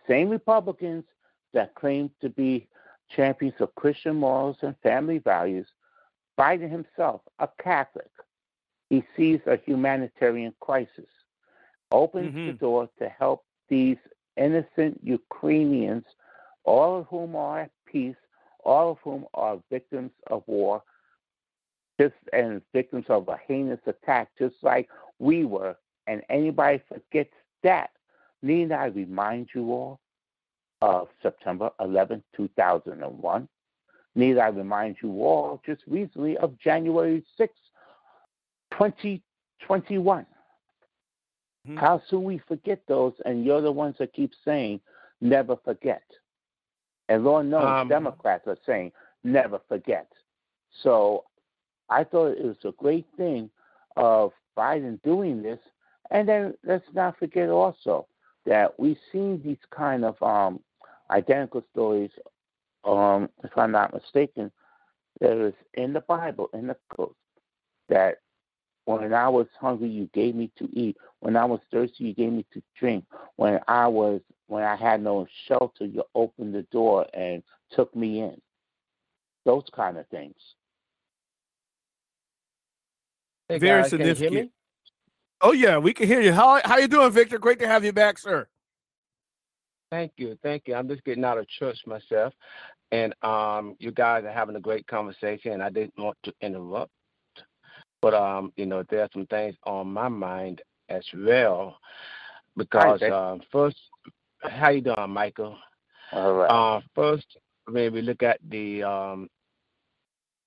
same 0.08 0.30
Republicans 0.30 1.04
that 1.54 1.74
claim 1.76 2.12
to 2.22 2.30
be 2.30 2.68
champions 3.16 3.56
of 3.60 3.74
Christian 3.76 4.16
morals 4.16 4.58
and 4.62 4.76
family 4.84 5.18
values, 5.18 5.68
Biden 6.38 6.70
himself, 6.70 7.22
a 7.40 7.50
Catholic, 7.62 8.12
he 8.90 9.04
sees 9.18 9.40
a 9.48 9.58
humanitarian 9.58 10.54
crisis, 10.60 11.10
opens 11.92 12.30
mm-hmm. 12.30 12.48
the 12.48 12.54
door 12.54 12.90
to 13.00 13.10
help 13.10 13.44
these 13.70 13.98
innocent 14.38 15.00
Ukrainians, 15.04 16.06
all 16.64 17.00
of 17.00 17.08
whom 17.08 17.36
are 17.36 17.62
at 17.62 17.72
peace, 17.86 18.16
all 18.64 18.92
of 18.92 18.98
whom 19.04 19.26
are 19.34 19.60
victims 19.72 20.12
of 20.28 20.44
war, 20.48 20.84
just 22.00 22.14
and 22.34 22.62
victims 22.74 23.06
of 23.10 23.28
a 23.28 23.38
heinous 23.48 23.80
attack, 23.86 24.30
just 24.38 24.56
like 24.62 24.88
we 25.20 25.46
were. 25.46 25.76
And 26.08 26.22
anybody 26.30 26.82
forgets 26.88 27.34
that. 27.64 27.92
Need 28.42 28.72
I 28.72 28.86
remind 28.86 29.50
you 29.54 29.72
all 29.72 30.00
of 30.82 31.10
September 31.22 31.72
11, 31.82 32.24
2001? 32.36 33.50
Need 34.16 34.38
I 34.38 34.48
remind 34.48 34.96
you 35.04 35.24
all 35.24 35.62
just 35.66 35.82
recently 35.88 36.38
of 36.38 36.58
January 36.58 37.24
6, 37.38 37.54
2021? 38.72 40.26
Mm-hmm. 41.68 41.78
How 41.78 42.02
soon 42.10 42.24
we 42.24 42.40
forget 42.48 42.82
those, 42.88 43.14
and 43.26 43.46
you're 43.46 43.62
the 43.62 43.72
ones 43.72 43.96
that 44.00 44.14
keep 44.14 44.32
saying, 44.46 44.80
never 45.22 45.58
forget. 45.64 46.04
And 47.10 47.24
Lord 47.24 47.48
knows 47.48 47.66
um, 47.66 47.88
Democrats 47.90 48.48
are 48.48 48.58
saying, 48.66 48.92
never 49.24 49.60
forget. 49.68 50.08
So 50.84 51.26
I 51.90 52.04
thought 52.04 52.38
it 52.38 52.46
was 52.46 52.56
a 52.64 52.72
great 52.72 53.08
thing 53.18 53.50
of 53.98 54.32
Biden 54.58 55.02
doing 55.04 55.42
this. 55.42 55.60
And 56.12 56.28
then 56.28 56.54
let's 56.64 56.86
not 56.94 57.18
forget 57.18 57.50
also 57.50 58.08
that 58.46 58.80
we've 58.80 58.98
seen 59.12 59.42
these 59.44 59.58
kind 59.72 60.06
of 60.06 60.22
um, 60.24 60.60
identical 61.12 61.64
stories, 61.72 62.12
um, 62.84 63.30
if 63.44 63.56
I'm 63.58 63.72
not 63.72 63.94
mistaken, 63.94 64.52
there 65.20 65.48
is 65.48 65.54
in 65.74 65.94
the 65.94 66.02
Bible, 66.02 66.50
in 66.54 66.68
the 66.68 66.78
book, 66.96 67.16
that 67.90 68.20
when 68.90 69.14
I 69.14 69.30
was 69.30 69.46
hungry, 69.60 69.88
you 69.88 70.10
gave 70.16 70.34
me 70.34 70.52
to 70.58 70.68
eat. 70.74 70.98
When 71.20 71.36
I 71.36 71.46
was 71.46 71.60
thirsty, 71.72 72.06
you 72.06 72.14
gave 72.16 72.32
me 72.32 72.44
to 72.54 72.64
drink. 72.76 73.06
When 73.36 73.60
I 73.68 73.88
was 73.88 74.20
when 74.48 74.64
I 74.64 74.76
had 74.76 75.04
no 75.04 75.28
shelter, 75.48 75.86
you 75.86 76.04
opened 76.16 76.56
the 76.56 76.64
door 76.64 77.06
and 77.14 77.44
took 77.72 77.96
me 77.96 78.22
in. 78.22 78.42
Those 79.46 79.66
kind 79.76 80.00
of 80.00 80.08
things. 80.08 80.36
Hey 83.48 83.60
Very 83.60 83.84
guys, 83.84 83.92
significant. 83.92 84.52
Oh 85.40 85.52
yeah, 85.52 85.78
we 85.78 85.94
can 85.94 86.08
hear 86.08 86.22
you. 86.22 86.34
How 86.34 86.60
how 86.66 86.80
you 86.80 86.88
doing, 86.88 87.12
Victor? 87.12 87.38
Great 87.38 87.60
to 87.60 87.68
have 87.68 87.86
you 87.86 87.94
back, 87.94 88.18
sir. 88.18 88.48
Thank 89.92 90.14
you, 90.18 90.36
thank 90.42 90.68
you. 90.68 90.74
I'm 90.74 90.88
just 90.88 91.04
getting 91.04 91.26
out 91.26 91.38
of 91.38 91.48
church 91.48 91.86
myself, 91.86 92.34
and 92.92 93.14
um, 93.24 93.76
you 93.78 93.92
guys 93.92 94.24
are 94.24 94.32
having 94.32 94.56
a 94.56 94.60
great 94.60 94.88
conversation, 94.88 95.52
and 95.52 95.62
I 95.62 95.70
didn't 95.70 95.98
want 95.98 96.18
to 96.24 96.34
interrupt. 96.42 96.92
But 98.02 98.14
um, 98.14 98.54
you 98.56 98.66
know, 98.66 98.84
there 98.90 99.02
are 99.02 99.10
some 99.14 99.26
things 99.28 99.56
on 99.66 99.92
my 99.92 100.08
mind 100.08 100.62
as 100.90 101.04
well. 101.14 101.78
Because 102.56 103.02
uh, 103.02 103.38
first, 103.52 103.78
how 104.42 104.70
you 104.70 104.82
doing, 104.82 105.10
Michael? 105.10 105.58
All 106.12 106.34
right. 106.34 106.48
Uh, 106.48 106.82
first, 106.96 107.38
when 107.70 107.94
we 107.94 108.02
look 108.02 108.24
at 108.24 108.40
the 108.50 108.84
um, 108.84 109.30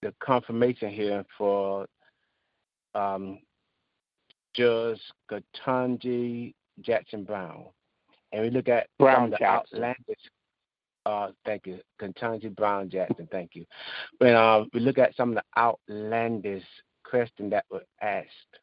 the 0.03 0.13
confirmation 0.21 0.91
here 0.91 1.25
for 1.39 1.87
um, 2.95 3.39
Judge 4.55 5.01
Ketanji 5.31 6.55
Jackson 6.81 7.25
Brown, 7.25 7.67
and 8.33 8.43
we 8.43 8.51
look 8.51 8.69
at 8.69 8.89
Brown 8.99 9.31
the 9.31 9.37
Jackson. 9.37 9.79
outlandish. 9.79 10.31
Uh, 11.05 11.29
thank 11.45 11.67
you, 11.67 11.81
Ketanji 12.01 12.55
Brown 12.55 12.89
Jackson. 12.89 13.29
Thank 13.31 13.55
you. 13.55 13.65
When 14.19 14.35
uh, 14.35 14.65
we 14.73 14.81
look 14.81 14.99
at 14.99 15.17
some 15.17 15.31
of 15.31 15.37
the 15.37 15.61
outlandish 15.61 16.65
question 17.13 17.51
that 17.51 17.67
was 17.71 17.83
asked, 18.01 18.55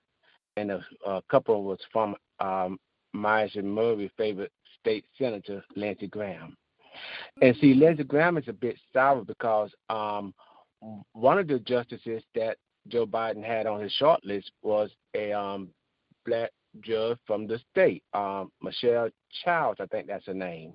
and 0.57 0.71
a, 0.71 0.83
a 1.05 1.21
couple 1.29 1.63
was 1.63 1.77
from 1.93 2.15
um, 2.39 2.79
Myers 3.13 3.51
and 3.53 3.71
Murray 3.71 4.11
favorite 4.17 4.51
state 4.79 5.05
senator 5.19 5.63
Lindsey 5.75 6.07
Graham. 6.07 6.57
And 7.43 7.55
see, 7.61 7.75
Lindsey 7.75 8.03
Graham 8.03 8.37
is 8.37 8.47
a 8.47 8.53
bit 8.53 8.75
sour 8.91 9.23
because 9.23 9.69
um, 9.91 10.33
one 11.13 11.37
of 11.37 11.47
the 11.47 11.59
justices 11.59 12.23
that 12.33 12.57
Joe 12.87 13.05
Biden 13.05 13.45
had 13.45 13.67
on 13.67 13.81
his 13.81 13.91
short 13.93 14.25
list 14.25 14.51
was 14.63 14.89
a 15.15 15.31
um, 15.31 15.69
black 16.25 16.49
judge 16.81 17.19
from 17.27 17.45
the 17.45 17.59
state, 17.71 18.01
um, 18.15 18.51
Michelle 18.63 19.09
Childs, 19.43 19.79
I 19.79 19.85
think 19.85 20.07
that's 20.07 20.25
her 20.25 20.33
name, 20.33 20.73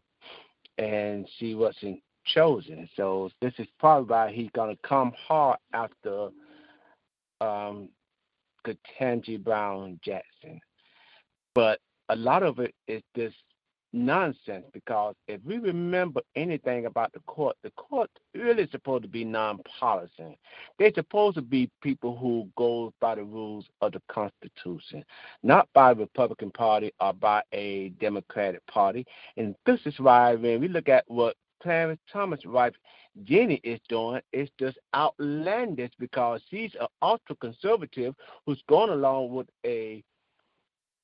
and 0.78 1.28
she 1.38 1.56
wasn't 1.56 2.00
chosen. 2.24 2.88
So 2.94 3.30
this 3.40 3.54
is 3.58 3.66
probably 3.80 4.10
why 4.10 4.32
he's 4.32 4.50
gonna 4.54 4.76
come 4.86 5.12
hard 5.26 5.58
after 5.72 6.28
um, 7.44 7.88
Ketanji 8.66 9.42
Brown 9.42 10.00
Jackson. 10.02 10.60
But 11.54 11.80
a 12.08 12.16
lot 12.16 12.42
of 12.42 12.58
it 12.58 12.74
is 12.88 13.02
just 13.16 13.36
nonsense 13.92 14.64
because 14.72 15.14
if 15.28 15.40
we 15.44 15.58
remember 15.58 16.20
anything 16.34 16.86
about 16.86 17.12
the 17.12 17.20
court, 17.20 17.56
the 17.62 17.70
court 17.70 18.10
really 18.34 18.68
supposed 18.70 19.04
to 19.04 19.08
be 19.08 19.24
nonpartisan. 19.24 20.34
They're 20.78 20.92
supposed 20.94 21.36
to 21.36 21.42
be 21.42 21.70
people 21.80 22.16
who 22.16 22.48
go 22.56 22.92
by 23.00 23.14
the 23.14 23.22
rules 23.22 23.66
of 23.80 23.92
the 23.92 24.02
Constitution, 24.10 25.04
not 25.42 25.68
by 25.74 25.94
the 25.94 26.00
Republican 26.00 26.50
Party 26.50 26.92
or 27.00 27.12
by 27.12 27.42
a 27.52 27.90
Democratic 28.00 28.66
Party. 28.66 29.06
And 29.36 29.54
this 29.64 29.80
is 29.86 29.98
why 29.98 30.34
when 30.34 30.60
we 30.60 30.68
look 30.68 30.88
at 30.88 31.04
what 31.06 31.36
Clarence 31.62 32.00
Thomas' 32.12 32.44
wife 32.44 32.74
Ginni 33.22 33.60
is 33.62 33.78
doing 33.88 34.20
is 34.32 34.48
just 34.58 34.78
outlandish 34.94 35.92
because 35.98 36.40
she's 36.50 36.74
an 36.80 36.88
ultra 37.00 37.36
conservative 37.36 38.14
who's 38.44 38.62
going 38.68 38.90
along 38.90 39.32
with 39.32 39.46
a 39.64 40.02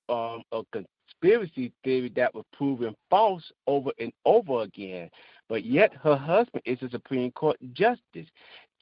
um, 0.08 0.42
a 0.50 0.62
conspiracy 0.72 1.72
theory 1.84 2.12
that 2.16 2.34
was 2.34 2.44
proven 2.52 2.96
false 3.08 3.52
over 3.68 3.90
and 4.00 4.12
over 4.24 4.62
again. 4.62 5.08
But 5.48 5.64
yet 5.64 5.94
her 6.02 6.16
husband 6.16 6.62
is 6.64 6.82
a 6.82 6.90
Supreme 6.90 7.30
Court 7.32 7.56
justice. 7.72 8.26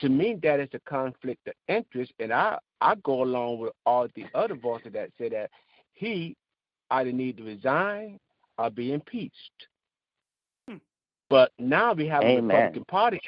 To 0.01 0.09
me, 0.09 0.39
that 0.43 0.61
is 0.61 0.69
a 0.73 0.81
conflict 0.81 1.47
of 1.49 1.55
interest, 1.69 2.13
and 2.19 2.33
I 2.33 2.59
I 2.81 2.95
go 3.03 3.23
along 3.23 3.59
with 3.59 3.73
all 3.85 4.09
the 4.15 4.25
other 4.35 4.55
voices 4.55 4.93
that 4.95 5.11
say 5.19 5.29
that 5.31 5.51
he 5.93 6.37
either 6.91 7.13
need 7.13 7.37
to 7.39 7.45
resign 7.45 8.19
or 8.57 8.71
be 8.71 8.93
impeached. 8.93 9.67
But 11.31 11.53
now 11.59 11.93
we 11.93 12.07
have 12.07 12.23
Amen. 12.23 12.39
a 12.39 12.43
Republican 12.43 12.85
Party. 12.87 13.21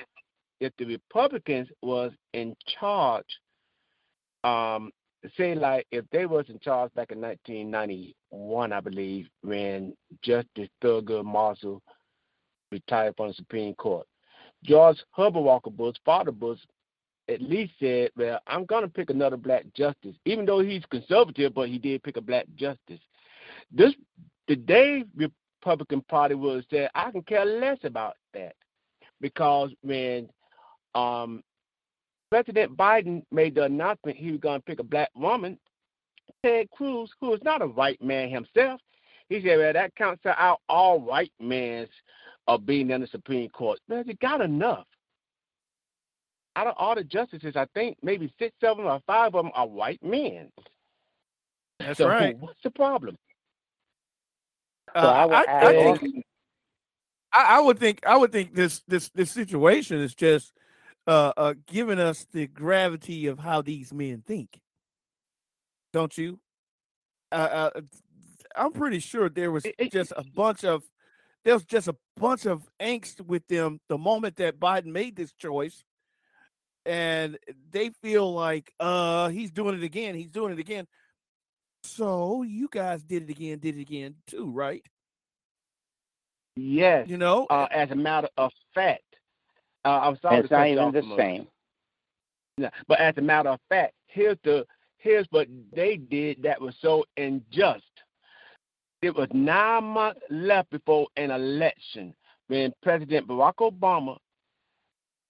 If 0.61 0.73
the 0.79 0.85
Republicans 0.85 1.69
was 1.83 2.13
in 2.35 2.55
charge, 2.81 3.27
um, 4.45 4.91
say 5.37 5.55
like 5.55 5.87
if 5.91 6.05
they 6.13 6.27
was 6.27 6.47
in 6.49 6.59
charge 6.61 6.93
back 6.95 7.13
in 7.13 7.21
1991, 7.21 8.73
I 8.73 8.81
believe, 8.81 9.29
when 9.43 9.95
Justice 10.23 10.69
Thurgood 10.83 11.25
Marshall 11.25 11.83
retired 12.71 13.15
from 13.17 13.29
the 13.29 13.35
Supreme 13.35 13.75
Court, 13.75 14.07
George 14.65 14.99
Herbert 15.15 15.41
Walker 15.41 15.71
Bush, 15.71 15.97
father 16.05 16.33
Bush, 16.33 16.61
at 17.29 17.41
least 17.41 17.73
said, 17.79 18.11
"Well, 18.17 18.41
I'm 18.47 18.65
going 18.67 18.83
to 18.83 18.89
pick 18.89 19.11
another 19.11 19.37
black 19.37 19.65
justice, 19.75 20.17
even 20.25 20.45
though 20.45 20.61
he's 20.61 20.85
conservative, 20.91 21.55
but 21.55 21.69
he 21.69 21.79
did 21.79 22.03
pick 22.03 22.17
a 22.17 22.23
black 22.23 22.47
justice." 22.57 23.01
This 23.71 23.95
the 24.49 24.57
day 24.57 25.05
Republican 25.61 26.01
Party 26.03 26.35
was 26.35 26.65
that 26.71 26.91
I 26.95 27.11
can 27.11 27.23
care 27.23 27.45
less 27.45 27.79
about 27.85 28.17
that 28.33 28.55
because 29.21 29.71
when 29.83 30.29
um, 30.95 31.43
President 32.31 32.77
Biden 32.77 33.23
made 33.31 33.55
the 33.55 33.65
announcement 33.65 34.17
he 34.17 34.31
was 34.31 34.41
going 34.41 34.61
to 34.61 34.65
pick 34.65 34.79
a 34.79 34.85
black 34.85 35.11
woman, 35.15 35.59
Ted 36.45 36.71
Cruz, 36.71 37.11
who 37.21 37.35
is 37.35 37.43
not 37.43 37.61
a 37.61 37.67
white 37.67 38.03
man 38.03 38.31
himself, 38.31 38.81
He 39.29 39.41
said, 39.43 39.59
well, 39.59 39.73
that 39.73 39.95
counts 39.95 40.25
out 40.27 40.61
all 40.69 41.01
white 41.01 41.33
men's 41.41 41.89
of 42.49 42.67
being 42.67 42.91
in 42.91 43.01
the 43.01 43.07
Supreme 43.07 43.49
Court. 43.51 43.79
Man, 43.89 44.05
you 44.07 44.15
got 44.15 44.41
enough. 44.41 44.87
Out 46.57 46.67
of 46.67 46.75
all 46.79 46.97
the 46.97 47.05
justices, 47.05 47.55
I 47.55 47.67
think 47.75 47.97
maybe 48.03 48.33
six, 48.39 48.55
seven, 48.61 48.85
or 48.85 49.01
five 49.07 49.35
of 49.35 49.45
them 49.45 49.53
are 49.55 49.69
white 49.69 50.03
men. 50.03 50.51
That's 51.79 51.99
so 51.99 52.09
right. 52.09 52.37
What's 52.39 52.61
the 52.65 52.71
problem? 52.71 53.17
Uh, 54.95 54.99
I, 54.99 55.45
I, 55.45 55.67
I, 55.69 55.97
think, 55.97 56.25
I, 57.33 57.61
would 57.61 57.79
think 57.79 58.01
I 58.07 58.17
would 58.17 58.33
think 58.33 58.55
this 58.55 58.83
this 58.89 59.09
this 59.11 59.31
situation 59.31 60.01
is 60.01 60.15
just 60.15 60.53
uh, 61.07 61.33
uh, 61.37 61.55
giving 61.67 61.99
us 61.99 62.27
the 62.33 62.47
gravity 62.47 63.27
of 63.27 63.39
how 63.39 63.63
these 63.63 63.93
men 63.93 64.23
think. 64.27 64.61
Don't 65.93 66.17
you? 66.17 66.39
Uh, 67.33 67.71
uh, 67.75 67.81
I'm 68.57 68.73
pretty 68.73 68.99
sure 68.99 69.29
there 69.29 69.53
was 69.53 69.65
just 69.93 70.13
a 70.17 70.25
bunch 70.35 70.65
of 70.65 70.83
there 71.45 71.55
was 71.55 71.65
just 71.65 71.89
a 71.89 71.97
bunch 72.17 72.47
of 72.47 72.69
angst 72.81 73.21
with 73.21 73.47
them 73.49 73.81
the 73.89 73.99
moment 73.99 74.37
that 74.37 74.61
Biden 74.61 74.87
made 74.87 75.17
this 75.17 75.33
choice, 75.33 75.85
and 76.85 77.39
they 77.71 77.91
feel 78.03 78.33
like 78.33 78.73
uh 78.81 79.29
he's 79.29 79.51
doing 79.51 79.77
it 79.77 79.85
again, 79.85 80.15
he's 80.15 80.31
doing 80.31 80.53
it 80.53 80.59
again. 80.59 80.87
So 81.83 82.43
you 82.43 82.69
guys 82.71 83.03
did 83.03 83.25
it 83.25 83.31
again, 83.31 83.59
did 83.59 83.77
it 83.77 83.81
again 83.81 84.15
too, 84.27 84.51
right? 84.51 84.85
Yes. 86.57 87.09
You 87.09 87.17
know, 87.17 87.47
uh, 87.51 87.69
as 87.71 87.91
a 87.91 87.95
matter 87.95 88.29
of 88.37 88.53
fact, 88.75 89.03
uh, 89.85 90.01
I'm 90.03 90.19
sorry. 90.21 90.41
It's 90.41 90.51
not 90.51 90.69
even 90.69 90.93
the 90.93 91.17
same. 91.17 91.47
Yeah, 92.59 92.71
but 92.89 93.01
as 93.01 93.17
a 93.17 93.23
matter 93.23 93.51
of 93.51 93.61
fact, 93.69 93.95
here's 94.07 94.37
the 94.45 94.67
here's 94.99 95.27
what 95.31 95.49
they 95.75 95.97
did 95.97 96.43
that 96.43 96.61
was 96.61 96.75
so 96.81 97.05
unjust. 97.17 97.85
It 99.01 99.15
was 99.17 99.29
nine 99.33 99.85
months 99.85 100.21
left 100.29 100.71
before 100.71 101.07
an 101.17 101.31
election 101.31 102.15
when 102.49 102.73
President 102.83 103.27
Barack 103.27 103.57
Obama 103.57 104.19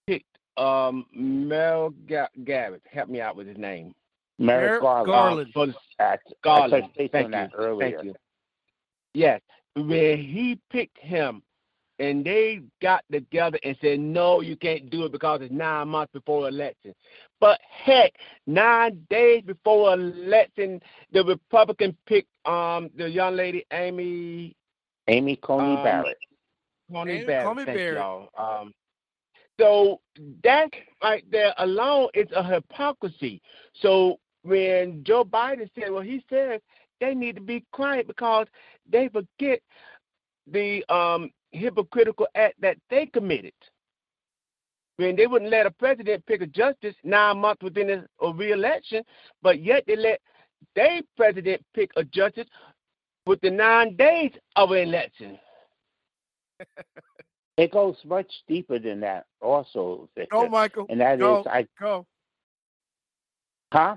picked 0.09 0.37
um, 0.57 1.07
Merrick 1.15 1.95
Garrett. 2.45 2.83
Help 2.91 3.09
me 3.09 3.21
out 3.21 3.37
with 3.37 3.47
his 3.47 3.59
name. 3.59 3.95
Merrick 4.41 4.81
Garland. 4.81 5.07
Garland. 5.07 5.51
For 5.53 5.67
the, 5.67 5.75
At, 5.99 6.21
Garland. 6.43 6.89
Thank 6.97 7.13
you. 7.13 7.79
Thank 7.79 8.05
you. 8.05 8.15
Yes, 9.13 9.41
when 9.77 10.19
he 10.19 10.59
picked 10.71 10.99
him, 10.99 11.43
and 11.99 12.25
they 12.25 12.63
got 12.81 13.05
together 13.13 13.59
and 13.63 13.77
said, 13.83 14.01
"No, 14.01 14.41
you 14.41 14.57
can't 14.57 14.89
do 14.89 15.05
it 15.05 15.13
because 15.13 15.43
it's 15.43 15.53
nine 15.53 15.89
months 15.89 16.13
before 16.13 16.49
election." 16.49 16.95
But 17.39 17.61
heck, 17.69 18.13
nine 18.47 19.07
days 19.11 19.43
before 19.47 19.93
election, 19.93 20.81
the 21.13 21.23
Republican 21.25 21.97
picked 22.07 22.31
um 22.47 22.91
the 22.97 23.11
young 23.11 23.37
lady 23.37 23.67
Amy 23.73 24.57
Amy 25.09 25.37
Coney 25.37 25.77
um, 25.77 25.85
Barrett. 25.85 26.19
Coney 26.91 27.13
Amy 27.13 27.27
Barrett. 27.27 27.47
Coney 27.47 27.65
Thank 27.67 27.79
Barrett. 27.79 27.99
y'all. 27.99 28.29
Um, 28.39 28.73
so 29.61 30.01
that 30.43 30.71
right 31.03 31.25
there 31.31 31.53
alone 31.59 32.09
is 32.15 32.29
a 32.35 32.43
hypocrisy. 32.43 33.43
So 33.83 34.19
when 34.43 35.05
Joe 35.05 35.25
Biden 35.25 35.69
said, 35.75 35.91
well, 35.91 36.03
he 36.03 36.25
says 36.31 36.61
they 37.01 37.15
need 37.15 37.37
to 37.37 37.43
be 37.43 37.65
quiet 37.73 38.07
because 38.07 38.47
they 38.91 39.09
forget 39.09 39.61
the 40.47 40.85
um, 40.93 41.31
hypocritical 41.53 42.27
act 42.35 42.61
that 42.61 42.77
they 42.89 43.07
committed. 43.07 43.53
When 44.97 45.17
they 45.17 45.27
wouldn't 45.27 45.51
let 45.51 45.67
a 45.67 45.71
president 45.71 46.27
pick 46.27 46.43
a 46.43 46.47
justice 46.47 46.95
nine 47.05 47.39
months 47.39 47.63
within 47.63 47.91
a, 47.91 48.27
a 48.27 48.35
re-election, 48.35 49.03
but 49.43 49.63
yet 49.63 49.85
they 49.87 49.97
let 49.97 50.21
their 50.75 51.01
president 51.17 51.65
pick 51.75 51.91
a 51.97 52.05
justice 52.05 52.47
within 53.27 53.57
nine 53.57 53.97
days 53.97 54.33
of 54.57 54.73
an 54.73 54.79
election. 54.79 55.39
it 57.57 57.73
goes 57.73 57.97
much 58.05 58.31
deeper 58.47 58.79
than 58.79 59.01
that, 59.01 59.25
also. 59.41 60.09
Victor. 60.15 60.29
Go, 60.33 60.49
Michael. 60.49 60.87
And 60.91 61.01
that 61.01 61.19
go, 61.19 61.41
is, 61.41 61.47
I 61.47 61.67
go. 61.81 62.07
Huh? 63.73 63.97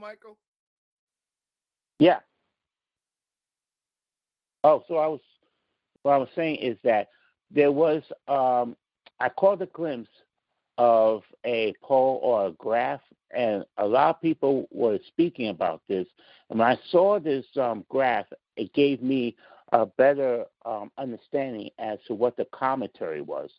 Michael? 0.00 0.36
Yeah. 1.98 2.20
Oh, 4.64 4.82
so 4.88 4.96
I 4.96 5.06
was 5.06 5.20
what 6.02 6.12
I 6.12 6.16
was 6.16 6.28
saying 6.34 6.56
is 6.56 6.76
that 6.82 7.08
there 7.50 7.72
was 7.72 8.02
um, 8.28 8.76
I 9.20 9.28
caught 9.28 9.62
a 9.62 9.66
glimpse 9.66 10.10
of 10.78 11.22
a 11.44 11.74
poll 11.82 12.20
or 12.22 12.46
a 12.46 12.52
graph, 12.52 13.00
and 13.36 13.64
a 13.76 13.86
lot 13.86 14.10
of 14.16 14.22
people 14.22 14.66
were 14.70 14.98
speaking 15.08 15.48
about 15.48 15.82
this. 15.88 16.06
And 16.48 16.58
when 16.58 16.68
I 16.68 16.78
saw 16.90 17.20
this 17.20 17.44
um, 17.60 17.84
graph, 17.88 18.26
it 18.56 18.72
gave 18.72 19.02
me 19.02 19.36
a 19.72 19.84
better 19.84 20.44
um, 20.64 20.90
understanding 20.96 21.70
as 21.78 21.98
to 22.06 22.14
what 22.14 22.36
the 22.36 22.46
commentary 22.46 23.20
was, 23.20 23.50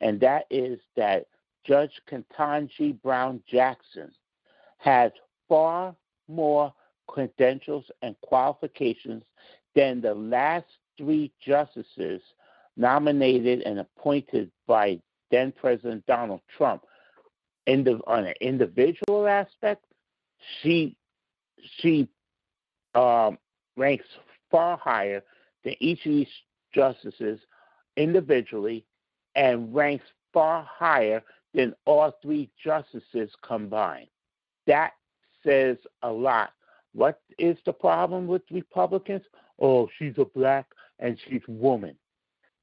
and 0.00 0.20
that 0.20 0.44
is 0.50 0.78
that 0.96 1.26
Judge 1.66 1.92
Ketanji 2.10 3.00
Brown 3.02 3.42
Jackson 3.50 4.12
has 4.78 5.10
far 5.48 5.94
more 6.28 6.72
credentials 7.06 7.84
and 8.02 8.14
qualifications 8.20 9.22
than 9.74 10.00
the 10.00 10.14
last 10.14 10.66
three 10.96 11.32
justices 11.44 12.20
nominated 12.76 13.62
and 13.62 13.78
appointed 13.78 14.50
by 14.66 15.00
then 15.30 15.52
President 15.52 16.04
Donald 16.06 16.40
Trump. 16.56 16.84
In 17.66 17.84
the, 17.84 18.00
on 18.06 18.24
an 18.24 18.34
individual 18.40 19.26
aspect, 19.26 19.84
she 20.62 20.96
she 21.78 22.08
um, 22.94 23.36
ranks 23.76 24.06
far 24.50 24.78
higher 24.78 25.22
than 25.64 25.74
each 25.80 26.06
of 26.06 26.12
these 26.12 26.28
justices 26.72 27.40
individually, 27.96 28.86
and 29.34 29.74
ranks 29.74 30.04
far 30.32 30.62
higher 30.62 31.22
than 31.52 31.74
all 31.84 32.16
three 32.22 32.50
justices 32.62 33.30
combined. 33.42 34.08
That 34.66 34.92
says 35.44 35.76
a 36.02 36.10
lot. 36.10 36.52
What 36.94 37.20
is 37.38 37.56
the 37.64 37.72
problem 37.72 38.26
with 38.26 38.42
Republicans? 38.50 39.22
Oh, 39.60 39.88
she's 39.98 40.14
a 40.18 40.24
black 40.24 40.66
and 40.98 41.18
she's 41.28 41.42
a 41.48 41.52
woman. 41.52 41.96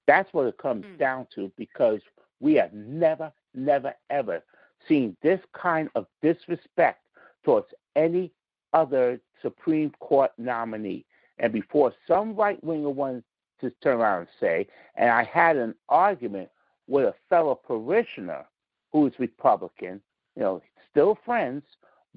That's 0.07 0.31
what 0.33 0.47
it 0.47 0.57
comes 0.57 0.85
mm. 0.85 0.99
down 0.99 1.27
to 1.35 1.51
because 1.57 2.01
we 2.39 2.53
have 2.55 2.73
never, 2.73 3.31
never, 3.53 3.93
ever 4.09 4.43
seen 4.87 5.15
this 5.23 5.39
kind 5.53 5.89
of 5.95 6.05
disrespect 6.21 7.01
towards 7.43 7.67
any 7.95 8.31
other 8.73 9.19
Supreme 9.41 9.91
Court 9.99 10.31
nominee. 10.37 11.05
And 11.39 11.51
before 11.51 11.93
some 12.07 12.35
right 12.35 12.61
winger 12.63 12.89
wants 12.89 13.25
to 13.61 13.71
turn 13.81 13.99
around 13.99 14.21
and 14.21 14.27
say, 14.39 14.67
and 14.95 15.09
I 15.09 15.23
had 15.23 15.57
an 15.57 15.75
argument 15.89 16.49
with 16.87 17.05
a 17.05 17.15
fellow 17.29 17.55
parishioner 17.55 18.45
who's 18.91 19.13
Republican, 19.17 20.01
you 20.35 20.43
know, 20.43 20.61
still 20.91 21.17
friends, 21.25 21.63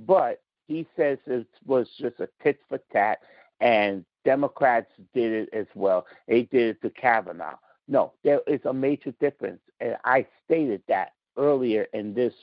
but 0.06 0.42
he 0.68 0.86
says 0.96 1.18
it 1.26 1.46
was 1.66 1.88
just 1.98 2.20
a 2.20 2.28
tit 2.42 2.60
for 2.68 2.78
tat, 2.92 3.18
and 3.60 4.04
Democrats 4.24 4.90
did 5.14 5.32
it 5.32 5.48
as 5.52 5.66
well. 5.74 6.06
They 6.28 6.42
did 6.42 6.76
it 6.76 6.82
to 6.82 6.90
Kavanaugh. 6.90 7.56
No, 7.88 8.12
there 8.22 8.40
is 8.46 8.60
a 8.66 8.72
major 8.72 9.12
difference, 9.18 9.60
and 9.80 9.96
I 10.04 10.26
stated 10.44 10.82
that 10.88 11.12
earlier 11.38 11.86
in 11.94 12.12
this 12.12 12.34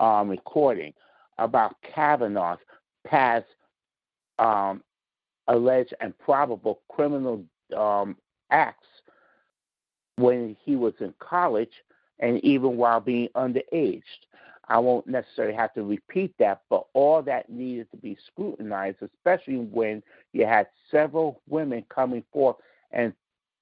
um, 0.00 0.30
recording 0.30 0.94
about 1.38 1.76
Kavanaugh's 1.82 2.60
past 3.06 3.44
um, 4.38 4.82
alleged 5.48 5.94
and 6.00 6.18
probable 6.18 6.80
criminal 6.88 7.44
um, 7.76 8.16
acts 8.50 8.86
when 10.16 10.56
he 10.64 10.76
was 10.76 10.94
in 11.00 11.12
college 11.18 11.72
and 12.20 12.42
even 12.42 12.76
while 12.76 13.00
being 13.00 13.28
underage. 13.36 14.02
I 14.68 14.78
won't 14.78 15.06
necessarily 15.06 15.54
have 15.54 15.72
to 15.74 15.84
repeat 15.84 16.34
that, 16.38 16.62
but 16.68 16.86
all 16.92 17.22
that 17.22 17.48
needed 17.48 17.90
to 17.92 17.96
be 17.96 18.16
scrutinized, 18.26 18.98
especially 19.02 19.58
when 19.58 20.02
you 20.32 20.44
had 20.44 20.66
several 20.90 21.40
women 21.48 21.84
coming 21.88 22.24
forth 22.32 22.56
and 22.90 23.12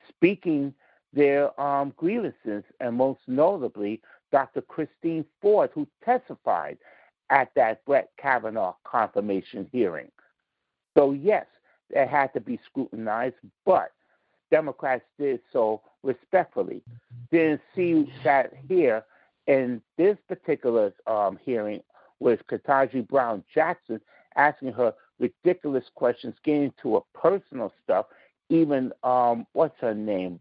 speaking 0.09 0.73
their 1.13 1.59
um, 1.61 1.93
grievances, 1.97 2.65
and 2.81 2.97
most 2.97 3.21
notably, 3.27 4.01
Dr. 4.33 4.63
Christine 4.63 5.25
Ford, 5.41 5.71
who 5.75 5.87
testified 6.05 6.79
at 7.31 7.51
that 7.55 7.85
Brett 7.85 8.11
Kavanaugh 8.21 8.75
confirmation 8.85 9.69
hearing. 9.71 10.11
So, 10.97 11.13
yes, 11.13 11.47
it 11.91 12.09
had 12.09 12.33
to 12.35 12.41
be 12.41 12.59
scrutinized, 12.67 13.37
but 13.65 13.93
Democrats 14.51 15.05
did 15.19 15.41
so 15.53 15.83
respectfully. 16.03 16.83
Didn't 17.31 17.61
see 17.75 18.11
that 18.25 18.53
here 18.69 19.05
in 19.47 19.83
this 19.99 20.17
particular 20.29 20.93
um, 21.07 21.39
hearing 21.43 21.83
with 22.21 22.41
Ketanji 22.51 23.07
Brown 23.07 23.45
Jackson 23.53 24.01
asking 24.37 24.73
her 24.73 24.93
ridiculous 25.19 25.85
questions, 25.95 26.35
getting 26.45 26.73
to 26.83 26.97
a 26.97 27.19
personal 27.19 27.73
stuff, 27.83 28.07
even 28.49 28.93
um, 29.03 29.47
what's 29.53 29.79
her 29.81 29.95
name, 29.95 30.41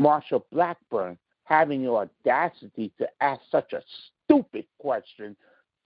Marsha 0.00 0.42
Blackburn, 0.52 1.18
having 1.44 1.82
the 1.82 1.90
audacity 1.90 2.92
to 2.98 3.08
ask 3.20 3.40
such 3.50 3.72
a 3.72 3.82
stupid 4.26 4.66
question 4.78 5.36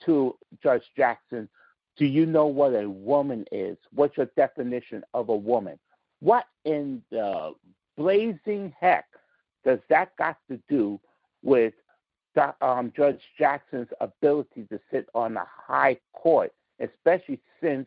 to 0.04 0.36
Judge 0.62 0.82
Jackson 0.96 1.48
Do 1.96 2.04
you 2.04 2.26
know 2.26 2.46
what 2.46 2.74
a 2.74 2.88
woman 2.88 3.44
is? 3.52 3.76
What's 3.94 4.16
your 4.16 4.26
definition 4.36 5.04
of 5.14 5.28
a 5.28 5.36
woman? 5.36 5.78
What 6.20 6.46
in 6.64 7.02
the 7.10 7.52
blazing 7.96 8.72
heck 8.78 9.06
does 9.64 9.78
that 9.88 10.16
got 10.16 10.38
to 10.50 10.58
do 10.68 11.00
with 11.42 11.74
um, 12.60 12.92
Judge 12.96 13.20
Jackson's 13.38 13.88
ability 14.00 14.66
to 14.70 14.80
sit 14.90 15.08
on 15.14 15.34
the 15.34 15.44
high 15.46 15.98
court, 16.12 16.52
especially 16.80 17.40
since 17.60 17.86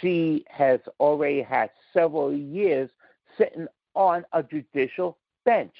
she 0.00 0.44
has 0.48 0.80
already 1.00 1.42
had 1.42 1.70
several 1.92 2.32
years 2.32 2.90
sitting 3.36 3.66
on 3.94 4.24
a 4.32 4.42
judicial 4.42 5.18
bench? 5.44 5.74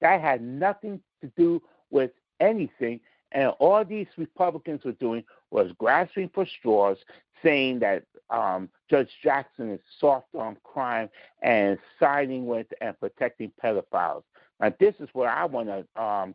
That 0.00 0.20
had 0.20 0.42
nothing 0.42 1.00
to 1.20 1.30
do 1.36 1.62
with 1.90 2.10
anything. 2.40 3.00
And 3.32 3.48
all 3.58 3.84
these 3.84 4.06
Republicans 4.16 4.84
were 4.84 4.92
doing 4.92 5.24
was 5.50 5.70
grasping 5.78 6.30
for 6.34 6.46
straws, 6.46 6.96
saying 7.42 7.80
that 7.80 8.04
um, 8.30 8.68
Judge 8.90 9.10
Jackson 9.22 9.70
is 9.70 9.80
soft 10.00 10.28
on 10.34 10.56
crime 10.64 11.08
and 11.42 11.78
siding 11.98 12.46
with 12.46 12.66
and 12.80 12.98
protecting 12.98 13.52
pedophiles. 13.62 14.22
Now, 14.60 14.72
this 14.80 14.94
is 15.00 15.08
where 15.12 15.30
I 15.30 15.44
want 15.44 15.68
to 15.68 16.02
um, 16.02 16.34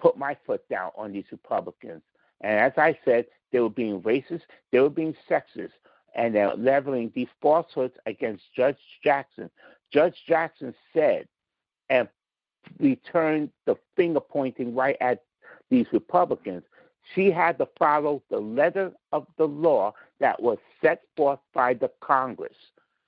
put 0.00 0.16
my 0.16 0.36
foot 0.46 0.66
down 0.68 0.90
on 0.96 1.12
these 1.12 1.24
Republicans. 1.30 2.02
And 2.40 2.58
as 2.58 2.72
I 2.76 2.98
said, 3.04 3.26
they 3.52 3.60
were 3.60 3.70
being 3.70 4.00
racist, 4.00 4.42
they 4.72 4.80
were 4.80 4.90
being 4.90 5.14
sexist, 5.28 5.72
and 6.14 6.34
they're 6.34 6.54
leveling 6.54 7.12
these 7.14 7.28
falsehoods 7.40 7.94
against 8.06 8.42
Judge 8.56 8.78
Jackson. 9.04 9.50
Judge 9.92 10.16
Jackson 10.26 10.74
said 10.92 11.28
and 11.88 12.08
returned 12.78 13.50
the 13.66 13.76
finger 13.96 14.20
pointing 14.20 14.74
right 14.74 14.96
at 15.00 15.22
these 15.70 15.86
Republicans. 15.92 16.62
She 17.14 17.30
had 17.30 17.58
to 17.58 17.68
follow 17.78 18.22
the 18.30 18.38
letter 18.38 18.92
of 19.12 19.26
the 19.36 19.46
law 19.46 19.94
that 20.20 20.40
was 20.40 20.58
set 20.80 21.02
forth 21.16 21.40
by 21.54 21.74
the 21.74 21.90
Congress. 22.00 22.56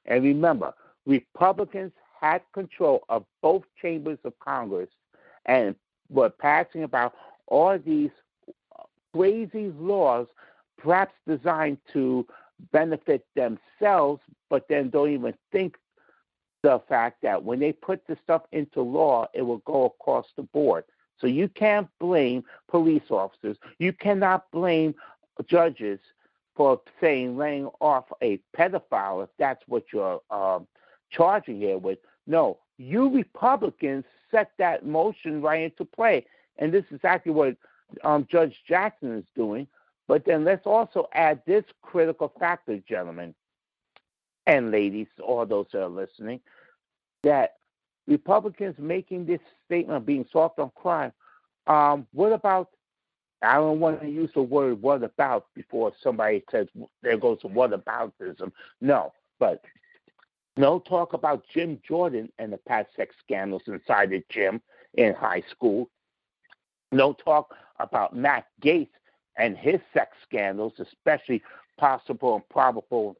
And 0.06 0.24
remember, 0.24 0.74
Republicans 1.06 1.92
had 2.20 2.42
control 2.52 3.04
of 3.08 3.24
both 3.42 3.62
chambers 3.80 4.18
of 4.24 4.38
Congress 4.40 4.88
and 5.46 5.74
were 6.08 6.30
passing 6.30 6.84
about 6.84 7.14
all 7.46 7.78
these 7.78 8.10
crazy 9.14 9.72
laws, 9.78 10.26
perhaps 10.78 11.14
designed 11.26 11.78
to 11.92 12.26
benefit 12.72 13.26
themselves, 13.34 14.20
but 14.48 14.66
then 14.68 14.90
don't 14.90 15.10
even 15.10 15.34
think 15.50 15.76
the 16.62 16.80
fact 16.88 17.22
that 17.22 17.42
when 17.42 17.58
they 17.58 17.72
put 17.72 18.06
the 18.06 18.16
stuff 18.22 18.42
into 18.52 18.80
law, 18.80 19.26
it 19.34 19.42
will 19.42 19.58
go 19.58 19.86
across 19.86 20.26
the 20.36 20.42
board. 20.42 20.84
So 21.18 21.26
you 21.26 21.48
can't 21.48 21.88
blame 21.98 22.44
police 22.68 23.10
officers. 23.10 23.56
You 23.78 23.92
cannot 23.92 24.50
blame 24.50 24.94
judges 25.46 26.00
for 26.54 26.80
saying 27.00 27.36
laying 27.36 27.68
off 27.80 28.04
a 28.22 28.38
pedophile 28.56 29.24
if 29.24 29.30
that's 29.38 29.62
what 29.66 29.84
you're 29.92 30.20
um, 30.30 30.66
charging 31.10 31.58
here 31.58 31.78
with. 31.78 31.98
No, 32.26 32.58
you 32.78 33.08
Republicans 33.10 34.04
set 34.30 34.52
that 34.58 34.86
motion 34.86 35.42
right 35.42 35.62
into 35.62 35.84
play. 35.84 36.26
And 36.58 36.72
this 36.72 36.84
is 36.86 36.96
exactly 36.96 37.32
what 37.32 37.56
um, 38.04 38.26
Judge 38.30 38.56
Jackson 38.66 39.16
is 39.18 39.24
doing. 39.34 39.66
But 40.08 40.24
then 40.24 40.44
let's 40.44 40.66
also 40.66 41.08
add 41.12 41.42
this 41.46 41.64
critical 41.82 42.32
factor, 42.38 42.78
gentlemen 42.88 43.34
and 44.46 44.70
ladies, 44.70 45.06
all 45.22 45.46
those 45.46 45.66
that 45.72 45.82
are 45.82 45.88
listening, 45.88 46.40
that 47.22 47.56
Republicans 48.06 48.74
making 48.78 49.26
this 49.26 49.40
statement 49.66 49.98
of 49.98 50.06
being 50.06 50.26
soft 50.32 50.58
on 50.58 50.70
crime. 50.74 51.12
Um, 51.66 52.06
what 52.12 52.32
about? 52.32 52.70
I 53.40 53.54
don't 53.54 53.80
want 53.80 54.00
to 54.00 54.08
use 54.08 54.30
the 54.34 54.42
word 54.42 54.82
"what 54.82 55.02
about" 55.02 55.46
before 55.54 55.92
somebody 56.02 56.44
says 56.50 56.66
there 57.02 57.16
goes 57.16 57.38
what 57.42 57.70
aboutism. 57.70 58.52
No, 58.80 59.12
but 59.38 59.62
no 60.56 60.78
talk 60.80 61.12
about 61.14 61.44
Jim 61.52 61.80
Jordan 61.86 62.30
and 62.38 62.52
the 62.52 62.58
past 62.58 62.88
sex 62.96 63.14
scandals 63.24 63.62
inside 63.66 64.10
the 64.10 64.22
gym 64.28 64.60
in 64.94 65.14
high 65.14 65.42
school. 65.50 65.88
No 66.90 67.14
talk 67.14 67.54
about 67.78 68.14
Matt 68.14 68.46
Gaetz 68.62 68.90
and 69.38 69.56
his 69.56 69.80
sex 69.94 70.16
scandals, 70.22 70.74
especially 70.78 71.42
possible 71.78 72.34
and 72.34 72.48
probable, 72.50 73.16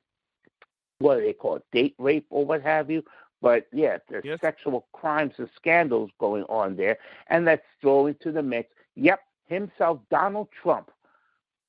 what 0.99 1.17
do 1.17 1.23
they 1.23 1.33
call 1.33 1.57
it, 1.57 1.65
date 1.73 1.95
rape 1.99 2.27
or 2.29 2.45
what 2.45 2.63
have 2.63 2.91
you. 2.91 3.03
But 3.41 3.67
yeah, 3.73 3.99
there's 4.09 4.25
yes. 4.25 4.39
sexual 4.41 4.87
crimes 4.93 5.35
and 5.39 5.49
scandals 5.57 6.11
going 6.21 6.45
on 6.45 6.77
there, 6.77 6.99
and 7.29 7.45
let's 7.45 7.65
throw 7.81 8.07
into 8.07 8.31
the 8.31 8.43
mix. 8.43 8.71
Yep, 8.95 9.21
himself, 9.47 9.99
Donald 10.11 10.49
Trump, 10.63 10.91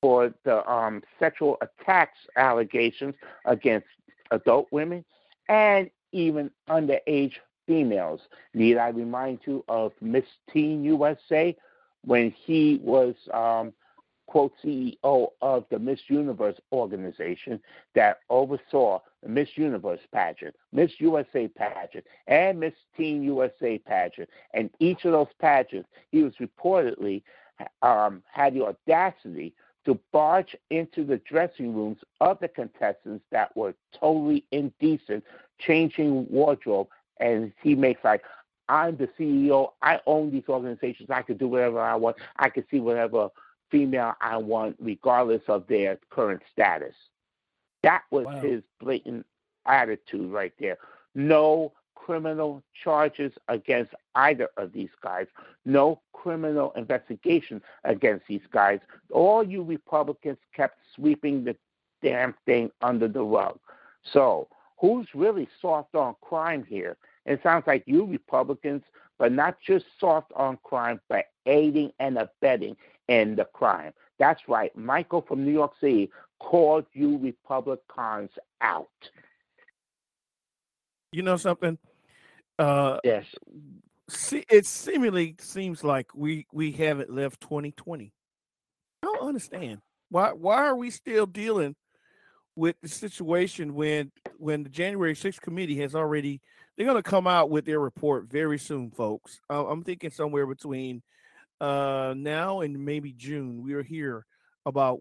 for 0.01 0.31
the 0.43 0.69
um, 0.69 1.01
sexual 1.17 1.57
attacks 1.61 2.19
allegations 2.35 3.15
against 3.45 3.87
adult 4.29 4.67
women 4.71 5.03
and 5.49 5.89
even 6.11 6.51
underage 6.69 7.33
females. 7.67 8.21
Need 8.53 8.77
I 8.77 8.89
remind 8.89 9.39
you 9.45 9.63
of 9.67 9.93
Miss 10.01 10.25
Teen 10.51 10.83
USA 10.83 11.55
when 12.05 12.31
he 12.31 12.79
was 12.83 13.15
um, 13.33 13.73
quote, 14.27 14.53
CEO 14.63 15.27
of 15.41 15.65
the 15.69 15.77
Miss 15.77 15.99
Universe 16.07 16.59
organization 16.71 17.59
that 17.93 18.21
oversaw 18.29 18.99
the 19.21 19.29
Miss 19.29 19.49
Universe 19.55 19.99
pageant, 20.11 20.55
Miss 20.71 20.91
USA 20.97 21.47
pageant, 21.47 22.05
and 22.27 22.59
Miss 22.59 22.73
Teen 22.97 23.21
USA 23.23 23.77
pageant. 23.77 24.29
And 24.53 24.69
each 24.79 25.05
of 25.05 25.11
those 25.11 25.27
pageants, 25.39 25.89
he 26.11 26.23
was 26.23 26.33
reportedly 26.41 27.21
um, 27.81 28.23
had 28.31 28.55
the 28.55 28.65
audacity 28.65 29.53
to 29.85 29.99
barge 30.11 30.55
into 30.69 31.03
the 31.03 31.17
dressing 31.17 31.75
rooms 31.75 31.97
of 32.21 32.39
the 32.39 32.47
contestants 32.47 33.23
that 33.31 33.55
were 33.55 33.73
totally 33.99 34.45
indecent, 34.51 35.23
changing 35.59 36.27
wardrobe. 36.29 36.87
And 37.19 37.51
he 37.61 37.75
makes 37.75 38.03
like, 38.03 38.23
I'm 38.69 38.95
the 38.95 39.09
CEO. 39.19 39.71
I 39.81 39.99
own 40.05 40.31
these 40.31 40.47
organizations. 40.47 41.09
I 41.09 41.21
can 41.21 41.37
do 41.37 41.47
whatever 41.47 41.79
I 41.79 41.95
want. 41.95 42.17
I 42.37 42.49
can 42.49 42.63
see 42.71 42.79
whatever 42.79 43.29
female 43.69 44.13
I 44.21 44.37
want, 44.37 44.77
regardless 44.79 45.41
of 45.47 45.67
their 45.67 45.99
current 46.09 46.41
status. 46.51 46.95
That 47.81 48.03
was 48.11 48.25
wow. 48.25 48.41
his 48.41 48.61
blatant 48.79 49.25
attitude 49.65 50.31
right 50.31 50.53
there. 50.59 50.77
No 51.15 51.73
criminal 51.95 52.63
charges 52.83 53.31
against 53.47 53.93
either 54.15 54.49
of 54.57 54.73
these 54.73 54.89
guys, 55.01 55.27
no 55.65 56.01
criminal 56.13 56.71
investigation 56.75 57.61
against 57.83 58.25
these 58.27 58.41
guys. 58.51 58.79
All 59.11 59.43
you 59.43 59.63
Republicans 59.63 60.37
kept 60.55 60.77
sweeping 60.95 61.43
the 61.43 61.55
damn 62.01 62.35
thing 62.45 62.71
under 62.81 63.07
the 63.07 63.23
rug. 63.23 63.59
So, 64.11 64.47
who's 64.77 65.07
really 65.13 65.47
soft 65.61 65.95
on 65.95 66.15
crime 66.21 66.65
here? 66.67 66.97
It 67.25 67.39
sounds 67.41 67.63
like 67.67 67.83
you 67.85 68.05
Republicans, 68.05 68.83
but 69.17 69.31
not 69.31 69.57
just 69.65 69.85
soft 69.99 70.31
on 70.35 70.57
crime, 70.63 70.99
but 71.07 71.25
aiding 71.45 71.91
and 71.99 72.17
abetting 72.17 72.75
in 73.07 73.35
the 73.35 73.45
crime. 73.45 73.93
That's 74.19 74.41
right. 74.47 74.75
Michael 74.75 75.21
from 75.21 75.45
New 75.45 75.51
York 75.51 75.73
City 75.79 76.09
called 76.39 76.85
you 76.93 77.17
Republicans 77.17 78.31
out. 78.61 78.87
You 81.13 81.21
know 81.21 81.37
something? 81.37 81.77
Uh, 82.57 82.97
yes. 83.03 83.25
See, 84.09 84.43
it 84.49 84.65
seemingly 84.65 85.35
seems 85.39 85.83
like 85.83 86.07
we 86.13 86.47
we 86.51 86.71
haven't 86.71 87.09
left 87.09 87.39
2020. 87.41 88.11
I 89.01 89.05
don't 89.05 89.27
understand 89.27 89.79
why. 90.09 90.31
Why 90.31 90.65
are 90.65 90.75
we 90.75 90.89
still 90.89 91.25
dealing 91.25 91.75
with 92.55 92.75
the 92.81 92.89
situation 92.89 93.75
when 93.75 94.11
when 94.37 94.63
the 94.63 94.69
January 94.69 95.13
6th 95.13 95.39
committee 95.39 95.79
has 95.79 95.95
already? 95.95 96.41
They're 96.75 96.87
going 96.87 97.01
to 97.01 97.07
come 97.07 97.27
out 97.27 97.51
with 97.51 97.65
their 97.65 97.79
report 97.79 98.25
very 98.31 98.57
soon, 98.57 98.89
folks. 98.89 99.39
I'm 99.47 99.83
thinking 99.83 100.09
somewhere 100.09 100.47
between 100.47 101.03
uh, 101.61 102.15
now 102.17 102.61
and 102.61 102.83
maybe 102.83 103.13
June, 103.13 103.61
we 103.63 103.73
are 103.73 103.83
here 103.83 104.25
about 104.65 104.99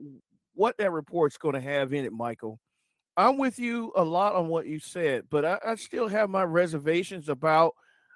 what 0.55 0.77
that 0.77 0.93
report's 0.93 1.39
going 1.39 1.55
to 1.55 1.61
have 1.61 1.95
in 1.95 2.05
it, 2.05 2.13
Michael. 2.13 2.61
I'm 3.17 3.39
with 3.39 3.59
you 3.59 3.93
a 3.95 4.05
lot 4.05 4.35
on 4.35 4.49
what 4.49 4.67
you 4.67 4.79
said, 4.79 5.25
but 5.31 5.45
I, 5.45 5.59
I 5.67 5.75
still 5.75 6.09
have 6.09 6.31
my 6.31 6.45
reservations 6.45 7.29
about 7.29 7.75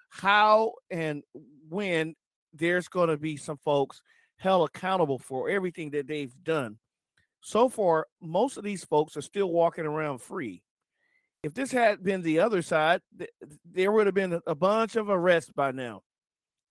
how 0.09 0.73
and 0.91 1.23
when 1.69 2.15
there's 2.55 2.89
going 2.89 3.11
to 3.11 3.17
be 3.17 3.37
some 3.37 3.59
folks 3.59 4.01
held 4.39 4.69
accountable 4.69 5.19
for 5.19 5.51
everything 5.51 5.91
that 5.91 6.07
they've 6.07 6.33
done. 6.43 6.79
So 7.41 7.69
far, 7.69 8.07
most 8.21 8.57
of 8.57 8.65
these 8.65 8.85
folks 8.85 9.17
are 9.17 9.23
still 9.23 9.51
walking 9.51 9.87
around 9.87 10.21
free. 10.21 10.63
If 11.43 11.55
this 11.55 11.71
had 11.71 12.03
been 12.03 12.23
the 12.23 12.41
other 12.41 12.63
side, 12.63 13.03
th- 13.17 13.31
there 13.71 13.93
would 13.93 14.07
have 14.07 14.15
been 14.15 14.41
a 14.47 14.55
bunch 14.55 14.97
of 14.97 15.09
arrests 15.09 15.53
by 15.55 15.71
now. 15.71 16.03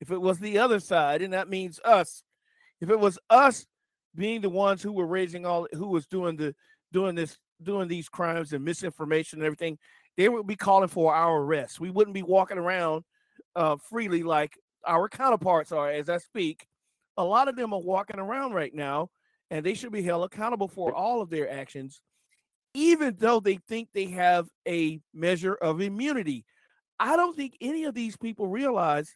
If 0.01 0.11
it 0.11 0.19
was 0.19 0.39
the 0.39 0.57
other 0.57 0.79
side, 0.79 1.21
and 1.21 1.33
that 1.33 1.49
means 1.49 1.79
us, 1.85 2.23
if 2.81 2.89
it 2.89 2.99
was 2.99 3.17
us 3.29 3.65
being 4.15 4.41
the 4.41 4.49
ones 4.49 4.81
who 4.81 4.91
were 4.91 5.07
raising 5.07 5.45
all, 5.45 5.67
who 5.71 5.87
was 5.87 6.07
doing 6.07 6.35
the 6.35 6.53
doing 6.91 7.15
this, 7.15 7.37
doing 7.61 7.87
these 7.87 8.09
crimes 8.09 8.53
and 8.53 8.63
misinformation 8.63 9.39
and 9.39 9.45
everything, 9.45 9.77
they 10.17 10.29
would 10.29 10.47
be 10.47 10.55
calling 10.55 10.89
for 10.89 11.13
our 11.13 11.41
arrest. 11.41 11.79
We 11.79 11.89
wouldn't 11.89 12.13
be 12.13 12.23
walking 12.23 12.57
around 12.57 13.03
uh, 13.55 13.77
freely 13.89 14.23
like 14.23 14.57
our 14.85 15.09
counterparts 15.09 15.71
are 15.71 15.89
as 15.89 16.09
I 16.09 16.17
speak. 16.17 16.65
A 17.17 17.23
lot 17.23 17.47
of 17.47 17.55
them 17.55 17.73
are 17.73 17.81
walking 17.81 18.19
around 18.19 18.53
right 18.53 18.73
now 18.73 19.09
and 19.49 19.65
they 19.65 19.73
should 19.73 19.91
be 19.91 20.03
held 20.03 20.25
accountable 20.25 20.67
for 20.67 20.93
all 20.93 21.21
of 21.21 21.29
their 21.29 21.49
actions, 21.49 22.01
even 22.73 23.15
though 23.17 23.39
they 23.39 23.59
think 23.67 23.89
they 23.93 24.07
have 24.07 24.47
a 24.67 24.99
measure 25.13 25.53
of 25.53 25.81
immunity. 25.81 26.45
I 26.99 27.15
don't 27.15 27.35
think 27.35 27.57
any 27.61 27.85
of 27.85 27.93
these 27.93 28.17
people 28.17 28.47
realize 28.47 29.15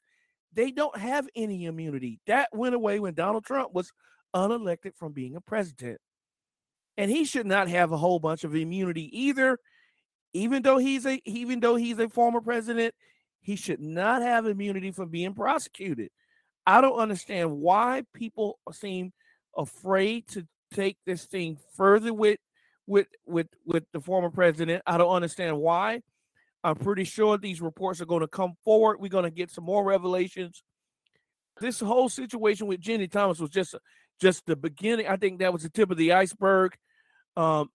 they 0.53 0.71
don't 0.71 0.97
have 0.97 1.27
any 1.35 1.65
immunity. 1.65 2.19
That 2.27 2.49
went 2.53 2.75
away 2.75 2.99
when 2.99 3.13
Donald 3.13 3.45
Trump 3.45 3.73
was 3.73 3.91
unelected 4.35 4.95
from 4.95 5.13
being 5.13 5.35
a 5.35 5.41
president. 5.41 5.99
And 6.99 7.09
he 7.09 7.23
should 7.23 7.45
not 7.45 7.69
have 7.69 7.93
a 7.93 7.97
whole 7.97 8.19
bunch 8.19 8.43
of 8.43 8.53
immunity 8.53 9.09
either. 9.17 9.57
Even 10.33 10.61
though 10.61 10.77
he's 10.77 11.05
a 11.05 11.21
even 11.23 11.61
though 11.61 11.77
he's 11.77 11.97
a 11.97 12.09
former 12.09 12.41
president, 12.41 12.93
he 13.39 13.55
should 13.55 13.79
not 13.79 14.21
have 14.21 14.45
immunity 14.45 14.91
from 14.91 15.07
being 15.07 15.33
prosecuted. 15.33 16.09
I 16.67 16.81
don't 16.81 16.99
understand 16.99 17.51
why 17.51 18.03
people 18.13 18.59
seem 18.73 19.13
afraid 19.57 20.27
to 20.31 20.45
take 20.73 20.97
this 21.05 21.23
thing 21.23 21.57
further 21.77 22.13
with 22.13 22.39
with 22.85 23.07
with 23.25 23.47
with 23.65 23.85
the 23.93 24.01
former 24.01 24.29
president. 24.29 24.83
I 24.85 24.97
don't 24.97 25.15
understand 25.15 25.57
why. 25.57 26.01
I'm 26.65 26.75
pretty 26.75 27.05
sure 27.05 27.37
these 27.37 27.61
reports 27.61 28.01
are 28.01 28.05
going 28.05 28.21
to 28.21 28.27
come 28.27 28.55
forward. 28.65 28.99
We're 28.99 29.07
going 29.07 29.23
to 29.23 29.31
get 29.31 29.51
some 29.51 29.63
more 29.63 29.85
revelations. 29.85 30.61
This 31.61 31.79
whole 31.79 32.09
situation 32.09 32.67
with 32.67 32.81
Ginni 32.81 33.09
Thomas 33.09 33.39
was 33.39 33.51
just 33.51 33.73
just 34.19 34.45
the 34.45 34.57
beginning. 34.57 35.07
I 35.07 35.15
think 35.15 35.39
that 35.39 35.53
was 35.53 35.63
the 35.63 35.69
tip 35.69 35.91
of 35.91 35.97
the 35.97 36.11
iceberg. 36.11 36.73
Um, 37.39 37.69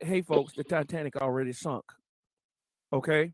hey, 0.00 0.20
folks, 0.20 0.52
the 0.52 0.64
Titanic 0.64 1.16
already 1.16 1.54
sunk. 1.54 1.84
Okay. 2.92 3.32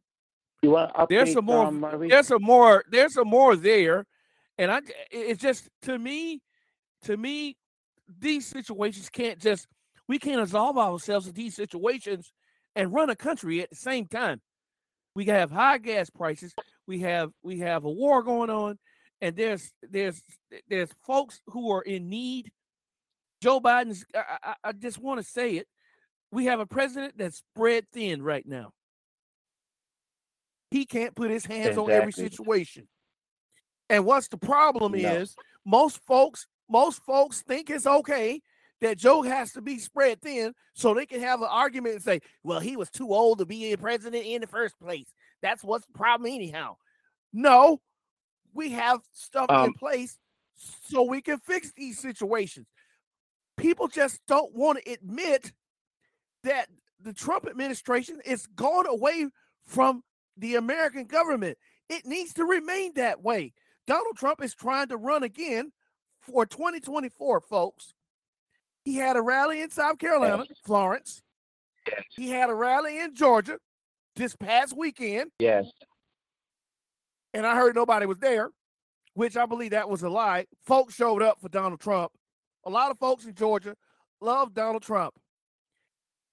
there's 1.08 1.32
some 1.32 1.46
more. 1.46 1.66
Um, 1.66 1.84
there's 2.08 2.28
some 2.28 2.42
more. 2.42 2.84
There's 2.88 3.14
some 3.14 3.26
more 3.28 3.56
there, 3.56 4.06
and 4.56 4.70
I. 4.70 4.80
It's 5.10 5.42
just 5.42 5.68
to 5.82 5.98
me, 5.98 6.40
to 7.02 7.16
me, 7.16 7.56
these 8.20 8.46
situations 8.46 9.10
can't 9.10 9.40
just. 9.40 9.66
We 10.06 10.18
can't 10.18 10.40
absolve 10.40 10.78
ourselves 10.78 11.26
of 11.26 11.34
these 11.34 11.56
situations 11.56 12.30
and 12.76 12.92
run 12.92 13.10
a 13.10 13.16
country 13.16 13.60
at 13.60 13.70
the 13.70 13.76
same 13.76 14.06
time. 14.06 14.42
We 15.16 15.24
have 15.26 15.50
high 15.50 15.78
gas 15.78 16.08
prices. 16.08 16.54
We 16.86 17.00
have 17.00 17.30
we 17.42 17.58
have 17.60 17.84
a 17.84 17.90
war 17.90 18.22
going 18.22 18.50
on, 18.50 18.78
and 19.20 19.34
there's 19.34 19.72
there's 19.82 20.22
there's 20.68 20.90
folks 21.04 21.40
who 21.48 21.72
are 21.72 21.82
in 21.82 22.08
need. 22.08 22.52
Joe 23.44 23.60
Biden's. 23.60 24.06
I, 24.14 24.38
I, 24.42 24.54
I 24.64 24.72
just 24.72 24.98
want 24.98 25.20
to 25.20 25.26
say 25.26 25.56
it. 25.56 25.68
We 26.32 26.46
have 26.46 26.60
a 26.60 26.66
president 26.66 27.18
that's 27.18 27.36
spread 27.36 27.84
thin 27.92 28.22
right 28.22 28.44
now. 28.46 28.72
He 30.70 30.86
can't 30.86 31.14
put 31.14 31.30
his 31.30 31.44
hands 31.44 31.68
exactly. 31.68 31.94
on 31.94 32.00
every 32.00 32.12
situation. 32.12 32.88
And 33.90 34.06
what's 34.06 34.28
the 34.28 34.38
problem 34.38 34.92
no. 34.92 34.98
is 34.98 35.36
most 35.66 36.00
folks 36.06 36.46
most 36.70 37.02
folks 37.02 37.42
think 37.42 37.68
it's 37.68 37.86
okay 37.86 38.40
that 38.80 38.96
Joe 38.96 39.20
has 39.20 39.52
to 39.52 39.60
be 39.60 39.78
spread 39.78 40.22
thin 40.22 40.54
so 40.72 40.94
they 40.94 41.04
can 41.04 41.20
have 41.20 41.42
an 41.42 41.48
argument 41.50 41.96
and 41.96 42.02
say, 42.02 42.20
well, 42.42 42.60
he 42.60 42.76
was 42.78 42.88
too 42.88 43.12
old 43.12 43.38
to 43.40 43.46
be 43.46 43.72
a 43.72 43.78
president 43.78 44.24
in 44.24 44.40
the 44.40 44.46
first 44.46 44.74
place. 44.80 45.12
That's 45.42 45.62
what's 45.62 45.84
the 45.84 45.92
problem, 45.92 46.32
anyhow. 46.32 46.76
No, 47.34 47.82
we 48.54 48.70
have 48.70 49.00
stuff 49.12 49.50
um, 49.50 49.66
in 49.66 49.74
place 49.74 50.18
so 50.56 51.02
we 51.02 51.20
can 51.20 51.38
fix 51.40 51.70
these 51.76 51.98
situations. 51.98 52.66
People 53.56 53.88
just 53.88 54.20
don't 54.26 54.54
want 54.54 54.78
to 54.84 54.92
admit 54.92 55.52
that 56.42 56.68
the 57.00 57.12
Trump 57.12 57.46
administration 57.46 58.20
is 58.24 58.46
gone 58.46 58.86
away 58.86 59.26
from 59.66 60.02
the 60.36 60.56
American 60.56 61.04
government. 61.04 61.56
It 61.88 62.06
needs 62.06 62.34
to 62.34 62.44
remain 62.44 62.94
that 62.94 63.22
way. 63.22 63.52
Donald 63.86 64.16
Trump 64.16 64.42
is 64.42 64.54
trying 64.54 64.88
to 64.88 64.96
run 64.96 65.22
again 65.22 65.72
for 66.20 66.46
2024, 66.46 67.40
folks. 67.40 67.94
He 68.84 68.96
had 68.96 69.16
a 69.16 69.22
rally 69.22 69.62
in 69.62 69.70
South 69.70 69.98
Carolina, 69.98 70.44
yes. 70.48 70.58
Florence. 70.64 71.22
Yes. 71.86 72.02
He 72.16 72.30
had 72.30 72.50
a 72.50 72.54
rally 72.54 73.00
in 73.00 73.14
Georgia 73.14 73.58
this 74.16 74.34
past 74.36 74.76
weekend. 74.76 75.30
Yes. 75.38 75.70
And 77.32 77.46
I 77.46 77.56
heard 77.56 77.74
nobody 77.74 78.06
was 78.06 78.18
there, 78.18 78.50
which 79.14 79.36
I 79.36 79.46
believe 79.46 79.72
that 79.72 79.88
was 79.88 80.02
a 80.02 80.08
lie. 80.08 80.46
Folks 80.64 80.94
showed 80.94 81.22
up 81.22 81.40
for 81.40 81.48
Donald 81.48 81.80
Trump. 81.80 82.12
A 82.66 82.70
lot 82.70 82.90
of 82.90 82.98
folks 82.98 83.24
in 83.24 83.34
Georgia 83.34 83.74
love 84.20 84.54
Donald 84.54 84.82
Trump. 84.82 85.14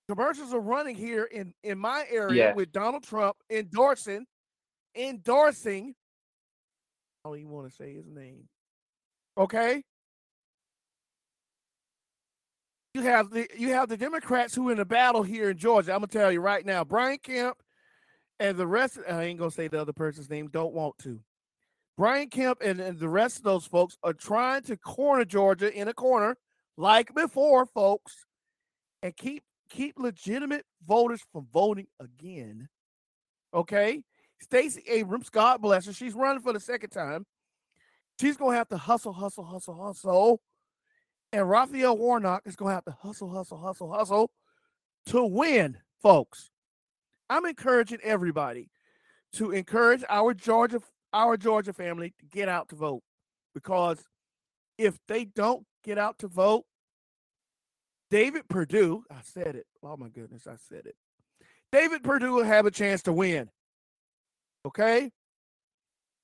Commercials 0.07 0.53
are 0.53 0.59
running 0.59 0.95
here 0.95 1.23
in, 1.23 1.53
in 1.63 1.77
my 1.77 2.05
area 2.09 2.47
yes. 2.47 2.55
with 2.55 2.71
Donald 2.71 3.03
Trump 3.03 3.37
endorsing, 3.49 4.25
endorsing. 4.95 5.93
I 7.23 7.29
don't 7.29 7.39
even 7.39 7.51
want 7.51 7.69
to 7.69 7.75
say 7.75 7.93
his 7.93 8.07
name. 8.07 8.47
Okay. 9.37 9.83
you 12.93 13.01
have 13.03 13.29
the 13.29 13.47
you 13.57 13.69
have 13.69 13.89
the 13.89 13.97
Democrats 13.97 14.53
who 14.53 14.69
are 14.69 14.71
in 14.73 14.79
a 14.79 14.85
battle 14.85 15.23
here 15.23 15.51
in 15.51 15.57
Georgia. 15.57 15.93
I'm 15.93 15.99
gonna 15.99 16.07
tell 16.07 16.31
you 16.31 16.41
right 16.41 16.65
now, 16.65 16.83
Brian 16.83 17.17
Kemp 17.17 17.57
and 18.39 18.57
the 18.57 18.67
rest. 18.67 18.99
I 19.09 19.23
ain't 19.23 19.39
gonna 19.39 19.51
say 19.51 19.67
the 19.67 19.79
other 19.79 19.93
person's 19.93 20.29
name. 20.29 20.47
Don't 20.47 20.73
want 20.73 20.97
to. 20.99 21.19
Brian 22.01 22.29
Kemp 22.29 22.63
and, 22.63 22.79
and 22.79 22.97
the 22.97 23.07
rest 23.07 23.37
of 23.37 23.43
those 23.43 23.67
folks 23.67 23.95
are 24.01 24.11
trying 24.11 24.63
to 24.63 24.75
corner 24.75 25.23
Georgia 25.23 25.71
in 25.71 25.87
a 25.87 25.93
corner 25.93 26.35
like 26.75 27.13
before, 27.13 27.67
folks, 27.67 28.25
and 29.03 29.15
keep 29.15 29.43
keep 29.69 29.99
legitimate 29.99 30.65
voters 30.83 31.21
from 31.31 31.45
voting 31.53 31.85
again. 31.99 32.67
Okay, 33.53 34.01
Stacey 34.41 34.81
Abrams, 34.87 35.29
God 35.29 35.61
bless 35.61 35.85
her, 35.85 35.93
she's 35.93 36.15
running 36.15 36.41
for 36.41 36.53
the 36.53 36.59
second 36.59 36.89
time. 36.89 37.23
She's 38.19 38.35
gonna 38.35 38.57
have 38.57 38.69
to 38.69 38.77
hustle, 38.77 39.13
hustle, 39.13 39.45
hustle, 39.45 39.79
hustle 39.79 40.41
and 41.31 41.47
Raphael 41.47 41.95
Warnock 41.95 42.47
is 42.47 42.55
to 42.55 42.65
have 42.65 42.85
to 42.85 42.97
hustle, 42.99 43.29
hustle, 43.29 43.59
hustle, 43.59 43.93
hustle 43.93 44.31
to 45.05 45.23
win, 45.23 45.77
folks. 46.01 46.49
I'm 47.29 47.45
encouraging 47.45 47.99
everybody 48.01 48.71
to 49.33 49.51
encourage 49.51 50.03
our 50.09 50.33
Georgia, 50.33 50.79
our 51.13 51.37
Georgia 51.37 51.73
family 51.73 52.13
to 52.19 52.25
get 52.25 52.49
out 52.49 52.69
to 52.69 52.75
vote 52.75 53.01
because 53.53 54.03
if 54.77 54.97
they 55.07 55.25
don't 55.25 55.65
get 55.83 55.97
out 55.97 56.19
to 56.19 56.27
vote, 56.27 56.65
David 58.09 58.47
Perdue, 58.49 59.03
I 59.09 59.21
said 59.23 59.55
it. 59.55 59.65
Oh 59.83 59.97
my 59.97 60.09
goodness, 60.09 60.47
I 60.47 60.55
said 60.69 60.85
it. 60.85 60.95
David 61.71 62.03
Perdue 62.03 62.33
will 62.33 62.43
have 62.43 62.65
a 62.65 62.71
chance 62.71 63.03
to 63.03 63.13
win. 63.13 63.49
Okay? 64.65 65.11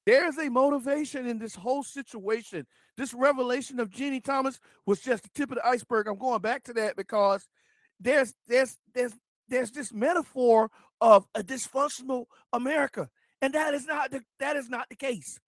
There's 0.06 0.38
a 0.38 0.50
motivation 0.50 1.28
in 1.28 1.38
this 1.38 1.56
whole 1.56 1.84
situation. 1.84 2.66
This 2.96 3.14
revelation 3.14 3.80
of 3.80 3.90
Ginni 3.90 4.24
Thomas 4.24 4.60
was 4.86 5.02
just 5.02 5.24
the 5.24 5.30
tip 5.36 5.52
of 5.52 5.58
the 5.58 5.68
iceberg. 5.68 6.08
I'm 6.08 6.18
going 6.18 6.42
back 6.42 6.64
to 6.64 6.74
that 6.74 6.96
because 6.96 7.46
there's 8.00 8.34
there's 8.48 8.78
there's 8.94 9.14
there's 9.50 9.72
this 9.72 9.94
metaphor 9.94 10.70
of 11.02 11.26
a 11.36 11.44
dysfunctional 11.44 12.26
America, 12.54 13.10
and 13.42 13.54
that 13.54 13.74
is 13.74 13.86
not 13.86 14.12
the, 14.12 14.22
that 14.40 14.56
is 14.56 14.70
not 14.70 14.88
the 14.90 14.96
case. 14.96 15.40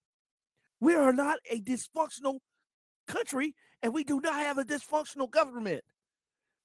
We 0.79 0.95
are 0.95 1.13
not 1.13 1.39
a 1.49 1.59
dysfunctional 1.59 2.39
country, 3.07 3.55
and 3.81 3.93
we 3.93 4.03
do 4.03 4.21
not 4.21 4.35
have 4.35 4.57
a 4.57 4.63
dysfunctional 4.63 5.29
government. 5.29 5.83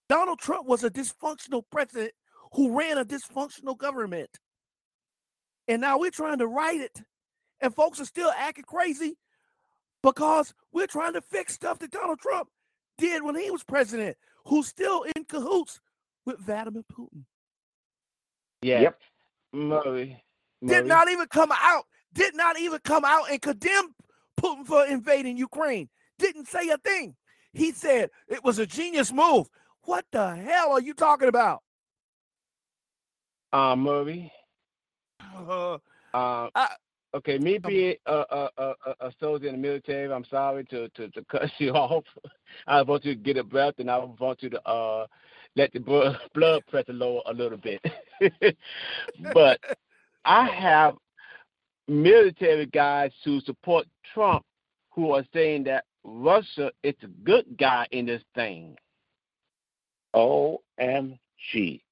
Donald 0.09 0.39
Trump 0.39 0.67
was 0.67 0.85
a 0.85 0.91
dysfunctional 0.91 1.63
president 1.71 2.13
who 2.53 2.79
ran 2.79 2.99
a 2.99 3.05
dysfunctional 3.05 3.77
government, 3.77 4.31
and 5.67 5.81
now 5.81 5.99
we're 5.99 6.11
trying 6.11 6.39
to 6.39 6.47
write 6.47 6.81
it 6.81 7.03
and 7.61 7.75
folks 7.75 8.01
are 8.01 8.05
still 8.05 8.31
acting 8.37 8.65
crazy 8.65 9.17
because 10.03 10.55
we're 10.73 10.87
trying 10.87 11.15
to 11.15 11.21
fix 11.23 11.55
stuff 11.55 11.79
that 11.79 11.91
Donald 11.91 12.21
Trump 12.21 12.49
did 12.99 13.23
when 13.23 13.35
he 13.35 13.51
was 13.51 13.65
president, 13.65 14.17
who's 14.47 14.69
still 14.69 15.05
in 15.17 15.25
cahoots 15.25 15.81
with 16.27 16.39
Vladimir 16.39 16.85
Putin. 16.93 17.25
Yeah. 18.63 18.81
Yep. 18.83 19.01
Murray. 19.53 20.24
Murray. 20.65 20.81
Did 20.81 20.89
not 20.89 21.11
even 21.11 21.27
come 21.27 21.53
out, 21.53 21.85
did 22.13 22.35
not 22.35 22.59
even 22.59 22.79
come 22.85 23.05
out 23.05 23.31
and 23.31 23.41
condemn 23.41 23.95
Putin 24.41 24.67
for 24.67 24.87
invading 24.87 25.37
Ukraine. 25.37 25.89
Didn't 26.19 26.49
say 26.49 26.69
a 26.69 26.79
thing. 26.79 27.15
He 27.53 27.73
said 27.73 28.11
it 28.29 28.43
was 28.43 28.59
a 28.59 28.67
genius 28.67 29.13
move. 29.13 29.49
What 29.83 30.07
the 30.11 30.35
hell 30.35 30.73
are 30.73 30.81
you 30.81 30.95
talking 30.95 31.29
about? 31.29 31.61
Uh, 33.53 33.77
Murray. 33.77 34.33
Uh, 35.37 35.79
uh, 36.15 36.49
I, 36.55 36.69
Okay, 37.15 37.39
me 37.39 37.59
being 37.59 37.95
a, 38.07 38.25
a, 38.29 38.49
a, 38.59 38.75
a 39.01 39.13
soldier 39.21 39.47
in 39.47 39.55
the 39.55 39.61
military, 39.61 40.13
I'm 40.13 40.25
sorry 40.25 40.65
to, 40.65 40.89
to, 40.89 41.09
to 41.11 41.25
cut 41.31 41.49
you 41.59 41.71
off. 41.71 42.05
I 42.67 42.83
want 42.83 43.05
you 43.05 43.15
to 43.15 43.21
get 43.21 43.37
a 43.37 43.45
breath, 43.45 43.75
and 43.79 43.89
I 43.89 43.99
want 43.99 44.43
you 44.43 44.51
to 44.51 44.69
uh, 44.69 45.07
let 45.55 45.73
the 45.73 45.79
blood 46.35 46.63
pressure 46.69 46.93
lower 46.93 47.21
a 47.27 47.33
little 47.33 47.59
bit. 47.59 47.81
but 49.33 49.61
I 50.25 50.49
have 50.49 50.97
military 51.89 52.67
guys 52.67 53.13
who 53.25 53.41
support 53.41 53.87
Trump 54.13 54.45
who 54.91 55.13
are 55.13 55.25
saying 55.33 55.65
that 55.65 55.85
Russia 56.05 56.71
is 56.83 56.95
a 57.03 57.09
good 57.25 57.45
guy 57.59 57.87
in 57.91 58.07
this 58.07 58.23
thing. 58.35 58.77
OMG. 60.15 61.83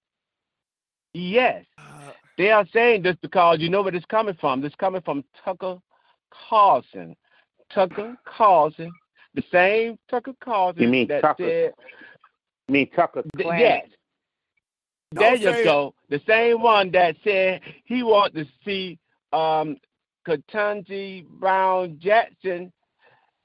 Yes. 1.14 1.64
Uh, 1.78 2.10
they 2.38 2.50
are 2.50 2.66
saying 2.72 3.02
this 3.02 3.16
because 3.20 3.58
you 3.60 3.68
know 3.68 3.82
where 3.82 3.92
this 3.92 4.04
coming 4.06 4.36
from. 4.40 4.60
This 4.60 4.74
coming 4.78 5.02
from 5.02 5.24
Tucker 5.44 5.78
Carlson. 6.48 7.16
Tucker 7.74 8.16
Carlson 8.24 8.92
The 9.34 9.42
same 9.50 9.98
Tucker 10.10 10.34
Carlson 10.42 10.82
You 10.82 10.88
mean 10.88 11.08
that 11.08 11.22
Tucker 11.22 11.48
said, 11.48 11.72
I 12.68 12.72
mean 12.72 12.90
Tucker 12.90 13.22
th- 13.34 13.46
Clan. 13.46 13.58
yes, 13.58 13.88
there 15.14 15.36
you 15.36 15.64
go. 15.64 15.94
The 16.08 16.20
same 16.26 16.60
one 16.62 16.90
that 16.92 17.16
said 17.24 17.60
he 17.84 18.02
want 18.02 18.34
to 18.34 18.44
see 18.64 18.98
um 19.32 19.76
Ketanji 20.26 21.26
Brown 21.26 21.98
Jackson 22.00 22.72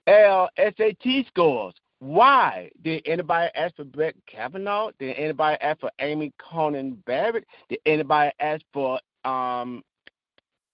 L 0.08 0.50
SAT 0.58 1.26
scores. 1.28 1.74
Why? 2.00 2.70
Did 2.84 3.04
anybody 3.06 3.50
ask 3.56 3.76
for 3.76 3.84
Brett 3.84 4.16
Kavanaugh? 4.28 4.92
Did 5.00 5.16
anybody 5.16 5.58
ask 5.62 5.80
for 5.80 5.92
Amy 6.00 6.32
Conan 6.40 7.02
Barrett? 7.06 7.46
Did 7.70 7.80
anybody 7.86 8.32
ask 8.40 8.62
for 8.74 9.00
um 9.26 9.84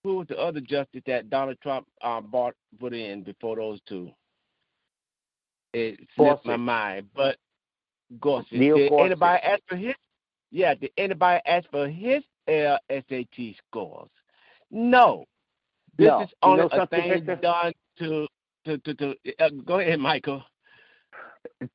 who 0.02 0.16
was 0.16 0.26
the 0.28 0.38
other 0.38 0.60
justice 0.60 1.02
that 1.06 1.30
Donald 1.30 1.56
Trump 1.62 1.86
um 2.02 2.26
bought 2.26 2.54
put 2.78 2.92
in 2.92 3.22
before 3.22 3.56
those 3.56 3.80
two? 3.88 4.10
It 5.72 5.98
slipped 6.14 6.46
my 6.46 6.56
mind. 6.56 7.08
But 7.14 7.36
Gorsuch. 8.20 8.52
Neil 8.52 8.76
did 8.76 8.90
Gorsuch. 8.90 9.06
anybody 9.06 9.42
ask 9.42 9.62
for 9.66 9.76
his 9.76 9.94
yeah, 10.54 10.74
did 10.76 10.92
anybody 10.98 11.42
ask 11.46 11.68
for 11.70 11.88
his 11.88 12.22
uh, 12.48 12.78
SAT 12.90 13.56
scores? 13.68 14.10
No. 14.70 15.26
This 15.98 16.08
No. 16.08 16.20
is 16.20 16.30
You 16.44 16.50
only 16.50 16.56
know 16.56 16.70
a 16.72 16.76
something, 16.76 17.00
thing 17.08 17.08
Victor? 17.08 17.36
done 17.42 17.72
to 17.98 18.28
to 18.66 18.78
to, 18.78 18.94
to 18.94 19.16
uh, 19.40 19.50
go 19.66 19.80
ahead, 19.80 20.00
Michael. 20.00 20.42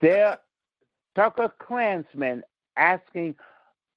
They're 0.01 0.37
Tucker 1.15 1.53
Klansmen 1.59 2.43
asking 2.77 3.35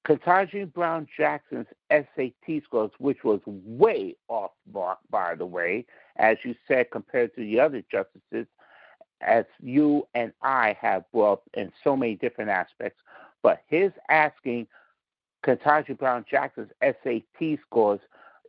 Ketanji 0.07 0.71
Brown 0.73 1.07
Jackson's 1.17 1.67
SAT 1.91 2.63
scores, 2.65 2.91
which 2.99 3.23
was 3.23 3.39
way 3.45 4.15
off 4.27 4.51
mark, 4.73 4.99
by 5.09 5.35
the 5.35 5.45
way, 5.45 5.85
as 6.17 6.37
you 6.43 6.55
said, 6.67 6.91
compared 6.91 7.33
to 7.35 7.41
the 7.41 7.59
other 7.59 7.83
justices, 7.91 8.47
as 9.21 9.45
you 9.61 10.07
and 10.13 10.33
I 10.41 10.77
have 10.81 11.03
brought 11.13 11.33
up 11.33 11.43
in 11.55 11.71
so 11.83 11.95
many 11.95 12.15
different 12.15 12.49
aspects. 12.51 13.01
But 13.43 13.61
his 13.67 13.91
asking 14.09 14.67
Ketanji 15.45 15.97
Brown 15.97 16.25
Jackson's 16.29 16.71
SAT 16.81 17.59
scores 17.67 17.99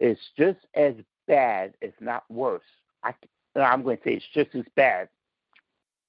is 0.01 0.17
just 0.39 0.61
as 0.75 0.95
bad, 1.27 1.75
if 1.81 1.93
not 2.01 2.25
worse. 2.31 2.63
I, 3.03 3.13
I'm 3.57 3.83
going 3.83 3.99
to 3.99 4.03
say 4.05 4.15
it's 4.15 4.25
just 4.33 4.55
as 4.55 4.65
bad 4.77 5.09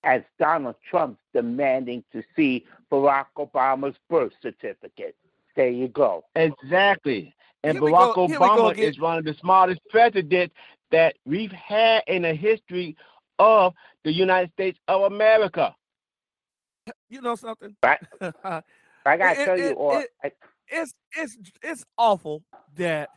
as 0.03 0.21
Donald 0.39 0.75
Trump 0.89 1.17
demanding 1.33 2.03
to 2.13 2.21
see 2.35 2.63
Barack 2.91 3.25
Obama's 3.37 3.95
birth 4.09 4.33
certificate. 4.41 5.15
There 5.55 5.69
you 5.69 5.87
go. 5.87 6.23
Exactly. 6.35 7.33
And 7.63 7.79
Here 7.79 7.81
Barack 7.81 8.13
go- 8.15 8.27
go 8.27 8.39
Obama 8.39 8.71
again. 8.71 8.89
is 8.89 8.99
one 8.99 9.17
of 9.17 9.25
the 9.25 9.33
smartest 9.41 9.81
presidents 9.89 10.53
that 10.91 11.15
we've 11.25 11.51
had 11.51 12.03
in 12.07 12.21
the 12.21 12.35
history 12.35 12.95
of 13.39 13.73
the 14.03 14.13
United 14.13 14.51
States 14.53 14.77
of 14.87 15.11
America. 15.11 15.75
You 17.09 17.21
know 17.21 17.35
something? 17.35 17.75
Right. 17.83 17.99
I 18.21 19.17
gotta 19.17 19.41
It- 19.41 19.45
tell 19.45 19.57
you, 19.57 19.65
it- 19.65 19.73
or 19.77 20.01
it- 20.23 20.37
it's 20.67 20.93
it's 21.15 21.37
it's 21.61 21.85
awful 21.97 22.43
that 22.75 23.09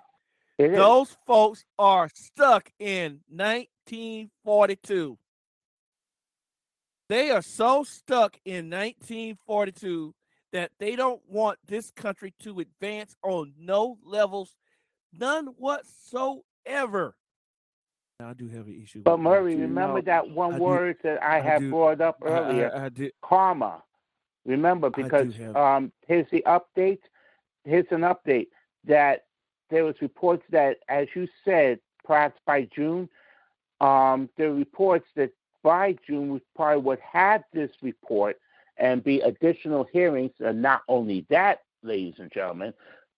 it 0.59 0.71
is. 0.73 0.77
those 0.77 1.17
folks 1.27 1.65
are 1.79 2.09
stuck 2.15 2.71
in 2.79 3.21
1942. 3.29 5.19
They 7.09 7.31
are 7.31 7.41
so 7.43 7.85
stuck 7.85 8.37
in 8.45 8.69
1942 8.69 10.15
that 10.53 10.73
they 10.79 10.95
don't 10.95 11.23
want 11.27 11.59
this 11.67 11.91
country 11.91 12.35
to 12.41 12.61
advance 12.61 13.15
on 13.23 13.55
no 13.59 13.99
levels, 14.05 14.55
none 15.13 15.47
whatsoever. 15.57 17.17
I 18.21 18.33
do 18.33 18.49
have 18.49 18.67
an 18.67 18.83
issue. 18.83 19.03
But 19.05 19.17
that, 19.17 19.23
Murray, 19.23 19.55
remember 19.55 20.03
that 20.03 20.29
one 20.29 20.55
I 20.55 20.59
do- 20.59 20.65
word 20.65 20.97
that 21.05 21.23
I 21.23 21.37
I 21.37 21.41
had 21.41 21.71
brought 21.71 22.01
up 22.01 22.19
I- 22.21 22.27
I- 22.27 22.31
earlier, 22.31 22.73
I, 22.75 22.89
did. 22.89 23.13
karma. 23.23 23.83
Remember, 24.45 24.91
because 24.91 25.35
um, 25.55 25.93
here's 26.07 26.29
the 26.31 26.43
update. 26.47 26.99
Here's 27.65 27.87
an 27.93 28.01
update 28.01 28.49
that 28.85 29.27
there 29.71 29.85
was 29.85 29.95
reports 30.01 30.43
that, 30.51 30.79
as 30.89 31.07
you 31.15 31.29
said, 31.45 31.79
perhaps 32.03 32.41
by 32.45 32.63
June, 32.75 33.09
um, 33.81 34.29
there 34.37 34.49
were 34.51 34.57
reports 34.57 35.07
that 35.15 35.31
by 35.63 35.95
June 36.05 36.33
we 36.33 36.41
probably 36.57 36.83
would 36.83 37.01
have 37.01 37.45
this 37.53 37.71
report 37.83 38.41
and 38.79 39.05
be 39.05 39.21
additional 39.21 39.85
hearings. 39.93 40.33
And 40.41 40.61
not 40.61 40.83
only 40.89 41.25
that, 41.29 41.61
ladies 41.85 42.15
and 42.19 42.33
gentlemen, 42.33 42.73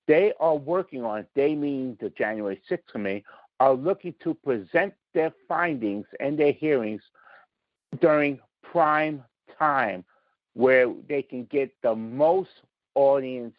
they 0.06 0.32
are 0.40 0.56
working 0.56 1.04
on. 1.04 1.26
They 1.34 1.54
mean 1.54 1.96
the 2.00 2.10
January 2.10 2.60
6th 2.68 2.86
committee 2.90 3.24
are 3.60 3.74
looking 3.74 4.14
to 4.24 4.34
present 4.34 4.92
their 5.14 5.32
findings 5.46 6.06
and 6.18 6.38
their 6.38 6.52
hearings 6.52 7.02
during 8.00 8.40
prime 8.62 9.22
time 9.58 10.04
where 10.54 10.92
they 11.08 11.22
can 11.22 11.44
get 11.44 11.70
the 11.82 11.94
most 11.94 12.50
audience 12.94 13.54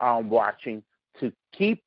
um, 0.00 0.28
watching 0.28 0.82
to 1.20 1.30
keep 1.56 1.82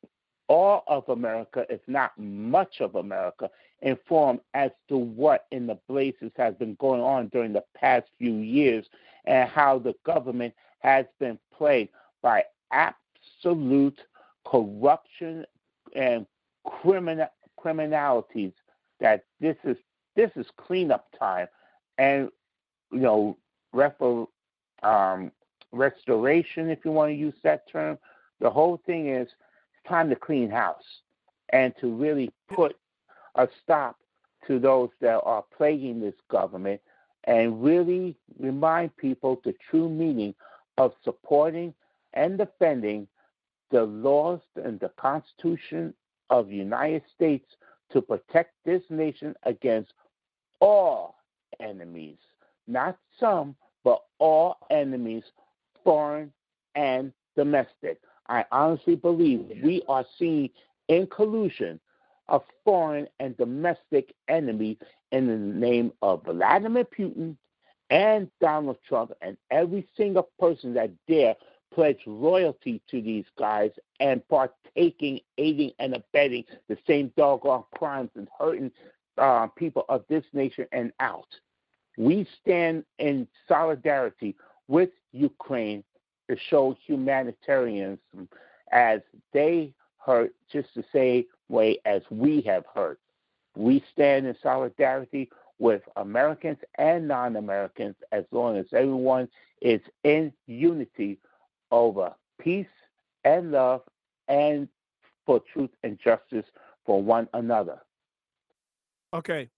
all 0.47 0.83
of 0.87 1.09
America, 1.09 1.65
if 1.69 1.81
not 1.87 2.11
much 2.17 2.79
of 2.79 2.95
America, 2.95 3.49
informed 3.81 4.39
as 4.53 4.69
to 4.87 4.97
what 4.97 5.47
in 5.51 5.65
the 5.65 5.77
blazes 5.87 6.31
has 6.37 6.53
been 6.55 6.75
going 6.75 7.01
on 7.01 7.27
during 7.29 7.51
the 7.51 7.63
past 7.75 8.05
few 8.19 8.35
years 8.35 8.85
and 9.25 9.49
how 9.49 9.79
the 9.79 9.95
government 10.05 10.53
has 10.79 11.05
been 11.19 11.39
plagued 11.51 11.89
by 12.21 12.43
absolute 12.71 13.99
corruption 14.45 15.43
and 15.95 16.27
criminal 16.65 17.27
criminalities 17.65 18.53
that 18.99 19.25
this 19.39 19.57
is 19.63 19.77
this 20.15 20.31
is 20.35 20.45
cleanup 20.57 21.07
time 21.17 21.47
and 21.97 22.29
you 22.91 22.99
know 22.99 23.37
refer, 23.73 24.25
um, 24.83 25.31
restoration 25.71 26.69
if 26.69 26.79
you 26.85 26.91
want 26.91 27.09
to 27.09 27.15
use 27.15 27.33
that 27.43 27.69
term. 27.71 27.97
The 28.39 28.49
whole 28.49 28.81
thing 28.85 29.09
is 29.09 29.27
it's 29.27 29.89
time 29.89 30.09
to 30.09 30.15
clean 30.15 30.49
house 30.49 31.01
and 31.49 31.73
to 31.81 31.93
really 31.93 32.31
put 32.53 32.77
a 33.35 33.47
stop 33.63 33.97
to 34.47 34.59
those 34.59 34.89
that 35.01 35.19
are 35.23 35.43
plaguing 35.55 35.99
this 35.99 36.15
government 36.29 36.79
and 37.25 37.63
really 37.63 38.15
remind 38.39 38.95
people 38.97 39.41
the 39.43 39.53
true 39.69 39.89
meaning 39.89 40.33
of 40.77 40.93
supporting 41.03 41.73
and 42.13 42.37
defending 42.37 43.07
the 43.71 43.83
laws 43.83 44.39
and 44.63 44.79
the 44.79 44.91
Constitution 44.97 45.93
of 46.29 46.47
the 46.47 46.55
United 46.55 47.03
States 47.13 47.45
to 47.91 48.01
protect 48.01 48.53
this 48.65 48.81
nation 48.89 49.35
against 49.43 49.93
all 50.59 51.15
enemies, 51.59 52.17
not 52.67 52.97
some, 53.19 53.55
but 53.83 54.01
all 54.19 54.57
enemies, 54.71 55.23
foreign 55.83 56.31
and 56.75 57.13
domestic. 57.35 57.99
I 58.27 58.45
honestly 58.51 58.95
believe 58.95 59.45
we 59.63 59.83
are 59.87 60.05
seeing 60.17 60.49
in 60.87 61.07
collusion 61.07 61.79
a 62.29 62.39
foreign 62.63 63.07
and 63.19 63.37
domestic 63.37 64.13
enemy 64.27 64.79
in 65.11 65.27
the 65.27 65.35
name 65.35 65.91
of 66.01 66.23
Vladimir 66.25 66.85
Putin 66.85 67.37
and 67.91 68.29
Donald 68.41 68.77
Trump 68.87 69.11
and 69.21 69.37
every 69.51 69.87
single 69.95 70.29
person 70.39 70.73
that 70.73 70.89
dare 71.07 71.35
pledge 71.73 71.99
loyalty 72.05 72.81
to 72.89 73.01
these 73.01 73.25
guys 73.37 73.71
and 73.99 74.21
partaking, 74.27 75.19
aiding, 75.37 75.71
and 75.79 75.95
abetting 75.95 76.43
the 76.67 76.77
same 76.87 77.11
doggone 77.17 77.63
crimes 77.75 78.09
and 78.15 78.27
hurting 78.37 78.71
uh, 79.17 79.47
people 79.55 79.85
of 79.89 80.03
this 80.09 80.23
nation 80.33 80.65
and 80.71 80.91
out. 80.99 81.27
We 81.97 82.27
stand 82.41 82.83
in 82.99 83.27
solidarity 83.47 84.35
with 84.67 84.89
Ukraine 85.11 85.83
to 86.29 86.37
show 86.49 86.75
humanitarianism 86.85 88.27
as 88.71 89.01
they 89.31 89.73
hurt 89.97 90.33
just 90.51 90.69
the 90.75 90.83
same 90.91 91.25
way 91.49 91.79
as 91.85 92.01
we 92.09 92.41
have 92.41 92.63
hurt. 92.73 92.99
We 93.55 93.83
stand 93.93 94.27
in 94.27 94.35
solidarity 94.43 95.29
with 95.59 95.81
Americans 95.95 96.57
and 96.77 97.07
non 97.07 97.37
Americans 97.37 97.95
as 98.11 98.25
long 98.31 98.57
as 98.57 98.65
everyone 98.73 99.29
is 99.61 99.79
in 100.03 100.33
unity 100.47 101.17
over 101.75 102.13
peace 102.39 102.65
and 103.25 103.51
love 103.51 103.81
and 104.29 104.67
for 105.25 105.41
truth 105.51 105.69
and 105.83 105.99
justice 105.99 106.45
for 106.85 107.01
one 107.03 107.27
another. 107.33 107.79
Okay. 109.13 109.49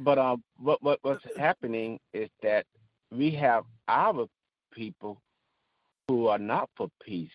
But 0.00 0.18
um, 0.18 0.42
what 0.58 0.82
what 0.82 0.98
what's 1.02 1.24
happening 1.36 1.98
is 2.12 2.28
that 2.42 2.66
we 3.10 3.30
have 3.32 3.64
our 3.88 4.26
people 4.72 5.20
who 6.06 6.28
are 6.28 6.38
not 6.38 6.68
for 6.76 6.88
peace; 7.02 7.30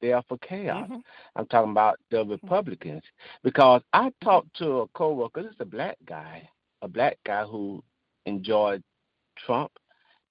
they 0.00 0.12
are 0.12 0.24
for 0.28 0.36
chaos. 0.38 0.88
Mhm. 0.90 1.02
I'm 1.36 1.46
talking 1.46 1.70
about 1.70 1.98
the 2.10 2.24
Republicans 2.26 3.04
because 3.42 3.82
I 3.92 4.12
talked 4.22 4.54
to 4.56 4.80
a 4.80 4.88
coworker. 4.88 5.42
This 5.42 5.52
is 5.52 5.60
a 5.60 5.64
black 5.64 5.96
guy, 6.04 6.48
a 6.82 6.88
black 6.88 7.18
guy 7.24 7.44
who 7.44 7.82
enjoyed 8.26 8.82
Trump 9.36 9.70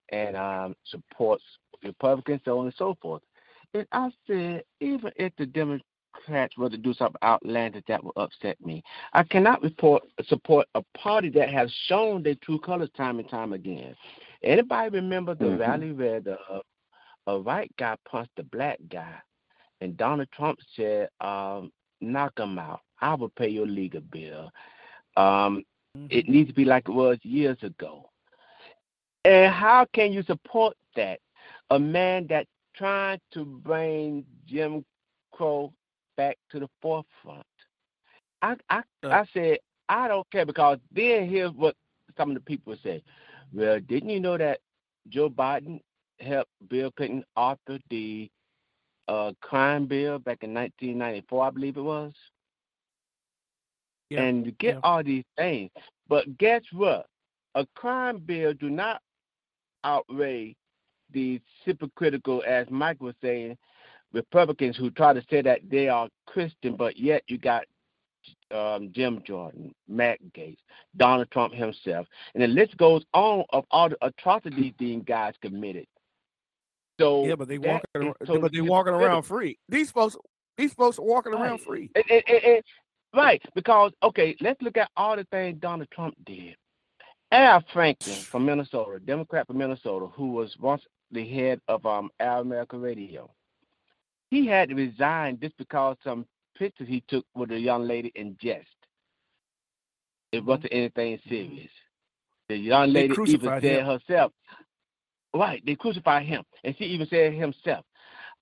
and 0.10 0.36
um, 0.36 0.76
supports 0.86 1.44
Republicans, 1.84 2.42
so 2.44 2.60
on 2.60 2.66
and 2.66 2.76
so 2.76 2.96
forth. 3.02 3.24
And 3.74 3.88
I 3.92 4.12
said, 4.28 4.64
even 4.80 5.12
if 5.16 5.34
the 5.38 5.46
Democrats 5.46 6.58
were 6.58 6.70
to 6.70 6.78
do 6.78 6.94
something 6.94 7.20
outlandish 7.24 7.84
that 7.88 8.04
would 8.04 8.14
upset 8.18 8.60
me. 8.64 8.84
I 9.14 9.24
cannot 9.24 9.64
report 9.64 10.04
support 10.28 10.68
a 10.76 10.84
party 10.98 11.30
that 11.30 11.50
has 11.50 11.72
shown 11.88 12.24
their 12.24 12.36
true 12.36 12.60
colors 12.60 12.90
time 12.96 13.20
and 13.20 13.30
time 13.30 13.54
again. 13.54 13.96
Anybody 14.44 14.90
remember 14.90 15.36
the 15.36 15.46
mm-hmm. 15.46 15.62
rally 15.62 15.92
where 15.94 16.20
the 16.20 16.38
uh, 16.50 16.62
a 17.28 17.40
white 17.40 17.72
guy 17.78 17.96
punched 18.10 18.32
a 18.38 18.44
black 18.44 18.80
guy, 18.90 19.16
and 19.80 19.98
Donald 19.98 20.28
Trump 20.34 20.60
said, 20.76 21.10
um, 21.22 21.72
"Knock 22.02 22.40
him 22.40 22.58
out. 22.58 22.82
I 23.00 23.14
will 23.16 23.30
pay 23.30 23.50
your 23.50 23.68
legal 23.68 24.02
bill." 24.02 24.52
Um, 25.18 25.64
mm-hmm. 25.98 26.08
It 26.10 26.28
needs 26.28 26.50
to 26.50 26.56
be 26.56 26.66
like 26.66 26.90
it 26.90 26.94
was 26.94 27.18
years 27.24 27.58
ago. 27.62 28.10
And 29.24 29.54
how 29.54 29.86
can 29.94 30.12
you 30.12 30.24
support 30.24 30.76
that? 30.96 31.20
A 31.70 31.80
man 31.80 32.28
that 32.28 32.48
trying 32.76 33.20
to 33.34 33.46
bring 33.46 34.26
Jim 34.46 34.84
Crow 35.32 35.74
back 36.18 36.38
to 36.52 36.60
the 36.60 36.70
forefront. 36.82 37.46
I 38.42 38.56
I 38.70 38.82
uh, 39.04 39.10
I 39.10 39.26
said 39.34 39.60
I 39.90 40.08
don't 40.08 40.30
care 40.32 40.46
because 40.46 40.80
then 40.92 41.28
here's 41.30 41.52
what 41.52 41.76
some 42.18 42.30
of 42.30 42.36
the 42.36 42.42
people 42.42 42.76
say. 42.84 43.04
Well, 43.54 43.80
didn't 43.80 44.10
you 44.10 44.20
know 44.20 44.38
that 44.38 44.60
Joe 45.10 45.30
Biden 45.30 45.82
helped 46.20 46.52
Bill 46.70 46.92
Clinton 46.92 47.24
author 47.36 47.80
the 47.90 48.30
uh, 49.08 49.34
crime 49.42 49.88
bill 49.88 50.20
back 50.20 50.44
in 50.44 50.54
1994, 50.54 51.46
I 51.46 51.50
believe 51.50 51.78
it 51.78 51.82
was? 51.82 52.14
Yeah. 54.10 54.22
And 54.22 54.46
you 54.46 54.52
get 54.54 54.76
yeah. 54.76 54.80
all 54.84 55.04
these 55.04 55.24
things, 55.38 55.72
but 56.08 56.38
guess 56.38 56.62
what? 56.72 57.06
A 57.56 57.66
crime 57.76 58.20
bill 58.20 58.54
do 58.54 58.70
not 58.70 59.02
outweigh 59.84 60.56
the 61.12 61.42
hypocritical, 61.64 62.44
as 62.48 62.70
Mike 62.70 63.02
was 63.02 63.16
saying, 63.22 63.58
Republicans 64.14 64.76
who 64.76 64.92
try 64.92 65.14
to 65.14 65.24
say 65.30 65.42
that 65.42 65.62
they 65.70 65.88
are 65.88 66.10
Christian, 66.26 66.76
but 66.76 66.98
yet 66.98 67.24
you 67.28 67.38
got 67.38 67.64
um, 68.52 68.92
Jim 68.92 69.22
Jordan, 69.26 69.74
Matt 69.88 70.20
Gaetz, 70.34 70.58
Donald 70.98 71.32
Trump 71.32 71.54
himself, 71.54 72.08
and 72.34 72.44
the 72.44 72.48
list 72.48 72.78
goes 72.78 73.04
on 73.14 73.46
of 73.52 73.66
all 73.72 73.90
the 73.90 73.98
atrocities 74.06 74.74
these 74.78 75.02
guys 75.06 75.34
committed. 75.42 75.88
So 77.00 77.26
yeah, 77.26 77.36
but 77.36 77.48
they 77.48 77.58
walking, 77.58 77.86
around, 77.96 78.16
but 78.42 78.52
they 78.52 78.62
walking 78.62 78.94
around 78.94 79.24
free. 79.24 79.58
These 79.70 79.92
folks, 79.92 80.18
these 80.58 80.74
folks 80.74 81.00
are 81.00 81.06
walking 81.06 81.34
right. 81.34 81.42
around 81.42 81.62
free. 81.62 81.90
And, 81.96 82.06
and, 82.12 82.44
and, 82.44 82.64
right, 83.16 83.42
because 83.56 83.92
okay, 84.04 84.36
let's 84.42 84.62
look 84.62 84.78
at 84.78 84.92
all 84.96 85.16
the 85.16 85.26
things 85.32 85.60
Donald 85.60 85.90
Trump 85.92 86.16
did. 86.26 86.56
Al 87.32 87.62
Franken 87.74 88.22
from 88.24 88.46
Minnesota, 88.46 89.00
Democrat 89.00 89.48
from 89.48 89.58
Minnesota, 89.58 90.08
who 90.08 90.32
was 90.32 90.56
once 90.60 90.84
the 91.12 91.28
head 91.28 91.62
of 91.68 91.86
um 91.86 92.10
Air 92.20 92.38
America 92.38 92.78
Radio. 92.78 93.30
He 94.30 94.48
had 94.48 94.70
to 94.70 94.76
resign 94.76 95.40
just 95.42 95.58
because 95.58 95.98
some 96.04 96.26
pictures 96.58 96.88
he 96.88 97.04
took 97.08 97.26
with 97.36 97.52
a 97.52 97.60
young 97.60 97.88
lady 97.88 98.12
in 98.16 98.38
jest. 98.42 98.68
It 100.32 100.38
mm-hmm. 100.38 100.48
wasn't 100.48 100.74
anything 100.74 101.20
serious. 101.28 101.70
The 102.48 102.58
young 102.58 102.92
lady 102.92 103.14
even 103.28 103.40
said 103.42 103.64
him. 103.64 103.86
herself, 103.86 104.32
right, 105.34 105.62
they 105.66 105.76
crucified 105.76 106.26
him. 106.26 106.44
And 106.64 106.76
she 106.78 106.86
even 106.86 107.08
said 107.08 107.34
himself, 107.34 107.86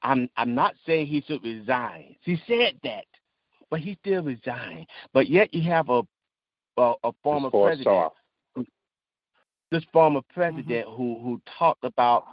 I'm 0.01 0.29
I'm 0.37 0.55
not 0.55 0.75
saying 0.85 1.07
he 1.07 1.23
should 1.27 1.43
resign. 1.43 2.15
She 2.25 2.41
said 2.47 2.79
that, 2.83 3.05
but 3.69 3.79
he 3.79 3.97
still 4.01 4.23
resigned. 4.23 4.87
But 5.13 5.29
yet 5.29 5.53
you 5.53 5.61
have 5.69 5.89
a 5.89 6.01
a, 6.77 6.93
a 7.03 7.11
former 7.23 7.49
president, 7.49 8.11
this 9.71 9.83
former 9.91 10.21
mm-hmm. 10.21 10.39
president 10.39 10.87
mm-hmm. 10.87 10.95
who 10.95 11.19
who 11.21 11.41
talked 11.57 11.83
about 11.83 12.25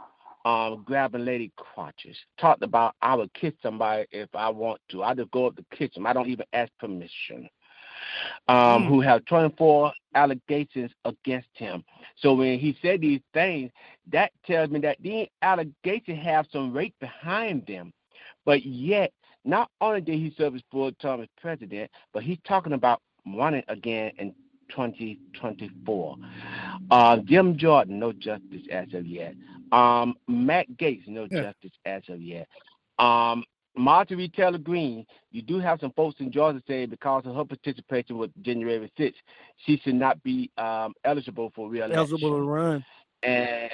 um, 0.47 0.83
grabbing 0.85 1.25
lady 1.25 1.51
crotches. 1.57 2.15
Talked 2.39 2.63
about 2.63 2.95
I 3.01 3.15
would 3.15 3.33
kiss 3.33 3.53
somebody 3.61 4.05
if 4.11 4.29
I 4.33 4.49
want 4.49 4.79
to. 4.91 5.03
I 5.03 5.13
just 5.13 5.31
go 5.31 5.47
up 5.47 5.57
to 5.57 5.65
kiss 5.75 5.93
them. 5.93 6.07
I 6.07 6.13
don't 6.13 6.29
even 6.29 6.45
ask 6.53 6.71
permission. 6.79 7.49
Um, 8.47 8.83
mm. 8.83 8.87
Who 8.87 9.01
have 9.01 9.25
24 9.25 9.91
allegations 10.15 10.91
against 11.03 11.49
him. 11.53 11.83
So 12.15 12.33
when 12.33 12.59
he 12.59 12.77
said 12.81 13.01
these 13.01 13.19
things, 13.33 13.71
that 14.11 14.31
tells 14.45 14.69
me 14.69 14.79
that 14.81 14.97
these 15.01 15.27
allegations 15.41 16.23
have 16.23 16.45
some 16.51 16.73
weight 16.73 16.93
behind 17.01 17.65
them. 17.67 17.91
But 18.45 18.63
yet, 18.65 19.11
not 19.43 19.69
only 19.81 19.99
did 20.01 20.15
he 20.15 20.33
serve 20.37 20.53
his 20.53 20.63
full 20.71 20.91
term 20.93 21.21
as 21.21 21.27
president, 21.41 21.91
but 22.13 22.23
he's 22.23 22.37
talking 22.47 22.73
about 22.73 23.01
running 23.25 23.63
again 23.67 24.11
in 24.17 24.33
2024. 24.69 26.15
Uh, 26.91 27.17
Jim 27.17 27.57
Jordan, 27.57 27.99
no 27.99 28.11
justice 28.13 28.63
as 28.71 28.93
of 28.93 29.05
yet. 29.05 29.35
Um, 29.71 30.15
Matt 30.27 30.67
Gaetz, 30.77 31.07
no 31.07 31.27
yeah. 31.29 31.43
justice 31.43 31.77
as 31.85 32.03
of 32.09 32.21
yet. 32.21 32.47
Um, 32.99 33.43
Marjorie 33.75 34.29
Taylor 34.29 34.57
Greene, 34.57 35.05
you 35.31 35.41
do 35.41 35.59
have 35.59 35.79
some 35.79 35.91
folks 35.91 36.19
in 36.19 36.31
Georgia 36.31 36.61
saying 36.67 36.89
because 36.89 37.25
of 37.25 37.35
her 37.35 37.45
participation 37.45 38.17
with 38.17 38.31
January 38.41 38.91
6th, 38.97 39.13
she 39.57 39.77
should 39.83 39.95
not 39.95 40.21
be 40.23 40.49
um, 40.57 40.93
eligible 41.03 41.51
for 41.55 41.69
reelection. 41.69 41.97
Eligible 41.97 42.31
to 42.31 42.41
run. 42.41 42.85
And 43.23 43.71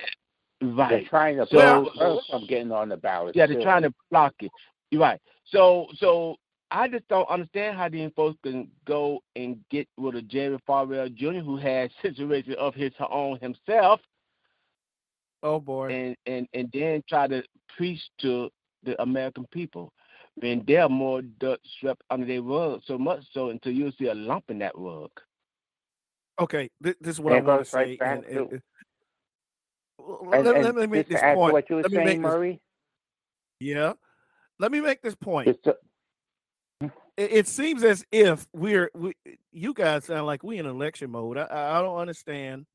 right, 0.61 0.89
they're 0.89 1.09
trying 1.09 1.37
to 1.37 1.45
block 1.45 1.87
her 1.97 2.17
from 2.29 2.45
getting 2.47 2.71
on 2.71 2.89
the 2.89 2.97
ballot. 2.97 3.35
Yeah, 3.35 3.45
they're 3.45 3.57
too. 3.57 3.63
trying 3.63 3.83
to 3.83 3.93
block 4.11 4.33
it. 4.41 4.51
You're 4.91 5.01
right. 5.01 5.21
So, 5.45 5.87
so 5.97 6.37
I 6.73 6.87
just 6.87 7.07
don't 7.07 7.29
understand 7.29 7.77
how 7.77 7.87
these 7.87 8.11
folks 8.15 8.37
can 8.43 8.67
go 8.85 9.19
and 9.35 9.57
get 9.69 9.87
with 9.95 10.15
a 10.15 10.21
Jerry 10.21 10.57
Falwell 10.67 11.13
Jr. 11.13 11.39
who 11.39 11.55
has 11.57 11.89
situation 12.01 12.55
of 12.59 12.73
his 12.73 12.91
own 13.09 13.39
himself 13.39 14.01
Oh 15.43 15.59
boy. 15.59 15.93
And 15.93 16.15
and 16.25 16.47
and 16.53 16.69
then 16.73 17.03
try 17.07 17.27
to 17.27 17.43
preach 17.75 18.01
to 18.21 18.49
the 18.83 18.99
American 19.01 19.45
people. 19.51 19.93
When 20.35 20.63
they're 20.65 20.89
more 20.89 21.21
dirt 21.21 21.59
swept 21.79 22.01
under 22.09 22.25
their 22.25 22.41
rug, 22.41 22.81
so 22.85 22.97
much 22.97 23.23
so 23.33 23.49
until 23.49 23.73
you 23.73 23.91
see 23.99 24.07
a 24.07 24.15
lump 24.15 24.45
in 24.49 24.57
that 24.59 24.71
rug. 24.75 25.11
Okay, 26.41 26.71
this, 26.81 26.95
this 26.99 27.15
is 27.15 27.19
what 27.19 27.33
I 27.33 27.41
want 27.41 27.63
to 27.63 27.69
say. 27.69 27.97
and, 28.01 28.23
and, 28.23 28.39
uh, 29.99 30.31
and, 30.31 30.43
let, 30.43 30.63
let, 30.63 30.75
me 30.75 30.87
make 30.87 31.07
this 31.07 31.21
point. 31.21 31.53
What 31.53 31.69
you 31.69 31.75
were 31.75 31.81
let 31.83 31.91
saying, 31.91 32.21
Murray? 32.21 32.59
This, 33.61 33.67
yeah, 33.69 33.93
let 34.57 34.71
me 34.71 34.81
make 34.81 35.03
this 35.03 35.13
point. 35.13 35.49
A, 35.67 35.75
it, 37.17 37.47
seems 37.47 37.83
as 37.83 38.05
if 38.11 38.47
we're 38.53 38.89
we, 38.95 39.13
you 39.51 39.73
guys 39.73 40.05
sound 40.05 40.25
like 40.25 40.43
we 40.43 40.57
in 40.57 40.65
election 40.65 41.11
mode. 41.11 41.37
I, 41.37 41.77
I 41.77 41.81
don't 41.81 41.97
understand 41.97 42.65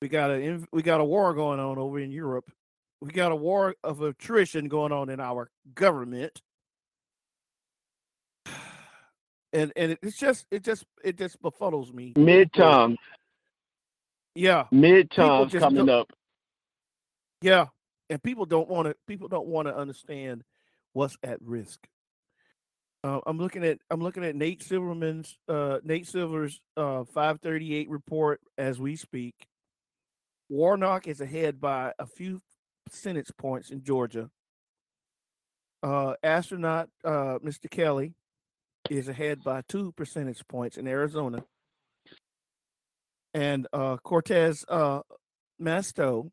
we 0.00 0.08
got 0.08 0.30
a 0.30 0.60
we 0.72 0.82
got 0.82 1.00
a 1.00 1.04
war 1.04 1.34
going 1.34 1.60
on 1.60 1.78
over 1.78 1.98
in 1.98 2.10
Europe. 2.10 2.50
We 3.00 3.10
got 3.10 3.32
a 3.32 3.36
war 3.36 3.74
of 3.82 4.02
attrition 4.02 4.68
going 4.68 4.92
on 4.92 5.08
in 5.08 5.20
our 5.20 5.50
government. 5.74 6.40
And 9.52 9.72
and 9.74 9.98
it's 10.00 10.16
just 10.16 10.46
it 10.52 10.62
just 10.62 10.84
it 11.02 11.18
just 11.18 11.42
befuddles 11.42 11.92
me. 11.92 12.12
Midterm. 12.14 12.94
Yeah. 14.36 14.66
Midterm 14.72 15.50
coming 15.58 15.88
up. 15.88 16.12
Yeah. 17.42 17.66
And 18.08 18.22
people 18.22 18.46
don't 18.46 18.68
want 18.68 18.86
to 18.86 18.94
people 19.08 19.26
don't 19.26 19.48
want 19.48 19.66
to 19.66 19.76
understand 19.76 20.44
what's 20.92 21.16
at 21.24 21.42
risk. 21.42 21.80
Uh, 23.02 23.20
I'm 23.26 23.38
looking 23.38 23.64
at 23.64 23.78
I'm 23.90 24.00
looking 24.00 24.24
at 24.24 24.36
Nate 24.36 24.62
Silverman's 24.62 25.38
uh, 25.48 25.78
Nate 25.82 26.06
Silver's 26.06 26.60
uh, 26.76 27.04
538 27.04 27.88
report 27.88 28.40
as 28.58 28.78
we 28.78 28.96
speak. 28.96 29.34
Warnock 30.50 31.06
is 31.06 31.20
ahead 31.20 31.60
by 31.60 31.92
a 31.98 32.06
few 32.06 32.40
percentage 32.84 33.30
points 33.38 33.70
in 33.70 33.82
Georgia. 33.82 34.28
Uh, 35.82 36.14
astronaut 36.22 36.90
uh, 37.02 37.38
Mr. 37.42 37.70
Kelly 37.70 38.12
is 38.90 39.08
ahead 39.08 39.42
by 39.42 39.62
two 39.66 39.92
percentage 39.92 40.46
points 40.46 40.76
in 40.76 40.86
Arizona. 40.86 41.44
And 43.32 43.66
uh, 43.72 43.96
Cortez 43.98 44.64
Masto 45.60 46.30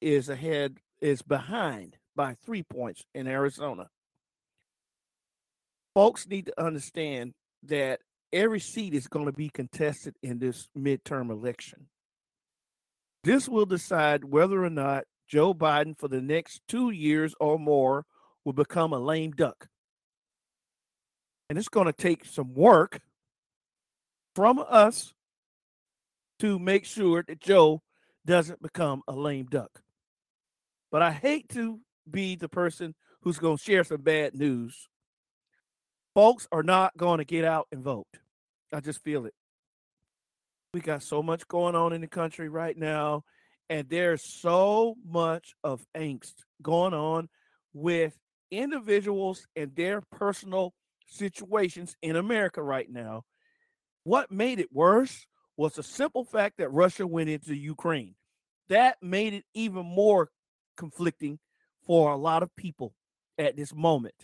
is 0.00 0.28
ahead, 0.28 0.78
is 1.00 1.22
behind 1.22 1.96
by 2.14 2.34
three 2.44 2.64
points 2.64 3.04
in 3.14 3.26
Arizona. 3.26 3.88
Folks 5.98 6.28
need 6.28 6.46
to 6.46 6.62
understand 6.62 7.34
that 7.64 7.98
every 8.32 8.60
seat 8.60 8.94
is 8.94 9.08
going 9.08 9.26
to 9.26 9.32
be 9.32 9.48
contested 9.48 10.14
in 10.22 10.38
this 10.38 10.68
midterm 10.78 11.28
election. 11.28 11.88
This 13.24 13.48
will 13.48 13.66
decide 13.66 14.22
whether 14.22 14.64
or 14.64 14.70
not 14.70 15.06
Joe 15.26 15.52
Biden, 15.52 15.98
for 15.98 16.06
the 16.06 16.20
next 16.20 16.60
two 16.68 16.90
years 16.90 17.34
or 17.40 17.58
more, 17.58 18.04
will 18.44 18.52
become 18.52 18.92
a 18.92 19.00
lame 19.00 19.32
duck. 19.32 19.66
And 21.50 21.58
it's 21.58 21.68
going 21.68 21.86
to 21.88 21.92
take 21.92 22.24
some 22.24 22.54
work 22.54 23.00
from 24.36 24.64
us 24.68 25.12
to 26.38 26.60
make 26.60 26.84
sure 26.84 27.24
that 27.26 27.40
Joe 27.40 27.82
doesn't 28.24 28.62
become 28.62 29.02
a 29.08 29.16
lame 29.16 29.46
duck. 29.46 29.82
But 30.92 31.02
I 31.02 31.10
hate 31.10 31.48
to 31.54 31.80
be 32.08 32.36
the 32.36 32.48
person 32.48 32.94
who's 33.22 33.40
going 33.40 33.56
to 33.56 33.64
share 33.64 33.82
some 33.82 34.02
bad 34.02 34.36
news. 34.36 34.88
Folks 36.18 36.48
are 36.50 36.64
not 36.64 36.96
going 36.96 37.18
to 37.18 37.24
get 37.24 37.44
out 37.44 37.68
and 37.70 37.80
vote. 37.80 38.08
I 38.72 38.80
just 38.80 39.04
feel 39.04 39.24
it 39.24 39.34
we 40.74 40.80
got 40.80 41.04
so 41.04 41.22
much 41.22 41.46
going 41.46 41.76
on 41.76 41.92
in 41.92 42.00
the 42.00 42.08
country 42.08 42.48
right 42.48 42.76
now, 42.76 43.22
and 43.70 43.88
there's 43.88 44.22
so 44.40 44.96
much 45.08 45.54
of 45.62 45.86
angst 45.96 46.34
going 46.60 46.92
on 46.92 47.28
with 47.72 48.18
individuals 48.50 49.46
and 49.54 49.76
their 49.76 50.00
personal 50.10 50.74
situations 51.06 51.94
in 52.02 52.16
America 52.16 52.64
right 52.64 52.90
now. 52.90 53.22
What 54.02 54.32
made 54.32 54.58
it 54.58 54.72
worse 54.72 55.24
was 55.56 55.74
the 55.74 55.84
simple 55.84 56.24
fact 56.24 56.58
that 56.58 56.72
Russia 56.72 57.06
went 57.06 57.30
into 57.30 57.54
Ukraine. 57.54 58.16
That 58.70 58.96
made 59.00 59.34
it 59.34 59.44
even 59.54 59.86
more 59.86 60.30
conflicting 60.76 61.38
for 61.86 62.10
a 62.10 62.16
lot 62.16 62.42
of 62.42 62.56
people 62.56 62.92
at 63.38 63.56
this 63.56 63.72
moment. 63.72 64.16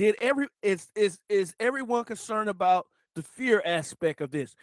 Did 0.00 0.16
every 0.22 0.48
is 0.62 0.88
is 0.96 1.18
is 1.28 1.54
everyone 1.60 2.04
concerned 2.04 2.48
about 2.48 2.86
the 3.14 3.22
fear 3.22 3.62
aspect 3.66 4.22
of 4.22 4.30
this? 4.30 4.54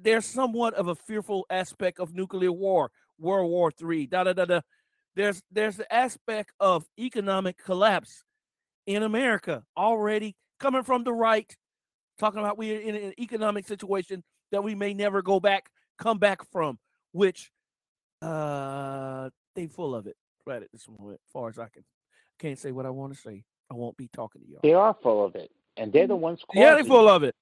There's 0.00 0.24
somewhat 0.24 0.74
of 0.74 0.86
a 0.86 0.94
fearful 0.94 1.44
aspect 1.50 1.98
of 1.98 2.14
nuclear 2.14 2.52
war, 2.52 2.92
World 3.18 3.50
War 3.50 3.72
Three, 3.72 4.06
da 4.06 4.22
da 4.22 4.32
da 4.32 4.44
da. 4.44 4.60
There's 5.16 5.42
there's 5.50 5.76
the 5.76 5.92
aspect 5.92 6.52
of 6.60 6.84
economic 7.00 7.58
collapse 7.58 8.22
in 8.86 9.02
America 9.02 9.64
already 9.76 10.36
coming 10.60 10.84
from 10.84 11.02
the 11.02 11.12
right, 11.12 11.52
talking 12.20 12.38
about 12.38 12.56
we're 12.56 12.80
in 12.80 12.94
an 12.94 13.12
economic 13.18 13.66
situation 13.66 14.22
that 14.52 14.62
we 14.62 14.76
may 14.76 14.94
never 14.94 15.20
go 15.20 15.40
back, 15.40 15.68
come 15.98 16.18
back 16.18 16.48
from, 16.52 16.78
which 17.10 17.50
uh 18.22 19.30
they 19.56 19.66
full 19.66 19.96
of 19.96 20.06
it 20.06 20.16
right 20.46 20.62
at 20.62 20.70
this 20.70 20.86
moment, 20.88 21.18
as 21.26 21.32
far 21.32 21.48
as 21.48 21.58
I 21.58 21.66
can. 21.70 21.82
Can't 22.38 22.56
say 22.56 22.70
what 22.70 22.86
I 22.86 22.90
want 22.90 23.14
to 23.14 23.18
say. 23.18 23.42
I 23.70 23.74
won't 23.74 23.96
be 23.96 24.08
talking 24.12 24.42
to 24.42 24.48
y'all. 24.48 24.60
They 24.62 24.74
are 24.74 24.96
full 25.02 25.24
of 25.24 25.34
it, 25.34 25.50
and 25.76 25.92
they're 25.92 26.06
the 26.06 26.14
mm-hmm. 26.14 26.22
ones. 26.22 26.44
Yeah, 26.54 26.74
they're 26.74 26.84
full 26.84 27.08
of 27.08 27.22
it, 27.22 27.34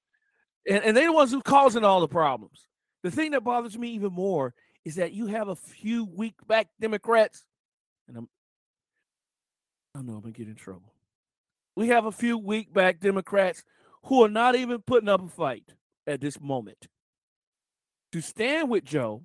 and, 0.67 0.83
and 0.83 0.97
they're 0.97 1.07
the 1.07 1.13
ones 1.13 1.31
who 1.31 1.41
causing 1.41 1.83
all 1.83 2.01
the 2.01 2.07
problems. 2.07 2.67
The 3.03 3.11
thing 3.11 3.31
that 3.31 3.43
bothers 3.43 3.77
me 3.77 3.89
even 3.89 4.13
more 4.13 4.53
is 4.83 4.95
that 4.95 5.13
you 5.13 5.27
have 5.27 5.47
a 5.47 5.55
few 5.55 6.05
weak 6.05 6.35
back 6.47 6.67
Democrats, 6.79 7.43
and 8.07 8.17
I'm, 8.17 8.29
I 9.93 10.01
know 10.01 10.13
I'm 10.13 10.21
gonna 10.21 10.31
get 10.31 10.47
in 10.47 10.55
trouble. 10.55 10.93
We 11.75 11.89
have 11.89 12.05
a 12.05 12.11
few 12.11 12.37
weak 12.37 12.73
back 12.73 12.99
Democrats 12.99 13.63
who 14.05 14.23
are 14.23 14.29
not 14.29 14.55
even 14.55 14.81
putting 14.81 15.09
up 15.09 15.23
a 15.23 15.27
fight 15.27 15.73
at 16.07 16.21
this 16.21 16.39
moment 16.39 16.87
to 18.11 18.21
stand 18.21 18.69
with 18.69 18.85
Joe 18.85 19.23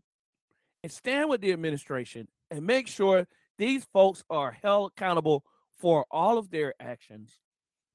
and 0.82 0.90
stand 0.90 1.28
with 1.30 1.40
the 1.40 1.52
administration 1.52 2.26
and 2.50 2.66
make 2.66 2.88
sure 2.88 3.26
these 3.58 3.86
folks 3.92 4.24
are 4.30 4.56
held 4.62 4.92
accountable 4.96 5.44
for 5.80 6.06
all 6.10 6.38
of 6.38 6.50
their 6.50 6.74
actions. 6.80 7.32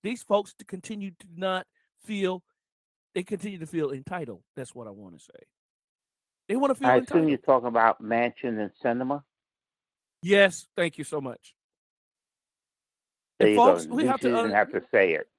These 0.03 0.24
folks 0.24 0.53
to 0.60 0.66
continue 0.66 1.12
to 1.12 1.28
not 1.36 1.66
feel 2.03 2.44
they 3.14 3.24
continue 3.24 3.60
to 3.60 3.66
feel 3.66 3.91
entitled. 3.91 4.41
That's 4.56 4.76
what 4.76 4.88
I 4.88 4.91
want 4.91 5.18
to 5.18 5.24
say. 5.24 5.45
They 6.49 6.56
want 6.57 6.72
to 6.72 6.76
feel 6.76 6.90
I 6.90 6.98
entitled. 6.98 7.20
assume 7.22 7.30
you're 7.30 7.38
talking 7.38 7.68
about 7.68 8.03
Manchin 8.03 8.60
and 8.60 8.72
Sinema. 8.84 9.24
Yes, 10.22 10.68
thank 10.76 10.98
you 10.98 11.03
so 11.03 11.22
much. 11.22 11.56
There 13.40 13.49
and 13.49 13.57
folks, 13.57 13.86
go. 13.86 13.95
we 13.95 14.03
you 14.03 14.10
have 14.10 14.20
to 14.22 14.38
un- 14.38 14.52
have 14.52 14.72
to 14.72 14.82
say 14.91 15.14
it. 15.14 15.30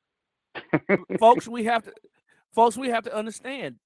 folks, 1.21 1.47
we 1.47 1.65
have 1.65 1.85
to 1.85 1.93
folks, 2.55 2.77
we 2.77 2.89
have 2.89 3.05
to 3.05 3.15
understand 3.15 3.77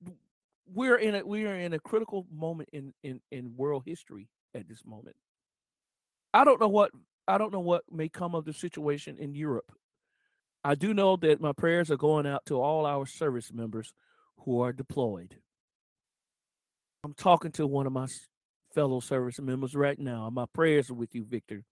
we're 0.73 0.97
in 0.97 1.17
a 1.17 1.27
we 1.27 1.47
are 1.47 1.55
in 1.57 1.73
a 1.73 1.79
critical 1.79 2.27
moment 2.33 2.69
in 2.73 2.93
in 3.03 3.21
in 3.31 3.55
world 3.57 3.83
history 3.87 4.29
at 4.55 4.69
this 4.69 4.85
moment. 4.85 5.17
I 6.33 6.45
don't 6.45 6.61
know 6.61 6.69
what 6.69 6.93
I 7.31 7.39
don't 7.39 7.53
know 7.53 7.61
what 7.61 7.85
may 7.91 8.09
come 8.09 8.35
of 8.35 8.45
the 8.45 8.53
situation 8.53 9.17
in 9.17 9.35
Europe. 9.35 9.73
I 10.65 10.75
do 10.75 10.93
know 10.93 11.17
that 11.17 11.41
my 11.41 11.53
prayers 11.53 11.91
are 11.91 11.97
going 11.97 12.27
out 12.27 12.45
to 12.47 12.61
all 12.61 12.85
our 12.85 13.07
service 13.07 13.53
members 13.53 13.93
who 14.45 14.61
are 14.61 14.73
deployed. 14.73 15.37
I'm 17.05 17.15
talking 17.15 17.53
to 17.53 17.67
one 17.67 17.87
of 17.87 17.93
my 17.93 18.09
fellow 18.75 19.01
service 19.01 19.41
members 19.41 19.75
right 19.75 19.99
now. 19.99 20.29
My 20.31 20.45
prayers 20.53 20.91
are 20.91 20.95
with 20.95 21.15
you, 21.15 21.25
Victor. 21.25 21.65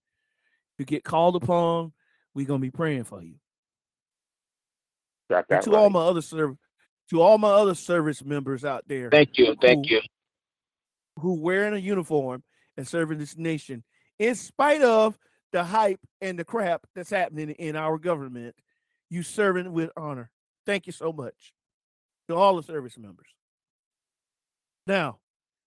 You 0.77 0.85
get 0.85 1.03
called 1.03 1.35
upon, 1.35 1.91
we're 2.33 2.47
gonna 2.47 2.59
be 2.59 2.71
praying 2.71 3.03
for 3.03 3.21
you. 3.21 3.35
Got 5.29 5.47
that 5.49 5.63
to 5.63 5.71
right. 5.71 5.79
all 5.79 5.89
my 5.89 6.01
other 6.01 6.21
service 6.21 6.57
to 7.09 7.21
all 7.21 7.37
my 7.37 7.49
other 7.49 7.75
service 7.75 8.23
members 8.23 8.63
out 8.63 8.85
there. 8.87 9.09
Thank 9.09 9.37
you, 9.37 9.55
thank 9.61 9.87
who, 9.87 9.95
you. 9.95 10.01
Who 11.17 11.41
wearing 11.41 11.73
a 11.73 11.77
uniform 11.77 12.43
and 12.77 12.87
serving 12.87 13.17
this 13.17 13.35
nation 13.37 13.83
in 14.19 14.35
spite 14.35 14.81
of 14.81 15.17
the 15.51 15.63
hype 15.63 15.99
and 16.21 16.37
the 16.37 16.45
crap 16.45 16.85
that's 16.95 17.09
happening 17.09 17.51
in 17.51 17.75
our 17.75 17.97
government, 17.97 18.55
you 19.09 19.23
serving 19.23 19.71
with 19.73 19.89
honor. 19.97 20.29
Thank 20.65 20.87
you 20.87 20.93
so 20.93 21.11
much 21.11 21.53
to 22.27 22.35
all 22.35 22.55
the 22.55 22.63
service 22.63 22.97
members. 22.97 23.27
Now, 24.85 25.19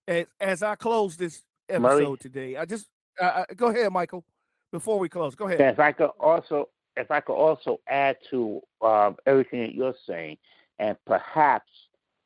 as 0.07 0.27
as 0.41 0.63
I 0.63 0.75
close 0.75 1.17
this 1.17 1.43
episode 1.69 1.83
Murray, 1.83 2.17
today, 2.19 2.57
I 2.57 2.65
just 2.65 2.87
uh, 3.21 3.45
go 3.57 3.69
ahead, 3.69 3.93
Michael. 3.93 4.25
Before 4.73 4.99
we 4.99 5.09
close, 5.09 5.35
go 5.35 5.47
ahead. 5.47 5.61
If 5.61 5.79
I 5.79 5.93
could 5.93 6.11
also, 6.19 6.69
if 6.97 7.11
I 7.11 7.21
could 7.21 7.35
also 7.35 7.81
add 7.87 8.17
to 8.31 8.61
um, 8.81 9.17
everything 9.27 9.61
that 9.63 9.75
you're 9.75 9.95
saying, 10.07 10.39
and 10.79 10.97
perhaps 11.07 11.71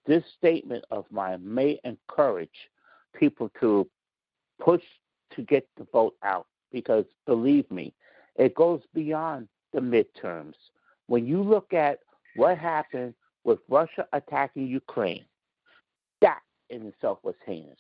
this 0.07 0.23
statement 0.39 0.85
of 0.91 1.05
mine 1.11 1.41
may 1.43 1.81
encourage 1.85 2.69
people 3.19 3.51
to 3.61 3.89
push 4.61 4.83
to 5.35 5.43
get 5.43 5.67
the 5.77 5.87
vote 5.93 6.15
out 6.23 6.47
because 6.77 7.07
believe 7.25 7.71
me, 7.71 7.95
it 8.35 8.55
goes 8.55 8.83
beyond 8.93 9.49
the 9.73 9.81
midterms. 9.81 10.53
When 11.07 11.25
you 11.25 11.43
look 11.43 11.73
at 11.73 12.01
what 12.35 12.59
happened 12.59 13.15
with 13.45 13.61
Russia 13.71 14.07
attacking 14.13 14.67
Ukraine, 14.67 15.25
that 16.21 16.41
in 16.69 16.85
itself 16.85 17.19
was 17.23 17.35
heinous. 17.47 17.79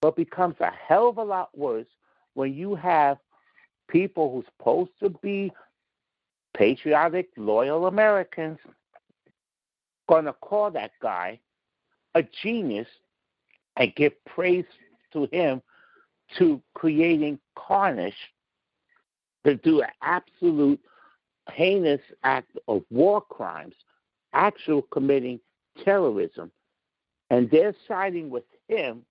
But 0.00 0.14
becomes 0.14 0.54
a 0.60 0.70
hell 0.70 1.08
of 1.08 1.18
a 1.18 1.24
lot 1.24 1.48
worse 1.58 1.88
when 2.34 2.54
you 2.54 2.76
have 2.76 3.18
people 3.88 4.32
who's 4.32 4.46
supposed 4.56 4.92
to 5.00 5.10
be 5.10 5.50
patriotic, 6.56 7.30
loyal 7.36 7.88
Americans 7.88 8.60
to 10.08 10.32
call 10.40 10.70
that 10.70 10.92
guy 11.02 11.40
a 12.14 12.22
genius 12.22 12.86
and 13.76 13.92
give 13.96 14.12
praise 14.24 14.64
to 15.12 15.28
him 15.32 15.62
to 16.38 16.60
creating 16.74 17.38
carnage 17.56 18.14
to 19.44 19.56
do 19.56 19.80
an 19.82 19.88
absolute 20.02 20.80
heinous 21.52 22.00
act 22.22 22.56
of 22.68 22.82
war 22.90 23.20
crimes, 23.20 23.74
actual 24.32 24.82
committing 24.82 25.40
terrorism. 25.84 26.50
And 27.30 27.50
they're 27.50 27.74
siding 27.86 28.30
with 28.30 28.44
him 28.68 29.02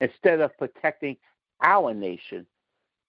instead 0.00 0.40
of 0.40 0.56
protecting 0.58 1.16
our 1.62 1.94
nation. 1.94 2.46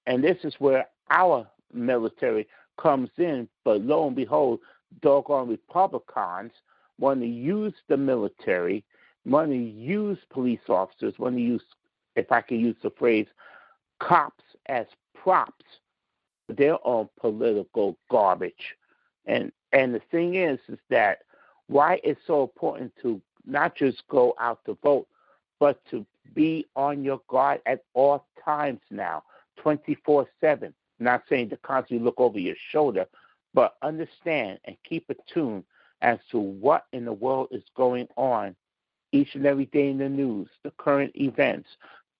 And 0.05 0.23
this 0.23 0.37
is 0.43 0.55
where 0.59 0.87
our 1.09 1.47
military 1.73 2.47
comes 2.81 3.09
in. 3.17 3.47
But 3.63 3.81
lo 3.81 4.07
and 4.07 4.15
behold, 4.15 4.59
doggone 5.01 5.49
Republicans 5.49 6.51
want 6.99 7.19
to 7.21 7.27
use 7.27 7.73
the 7.89 7.97
military, 7.97 8.83
want 9.25 9.51
to 9.51 9.57
use 9.57 10.17
police 10.31 10.59
officers, 10.69 11.13
want 11.19 11.35
to 11.35 11.41
use 11.41 11.61
if 12.17 12.31
I 12.31 12.41
can 12.41 12.59
use 12.59 12.75
the 12.83 12.91
phrase, 12.91 13.27
cops 13.99 14.43
as 14.67 14.87
props 15.15 15.65
They're 16.49 16.75
all 16.75 17.11
political 17.19 17.97
garbage. 18.11 18.75
And 19.25 19.51
and 19.73 19.93
the 19.93 20.01
thing 20.11 20.35
is, 20.35 20.59
is 20.69 20.79
that 20.89 21.19
why 21.67 21.99
it's 22.03 22.21
so 22.27 22.43
important 22.43 22.93
to 23.01 23.21
not 23.45 23.75
just 23.75 24.03
go 24.09 24.35
out 24.39 24.63
to 24.65 24.77
vote, 24.83 25.07
but 25.59 25.81
to 25.91 26.05
be 26.33 26.65
on 26.75 27.03
your 27.03 27.21
guard 27.29 27.61
at 27.65 27.83
all 27.93 28.25
times 28.43 28.81
now, 28.91 29.23
24 29.57 30.27
7. 30.41 30.73
Not 30.99 31.23
saying 31.29 31.49
to 31.49 31.57
constantly 31.57 32.03
look 32.05 32.19
over 32.19 32.39
your 32.39 32.55
shoulder, 32.71 33.05
but 33.53 33.75
understand 33.83 34.59
and 34.65 34.77
keep 34.87 35.09
attuned 35.09 35.65
as 36.01 36.19
to 36.31 36.39
what 36.39 36.85
in 36.93 37.05
the 37.05 37.13
world 37.13 37.49
is 37.51 37.63
going 37.75 38.07
on 38.17 38.55
each 39.11 39.35
and 39.35 39.45
every 39.45 39.65
day 39.67 39.89
in 39.89 39.97
the 39.99 40.09
news, 40.09 40.49
the 40.63 40.71
current 40.77 41.11
events, 41.15 41.69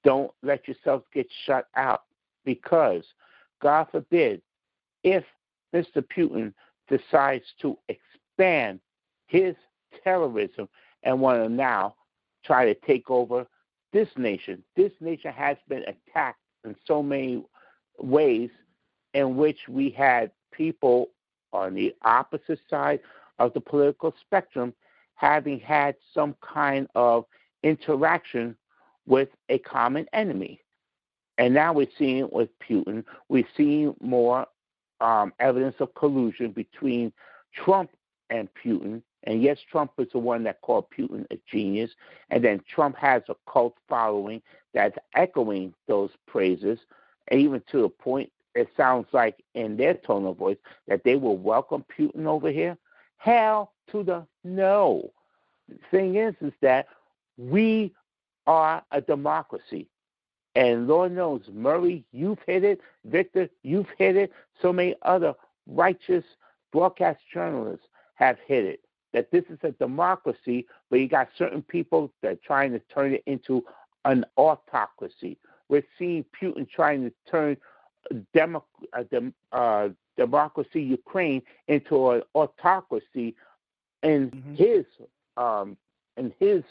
don't 0.07 0.31
let 0.41 0.65
yourself 0.69 1.03
get 1.13 1.27
shut 1.45 1.67
out 1.75 2.03
because, 2.45 3.03
God 3.61 3.87
forbid, 3.91 4.41
if 5.03 5.25
Mr. 5.75 6.01
Putin 6.01 6.53
decides 6.87 7.43
to 7.61 7.77
expand 7.89 8.79
his 9.25 9.53
terrorism 10.01 10.69
and 11.03 11.19
want 11.19 11.43
to 11.43 11.49
now 11.49 11.93
try 12.45 12.63
to 12.63 12.73
take 12.87 13.09
over 13.09 13.45
this 13.91 14.07
nation, 14.15 14.63
this 14.77 14.93
nation 15.01 15.33
has 15.33 15.57
been 15.67 15.83
attacked 15.83 16.39
in 16.63 16.73
so 16.85 17.03
many 17.03 17.43
ways 17.99 18.49
in 19.13 19.35
which 19.35 19.59
we 19.67 19.89
had 19.89 20.31
people 20.53 21.09
on 21.51 21.73
the 21.73 21.93
opposite 22.03 22.61
side 22.69 23.01
of 23.39 23.53
the 23.53 23.59
political 23.59 24.15
spectrum 24.21 24.73
having 25.15 25.59
had 25.59 25.95
some 26.13 26.33
kind 26.41 26.87
of 26.95 27.25
interaction 27.63 28.55
with 29.07 29.29
a 29.49 29.57
common 29.59 30.05
enemy. 30.13 30.61
And 31.39 31.53
now 31.53 31.73
we're 31.73 31.87
seeing 31.97 32.17
it 32.17 32.33
with 32.33 32.49
Putin. 32.59 33.03
We're 33.29 33.47
seeing 33.55 33.95
more 34.01 34.45
um, 35.01 35.33
evidence 35.39 35.75
of 35.79 35.93
collusion 35.95 36.51
between 36.51 37.11
Trump 37.53 37.91
and 38.29 38.49
Putin. 38.63 39.01
And 39.23 39.41
yes, 39.41 39.57
Trump 39.71 39.91
is 39.97 40.07
the 40.11 40.19
one 40.19 40.43
that 40.43 40.61
called 40.61 40.85
Putin 40.97 41.25
a 41.31 41.39
genius. 41.49 41.91
And 42.29 42.43
then 42.43 42.61
Trump 42.67 42.95
has 42.97 43.23
a 43.29 43.35
cult 43.51 43.75
following 43.87 44.41
that's 44.73 44.97
echoing 45.15 45.73
those 45.87 46.11
praises, 46.27 46.77
and 47.29 47.39
even 47.41 47.61
to 47.71 47.85
a 47.85 47.89
point 47.89 48.31
it 48.53 48.69
sounds 48.75 49.07
like 49.11 49.43
in 49.53 49.77
their 49.77 49.93
tone 49.93 50.25
of 50.25 50.37
voice 50.37 50.57
that 50.87 51.03
they 51.03 51.15
will 51.15 51.37
welcome 51.37 51.85
Putin 51.97 52.25
over 52.25 52.49
here. 52.49 52.77
Hell 53.17 53.73
to 53.91 54.03
the 54.03 54.25
no. 54.43 55.11
The 55.69 55.77
thing 55.91 56.15
is, 56.15 56.33
is 56.41 56.53
that 56.61 56.87
we 57.37 57.93
are 58.47 58.83
a 58.91 59.01
democracy. 59.01 59.87
And 60.55 60.87
Lord 60.87 61.11
knows, 61.11 61.41
Murray, 61.53 62.03
you've 62.11 62.39
hit 62.47 62.63
it. 62.63 62.81
Victor, 63.05 63.47
you've 63.61 63.89
hit 63.99 64.15
it. 64.15 64.31
So 64.61 64.73
many 64.73 64.95
other 65.03 65.35
righteous 65.67 66.23
broadcast 66.71 67.19
journalists 67.31 67.85
have 68.15 68.37
hit 68.47 68.65
it. 68.65 68.79
That 69.13 69.29
this 69.31 69.43
is 69.49 69.59
a 69.61 69.71
democracy, 69.71 70.65
but 70.89 70.99
you 70.99 71.07
got 71.07 71.29
certain 71.37 71.61
people 71.61 72.11
that 72.21 72.31
are 72.31 72.39
trying 72.43 72.71
to 72.71 72.79
turn 72.93 73.13
it 73.13 73.23
into 73.27 73.63
an 74.05 74.25
autocracy. 74.35 75.37
We're 75.69 75.85
seeing 75.99 76.25
Putin 76.41 76.67
trying 76.69 77.03
to 77.03 77.13
turn 77.29 77.57
demo, 78.33 78.63
uh, 78.93 79.03
dem, 79.11 79.33
uh, 79.51 79.89
democracy 80.17 80.81
Ukraine 80.81 81.41
into 81.67 82.11
an 82.11 82.23
autocracy 82.33 83.35
in 84.03 84.31
mm-hmm. 84.31 84.55
his 84.55 84.85
um, 85.35 85.77
in 86.17 86.33
his 86.39 86.63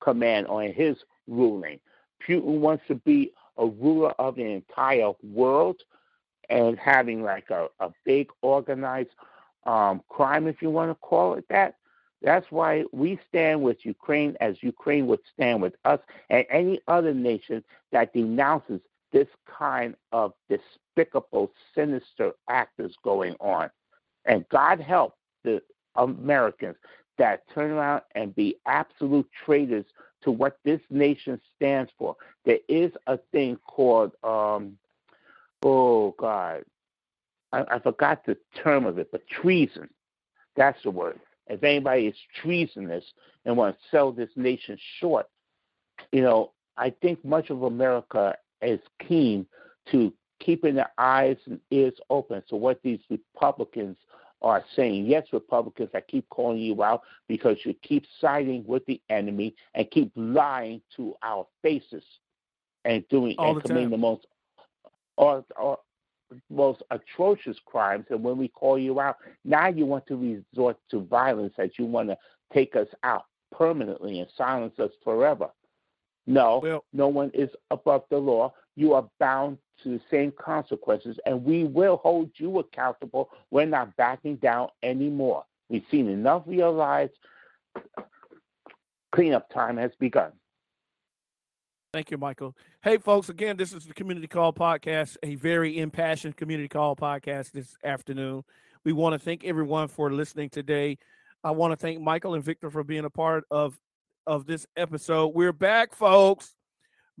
command 0.00 0.46
or 0.48 0.62
in 0.62 0.74
his 0.74 0.96
ruling. 1.28 1.80
Putin 2.26 2.60
wants 2.60 2.84
to 2.88 2.94
be 2.94 3.32
a 3.58 3.66
ruler 3.66 4.10
of 4.12 4.36
the 4.36 4.44
entire 4.44 5.12
world 5.22 5.80
and 6.48 6.78
having 6.78 7.22
like 7.22 7.50
a, 7.50 7.68
a 7.80 7.90
big 8.04 8.28
organized 8.42 9.10
um, 9.64 10.02
crime, 10.08 10.46
if 10.46 10.60
you 10.60 10.70
want 10.70 10.90
to 10.90 10.94
call 10.96 11.34
it 11.34 11.44
that. 11.48 11.76
That's 12.22 12.46
why 12.50 12.84
we 12.92 13.18
stand 13.28 13.62
with 13.62 13.84
Ukraine 13.84 14.36
as 14.40 14.62
Ukraine 14.62 15.06
would 15.08 15.20
stand 15.34 15.60
with 15.60 15.74
us 15.84 15.98
and 16.30 16.44
any 16.50 16.80
other 16.86 17.12
nation 17.12 17.64
that 17.90 18.12
denounces 18.12 18.80
this 19.12 19.26
kind 19.46 19.94
of 20.12 20.32
despicable, 20.48 21.52
sinister 21.74 22.32
actors 22.48 22.94
going 23.02 23.34
on. 23.40 23.70
And 24.24 24.48
God 24.50 24.80
help 24.80 25.14
the 25.42 25.62
Americans 25.96 26.76
that 27.18 27.42
turn 27.52 27.72
around 27.72 28.02
and 28.14 28.34
be 28.34 28.56
absolute 28.66 29.28
traitors 29.44 29.84
to 30.24 30.30
what 30.30 30.58
this 30.64 30.80
nation 30.90 31.40
stands 31.56 31.90
for. 31.98 32.16
There 32.44 32.58
is 32.68 32.92
a 33.06 33.18
thing 33.32 33.58
called, 33.66 34.12
um, 34.22 34.78
oh 35.62 36.14
God, 36.18 36.64
I, 37.52 37.64
I 37.70 37.78
forgot 37.78 38.24
the 38.24 38.36
term 38.62 38.86
of 38.86 38.98
it, 38.98 39.10
but 39.12 39.26
treason. 39.28 39.88
That's 40.56 40.82
the 40.82 40.90
word. 40.90 41.20
If 41.48 41.62
anybody 41.62 42.06
is 42.06 42.16
treasonous 42.40 43.04
and 43.44 43.56
wants 43.56 43.78
to 43.82 43.96
sell 43.96 44.12
this 44.12 44.30
nation 44.36 44.78
short, 45.00 45.26
you 46.12 46.22
know, 46.22 46.52
I 46.76 46.90
think 47.02 47.24
much 47.24 47.50
of 47.50 47.62
America 47.62 48.36
is 48.60 48.80
keen 49.06 49.46
to 49.90 50.12
keeping 50.40 50.74
their 50.74 50.92
eyes 50.98 51.36
and 51.46 51.60
ears 51.70 51.94
open 52.10 52.42
to 52.48 52.56
what 52.56 52.80
these 52.82 53.00
Republicans 53.10 53.96
are 54.42 54.64
saying. 54.76 55.06
Yes, 55.06 55.26
Republicans, 55.32 55.90
I 55.94 56.00
keep 56.00 56.28
calling 56.28 56.58
you 56.58 56.82
out 56.82 57.02
because 57.28 57.56
you 57.64 57.74
keep 57.82 58.04
siding 58.20 58.64
with 58.66 58.84
the 58.86 59.00
enemy 59.08 59.54
and 59.74 59.90
keep 59.90 60.10
lying 60.16 60.80
to 60.96 61.14
our 61.22 61.46
faces 61.62 62.02
and 62.84 63.08
doing 63.08 63.34
All 63.38 63.52
and 63.52 63.58
the 63.58 63.68
committing 63.68 63.90
the 63.90 63.96
most 63.96 64.26
or, 65.16 65.44
or 65.56 65.78
most 66.50 66.82
atrocious 66.90 67.56
crimes. 67.66 68.06
And 68.10 68.22
when 68.22 68.38
we 68.38 68.48
call 68.48 68.78
you 68.78 69.00
out, 69.00 69.16
now 69.44 69.68
you 69.68 69.86
want 69.86 70.06
to 70.08 70.16
resort 70.16 70.78
to 70.90 71.00
violence 71.00 71.54
that 71.56 71.78
you 71.78 71.86
want 71.86 72.08
to 72.08 72.18
take 72.52 72.76
us 72.76 72.88
out 73.02 73.26
permanently 73.50 74.20
and 74.20 74.28
silence 74.36 74.78
us 74.78 74.90
forever. 75.04 75.50
No, 76.26 76.60
Well- 76.62 76.84
no 76.92 77.08
one 77.08 77.30
is 77.34 77.50
above 77.70 78.04
the 78.10 78.18
law. 78.18 78.52
You 78.76 78.94
are 78.94 79.08
bound 79.18 79.58
to 79.82 79.90
the 79.90 80.00
same 80.10 80.32
consequences, 80.32 81.18
and 81.26 81.44
we 81.44 81.64
will 81.64 81.98
hold 81.98 82.30
you 82.36 82.58
accountable. 82.58 83.30
We're 83.50 83.66
not 83.66 83.96
backing 83.96 84.36
down 84.36 84.68
anymore. 84.82 85.44
We've 85.68 85.84
seen 85.90 86.08
enough 86.08 86.46
of 86.46 86.52
your 86.52 86.70
lives. 86.70 87.12
Cleanup 89.12 89.52
time 89.52 89.76
has 89.76 89.90
begun. 89.98 90.32
Thank 91.92 92.10
you, 92.10 92.16
Michael. 92.16 92.56
Hey, 92.82 92.96
folks, 92.96 93.28
again, 93.28 93.58
this 93.58 93.74
is 93.74 93.84
the 93.84 93.92
Community 93.92 94.26
Call 94.26 94.52
Podcast, 94.52 95.18
a 95.22 95.34
very 95.34 95.78
impassioned 95.78 96.36
community 96.36 96.68
call 96.68 96.96
podcast 96.96 97.52
this 97.52 97.76
afternoon. 97.84 98.44
We 98.84 98.94
want 98.94 99.12
to 99.12 99.18
thank 99.18 99.44
everyone 99.44 99.88
for 99.88 100.10
listening 100.10 100.48
today. 100.48 100.96
I 101.44 101.50
want 101.50 101.72
to 101.72 101.76
thank 101.76 102.00
Michael 102.00 102.34
and 102.34 102.42
Victor 102.42 102.70
for 102.70 102.82
being 102.82 103.04
a 103.04 103.10
part 103.10 103.44
of, 103.50 103.78
of 104.26 104.46
this 104.46 104.66
episode. 104.74 105.34
We're 105.34 105.52
back, 105.52 105.94
folks. 105.94 106.54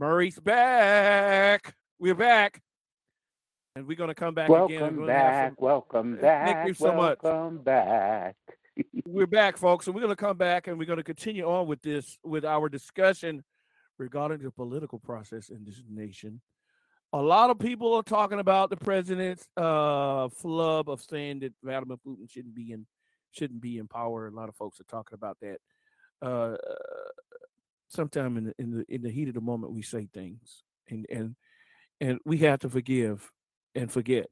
Murray's 0.02 0.40
back. 0.40 1.76
We're 2.00 2.16
back. 2.16 2.60
And 3.76 3.86
we're 3.86 3.96
going 3.96 4.08
to 4.08 4.16
come 4.16 4.34
back 4.34 4.48
again. 4.48 4.58
Welcome 4.58 4.96
gonna 4.96 5.12
have 5.12 5.30
back, 5.30 5.48
some- 5.50 5.56
welcome 5.60 6.16
back. 6.16 6.46
Thank 6.48 6.68
you 6.68 6.74
so 6.74 6.92
much. 6.92 7.18
welcome 7.22 7.58
back. 7.58 8.34
we're 9.06 9.28
back, 9.28 9.56
folks, 9.56 9.86
and 9.86 9.94
we're 9.94 10.00
going 10.00 10.10
to 10.10 10.16
come 10.16 10.36
back 10.36 10.66
and 10.66 10.76
we're 10.76 10.86
going 10.86 10.96
to 10.96 11.04
continue 11.04 11.44
on 11.44 11.68
with 11.68 11.80
this 11.82 12.18
with 12.24 12.44
our 12.44 12.68
discussion 12.68 13.44
regarding 13.96 14.40
the 14.40 14.50
political 14.50 14.98
process 14.98 15.50
in 15.50 15.64
this 15.64 15.80
nation. 15.88 16.40
A 17.12 17.22
lot 17.22 17.50
of 17.50 17.60
people 17.60 17.94
are 17.94 18.02
talking 18.02 18.40
about 18.40 18.70
the 18.70 18.76
president's 18.76 19.46
uh, 19.56 20.30
flub 20.30 20.90
of 20.90 21.00
saying 21.00 21.38
that 21.40 21.52
Vladimir 21.62 21.98
Putin 22.04 22.28
shouldn't 22.28 22.56
be 22.56 22.72
in 22.72 22.86
shouldn't 23.30 23.60
be 23.60 23.78
in 23.78 23.86
power. 23.86 24.26
A 24.26 24.32
lot 24.32 24.48
of 24.48 24.56
folks 24.56 24.80
are 24.80 24.84
talking 24.90 25.14
about 25.14 25.36
that. 25.42 25.58
Uh, 26.20 26.56
sometime 27.92 28.36
in 28.36 28.44
the, 28.44 28.54
in 28.58 28.70
the 28.70 28.84
in 28.88 29.02
the 29.02 29.10
heat 29.10 29.28
of 29.28 29.34
the 29.34 29.40
moment, 29.40 29.72
we 29.72 29.82
say 29.82 30.08
things, 30.12 30.62
and 30.88 31.06
and 31.10 31.36
and 32.00 32.18
we 32.24 32.38
have 32.38 32.60
to 32.60 32.68
forgive 32.68 33.30
and 33.74 33.90
forget. 33.90 34.26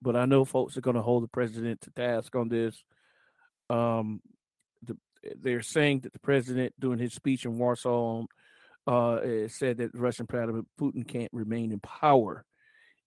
But 0.00 0.16
I 0.16 0.24
know 0.24 0.44
folks 0.44 0.76
are 0.76 0.80
going 0.80 0.96
to 0.96 1.02
hold 1.02 1.22
the 1.22 1.28
president 1.28 1.82
to 1.82 1.90
task 1.92 2.34
on 2.34 2.48
this 2.48 2.82
um, 3.72 4.20
the, 4.82 4.96
they're 5.40 5.62
saying 5.62 6.00
that 6.00 6.12
the 6.12 6.18
president, 6.18 6.74
during 6.78 6.98
his 6.98 7.14
speech 7.14 7.44
in 7.44 7.58
Warsaw, 7.58 8.24
uh, 8.86 9.14
eh, 9.14 9.48
said 9.48 9.78
that 9.78 9.94
Russian 9.94 10.26
President 10.26 10.66
Putin 10.80 11.06
can't 11.06 11.32
remain 11.32 11.72
in 11.72 11.80
power. 11.80 12.44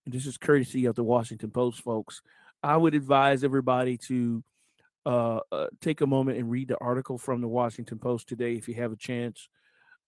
And 0.04 0.14
this 0.14 0.26
is 0.26 0.38
courtesy 0.38 0.86
of 0.86 0.94
the 0.94 1.04
Washington 1.04 1.50
Post, 1.50 1.82
folks. 1.82 2.22
I 2.62 2.76
would 2.76 2.94
advise 2.94 3.44
everybody 3.44 3.98
to 4.08 4.42
uh, 5.04 5.40
uh, 5.52 5.66
take 5.80 6.00
a 6.00 6.06
moment 6.06 6.38
and 6.38 6.50
read 6.50 6.68
the 6.68 6.78
article 6.80 7.18
from 7.18 7.40
the 7.40 7.48
Washington 7.48 7.98
Post 7.98 8.28
today 8.28 8.54
if 8.54 8.66
you 8.68 8.74
have 8.74 8.92
a 8.92 8.96
chance. 8.96 9.48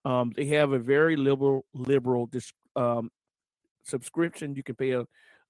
Um, 0.05 0.33
they 0.35 0.47
have 0.47 0.73
a 0.73 0.79
very 0.79 1.17
liberal 1.17 1.65
liberal 1.75 2.27
dis- 2.27 2.53
um, 2.77 3.11
subscription. 3.85 4.55
You 4.55 4.63
can 4.63 4.77
pay 4.77 4.93
a 4.93 5.05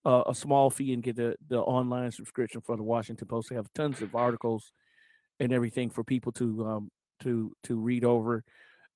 a, 0.05 0.23
a 0.29 0.35
small 0.35 0.71
fee 0.71 0.93
and 0.93 1.03
get 1.03 1.17
the, 1.17 1.37
the 1.49 1.59
online 1.59 2.11
subscription 2.13 2.61
for 2.61 2.77
the 2.77 2.83
Washington 2.83 3.29
Post. 3.29 3.51
They 3.51 3.57
have 3.57 3.73
tons 3.75 4.01
of 4.01 4.15
articles 4.15 4.73
and 5.41 5.53
everything 5.53 5.91
for 5.91 6.05
people 6.05 6.33
to 6.33 6.67
um, 6.67 6.91
to 7.23 7.53
to 7.65 7.77
read 7.77 8.05
over. 8.05 8.45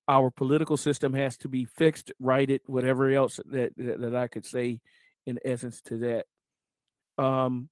Our 0.08 0.30
political 0.30 0.76
system 0.76 1.14
has 1.14 1.36
to 1.38 1.48
be 1.48 1.64
fixed, 1.64 2.12
righted, 2.18 2.62
whatever 2.66 3.10
else 3.10 3.40
that 3.46 3.72
that, 3.76 4.00
that 4.00 4.14
I 4.14 4.28
could 4.28 4.46
say 4.46 4.80
in 5.26 5.38
essence 5.44 5.80
to 5.82 5.98
that. 5.98 7.22
Um, 7.22 7.68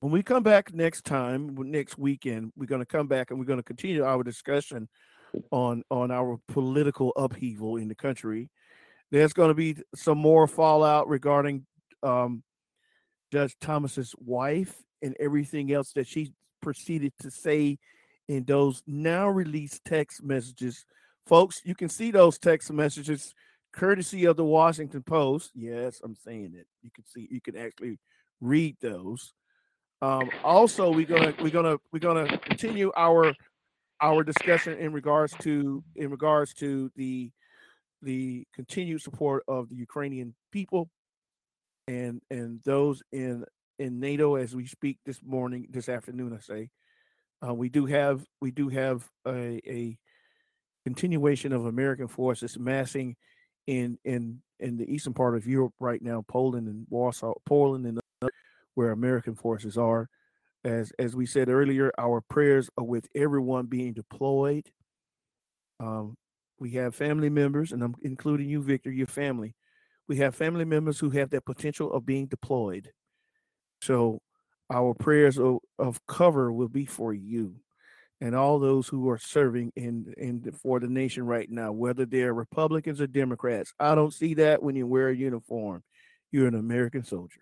when 0.00 0.12
we 0.12 0.22
come 0.22 0.42
back 0.42 0.74
next 0.74 1.04
time, 1.04 1.56
next 1.70 1.96
weekend, 1.96 2.52
we're 2.56 2.66
going 2.66 2.82
to 2.82 2.86
come 2.86 3.06
back 3.06 3.30
and 3.30 3.38
we're 3.38 3.46
going 3.46 3.58
to 3.58 3.62
continue 3.62 4.04
our 4.04 4.22
discussion 4.22 4.88
on 5.50 5.82
on 5.90 6.10
our 6.10 6.38
political 6.48 7.12
upheaval 7.16 7.76
in 7.76 7.88
the 7.88 7.94
country. 7.94 8.50
There's 9.10 9.32
going 9.32 9.48
to 9.48 9.54
be 9.54 9.76
some 9.94 10.18
more 10.18 10.46
fallout 10.46 11.08
regarding 11.08 11.64
um, 12.02 12.42
Judge 13.32 13.56
Thomas's 13.60 14.14
wife 14.18 14.74
and 15.02 15.16
everything 15.20 15.72
else 15.72 15.92
that 15.92 16.06
she 16.06 16.32
proceeded 16.60 17.12
to 17.20 17.30
say 17.30 17.78
in 18.28 18.44
those 18.44 18.82
now 18.86 19.28
released 19.28 19.84
text 19.84 20.24
messages. 20.24 20.84
Folks, 21.26 21.60
you 21.64 21.74
can 21.74 21.88
see 21.88 22.10
those 22.10 22.38
text 22.38 22.72
messages 22.72 23.34
courtesy 23.72 24.24
of 24.24 24.36
the 24.36 24.44
Washington 24.44 25.02
Post. 25.02 25.52
Yes, 25.54 26.00
I'm 26.02 26.16
saying 26.16 26.54
it. 26.56 26.66
You 26.82 26.90
can 26.94 27.04
see 27.04 27.28
you 27.30 27.40
can 27.40 27.56
actually 27.56 27.98
read 28.40 28.76
those. 28.80 29.34
Um, 30.02 30.30
also, 30.42 30.90
we're 30.90 31.06
gonna 31.06 31.34
we're 31.40 31.50
gonna 31.50 31.76
we're 31.92 32.00
gonna 32.00 32.38
continue 32.38 32.90
our 32.96 33.34
our 34.00 34.22
discussion 34.22 34.78
in 34.78 34.92
regards 34.92 35.34
to 35.40 35.82
in 35.94 36.10
regards 36.10 36.54
to 36.54 36.90
the 36.96 37.30
the 38.02 38.46
continued 38.54 39.00
support 39.00 39.42
of 39.48 39.68
the 39.68 39.76
Ukrainian 39.76 40.34
people 40.52 40.90
and 41.88 42.20
and 42.30 42.60
those 42.64 43.02
in 43.12 43.44
in 43.78 44.00
NATO 44.00 44.36
as 44.36 44.54
we 44.54 44.66
speak 44.66 44.98
this 45.06 45.20
morning 45.24 45.66
this 45.70 45.88
afternoon 45.88 46.34
I 46.34 46.40
say 46.40 46.70
uh, 47.46 47.54
we 47.54 47.68
do 47.68 47.86
have 47.86 48.24
we 48.40 48.50
do 48.50 48.68
have 48.68 49.08
a, 49.26 49.60
a 49.66 49.98
continuation 50.84 51.52
of 51.52 51.66
American 51.66 52.08
forces 52.08 52.58
massing 52.58 53.16
in 53.66 53.98
in 54.04 54.40
in 54.60 54.76
the 54.76 54.90
eastern 54.90 55.14
part 55.14 55.36
of 55.36 55.46
Europe 55.46 55.74
right 55.80 56.02
now 56.02 56.24
Poland 56.28 56.68
and 56.68 56.86
Warsaw 56.90 57.34
Poland 57.44 57.86
and 57.86 58.00
where 58.74 58.90
American 58.90 59.34
forces 59.34 59.78
are 59.78 60.08
as 60.66 60.92
as 60.98 61.16
we 61.16 61.26
said 61.26 61.48
earlier 61.48 61.92
our 61.98 62.22
prayers 62.22 62.70
are 62.78 62.84
with 62.84 63.08
everyone 63.14 63.66
being 63.66 63.94
deployed 63.94 64.68
um, 65.80 66.16
we 66.60 66.72
have 66.72 66.94
family 66.94 67.30
members 67.30 67.72
and 67.72 67.82
I'm 67.82 67.96
including 68.02 68.50
you 68.50 68.62
Victor 68.62 68.90
your 68.92 69.06
family 69.08 69.54
we 70.08 70.18
have 70.18 70.34
family 70.36 70.66
members 70.66 71.00
who 71.00 71.10
have 71.10 71.30
that 71.30 71.46
potential 71.46 71.92
of 71.92 72.06
being 72.06 72.26
deployed 72.26 72.90
So 73.82 74.20
our 74.72 74.94
prayers 74.94 75.38
of, 75.38 75.58
of 75.78 76.04
cover 76.06 76.52
will 76.52 76.68
be 76.68 76.86
for 76.86 77.14
you 77.14 77.56
and 78.20 78.34
all 78.34 78.58
those 78.60 78.88
who 78.88 79.08
are 79.10 79.18
serving 79.18 79.72
in 79.76 80.14
in 80.18 80.52
for 80.62 80.80
the 80.80 80.88
nation 80.88 81.26
right 81.26 81.50
now, 81.50 81.72
whether 81.72 82.06
they're 82.06 82.34
Republicans 82.34 83.00
or 83.00 83.06
Democrats. 83.06 83.72
I 83.80 83.94
don't 83.94 84.14
see 84.14 84.34
that 84.36 84.62
when 84.62 84.76
you 84.76 84.86
wear 84.86 85.10
a 85.10 85.16
uniform. 85.16 85.82
You're 86.32 86.48
an 86.48 86.56
American 86.56 87.04
soldier. 87.04 87.40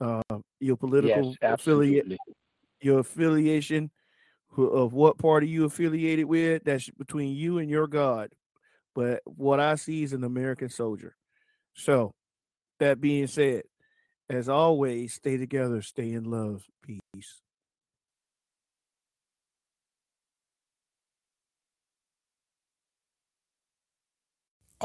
Uh, 0.00 0.20
your 0.60 0.76
political 0.76 1.34
yes, 1.40 1.52
affiliate, 1.54 2.18
your 2.80 2.98
affiliation 2.98 3.90
of 4.56 4.92
what 4.92 5.18
party 5.18 5.48
you 5.48 5.64
affiliated 5.64 6.26
with, 6.26 6.64
that's 6.64 6.90
between 6.90 7.34
you 7.34 7.58
and 7.58 7.70
your 7.70 7.86
God. 7.86 8.30
But 8.94 9.20
what 9.24 9.60
I 9.60 9.74
see 9.74 10.02
is 10.02 10.12
an 10.12 10.24
American 10.24 10.68
soldier. 10.68 11.14
So, 11.74 12.14
that 12.78 13.00
being 13.00 13.26
said, 13.26 13.62
as 14.28 14.48
always, 14.48 15.14
stay 15.14 15.36
together, 15.36 15.82
stay 15.82 16.12
in 16.12 16.24
love, 16.24 16.64
peace. 16.82 17.40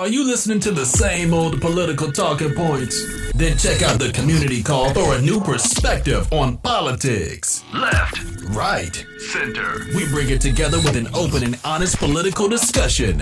Are 0.02 0.08
you 0.08 0.26
listening 0.26 0.60
to 0.62 0.72
the 0.72 0.84
same 0.84 1.32
old 1.32 1.62
political 1.62 2.12
talking 2.12 2.56
points? 2.56 3.32
Then 3.34 3.56
check 3.56 3.84
out 3.84 4.00
the 4.00 4.12
community 4.12 4.64
call 4.64 4.92
for 4.96 5.14
a 5.14 5.22
new 5.22 5.40
perspective 5.40 6.34
on 6.34 6.58
politics. 6.58 7.64
Left, 7.72 8.20
right, 8.46 9.06
center. 9.32 9.86
We 9.96 10.08
bring 10.08 10.32
it 10.32 10.42
together 10.42 10.80
with 10.80 10.96
an 10.96 11.08
open 11.14 11.44
and 11.44 11.60
honest 11.64 12.00
political 12.00 12.50
discussion. 12.50 13.22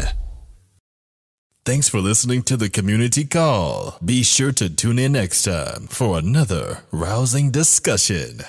Thanks 1.66 1.90
for 1.90 2.00
listening 2.00 2.44
to 2.44 2.56
the 2.56 2.70
community 2.70 3.26
call. 3.26 3.98
Be 4.04 4.24
sure 4.24 4.54
to 4.54 4.70
tune 4.70 5.00
in 5.00 5.12
next 5.12 5.44
time 5.44 5.88
for 5.88 6.18
another 6.18 6.86
rousing 6.94 7.52
discussion. 7.52 8.44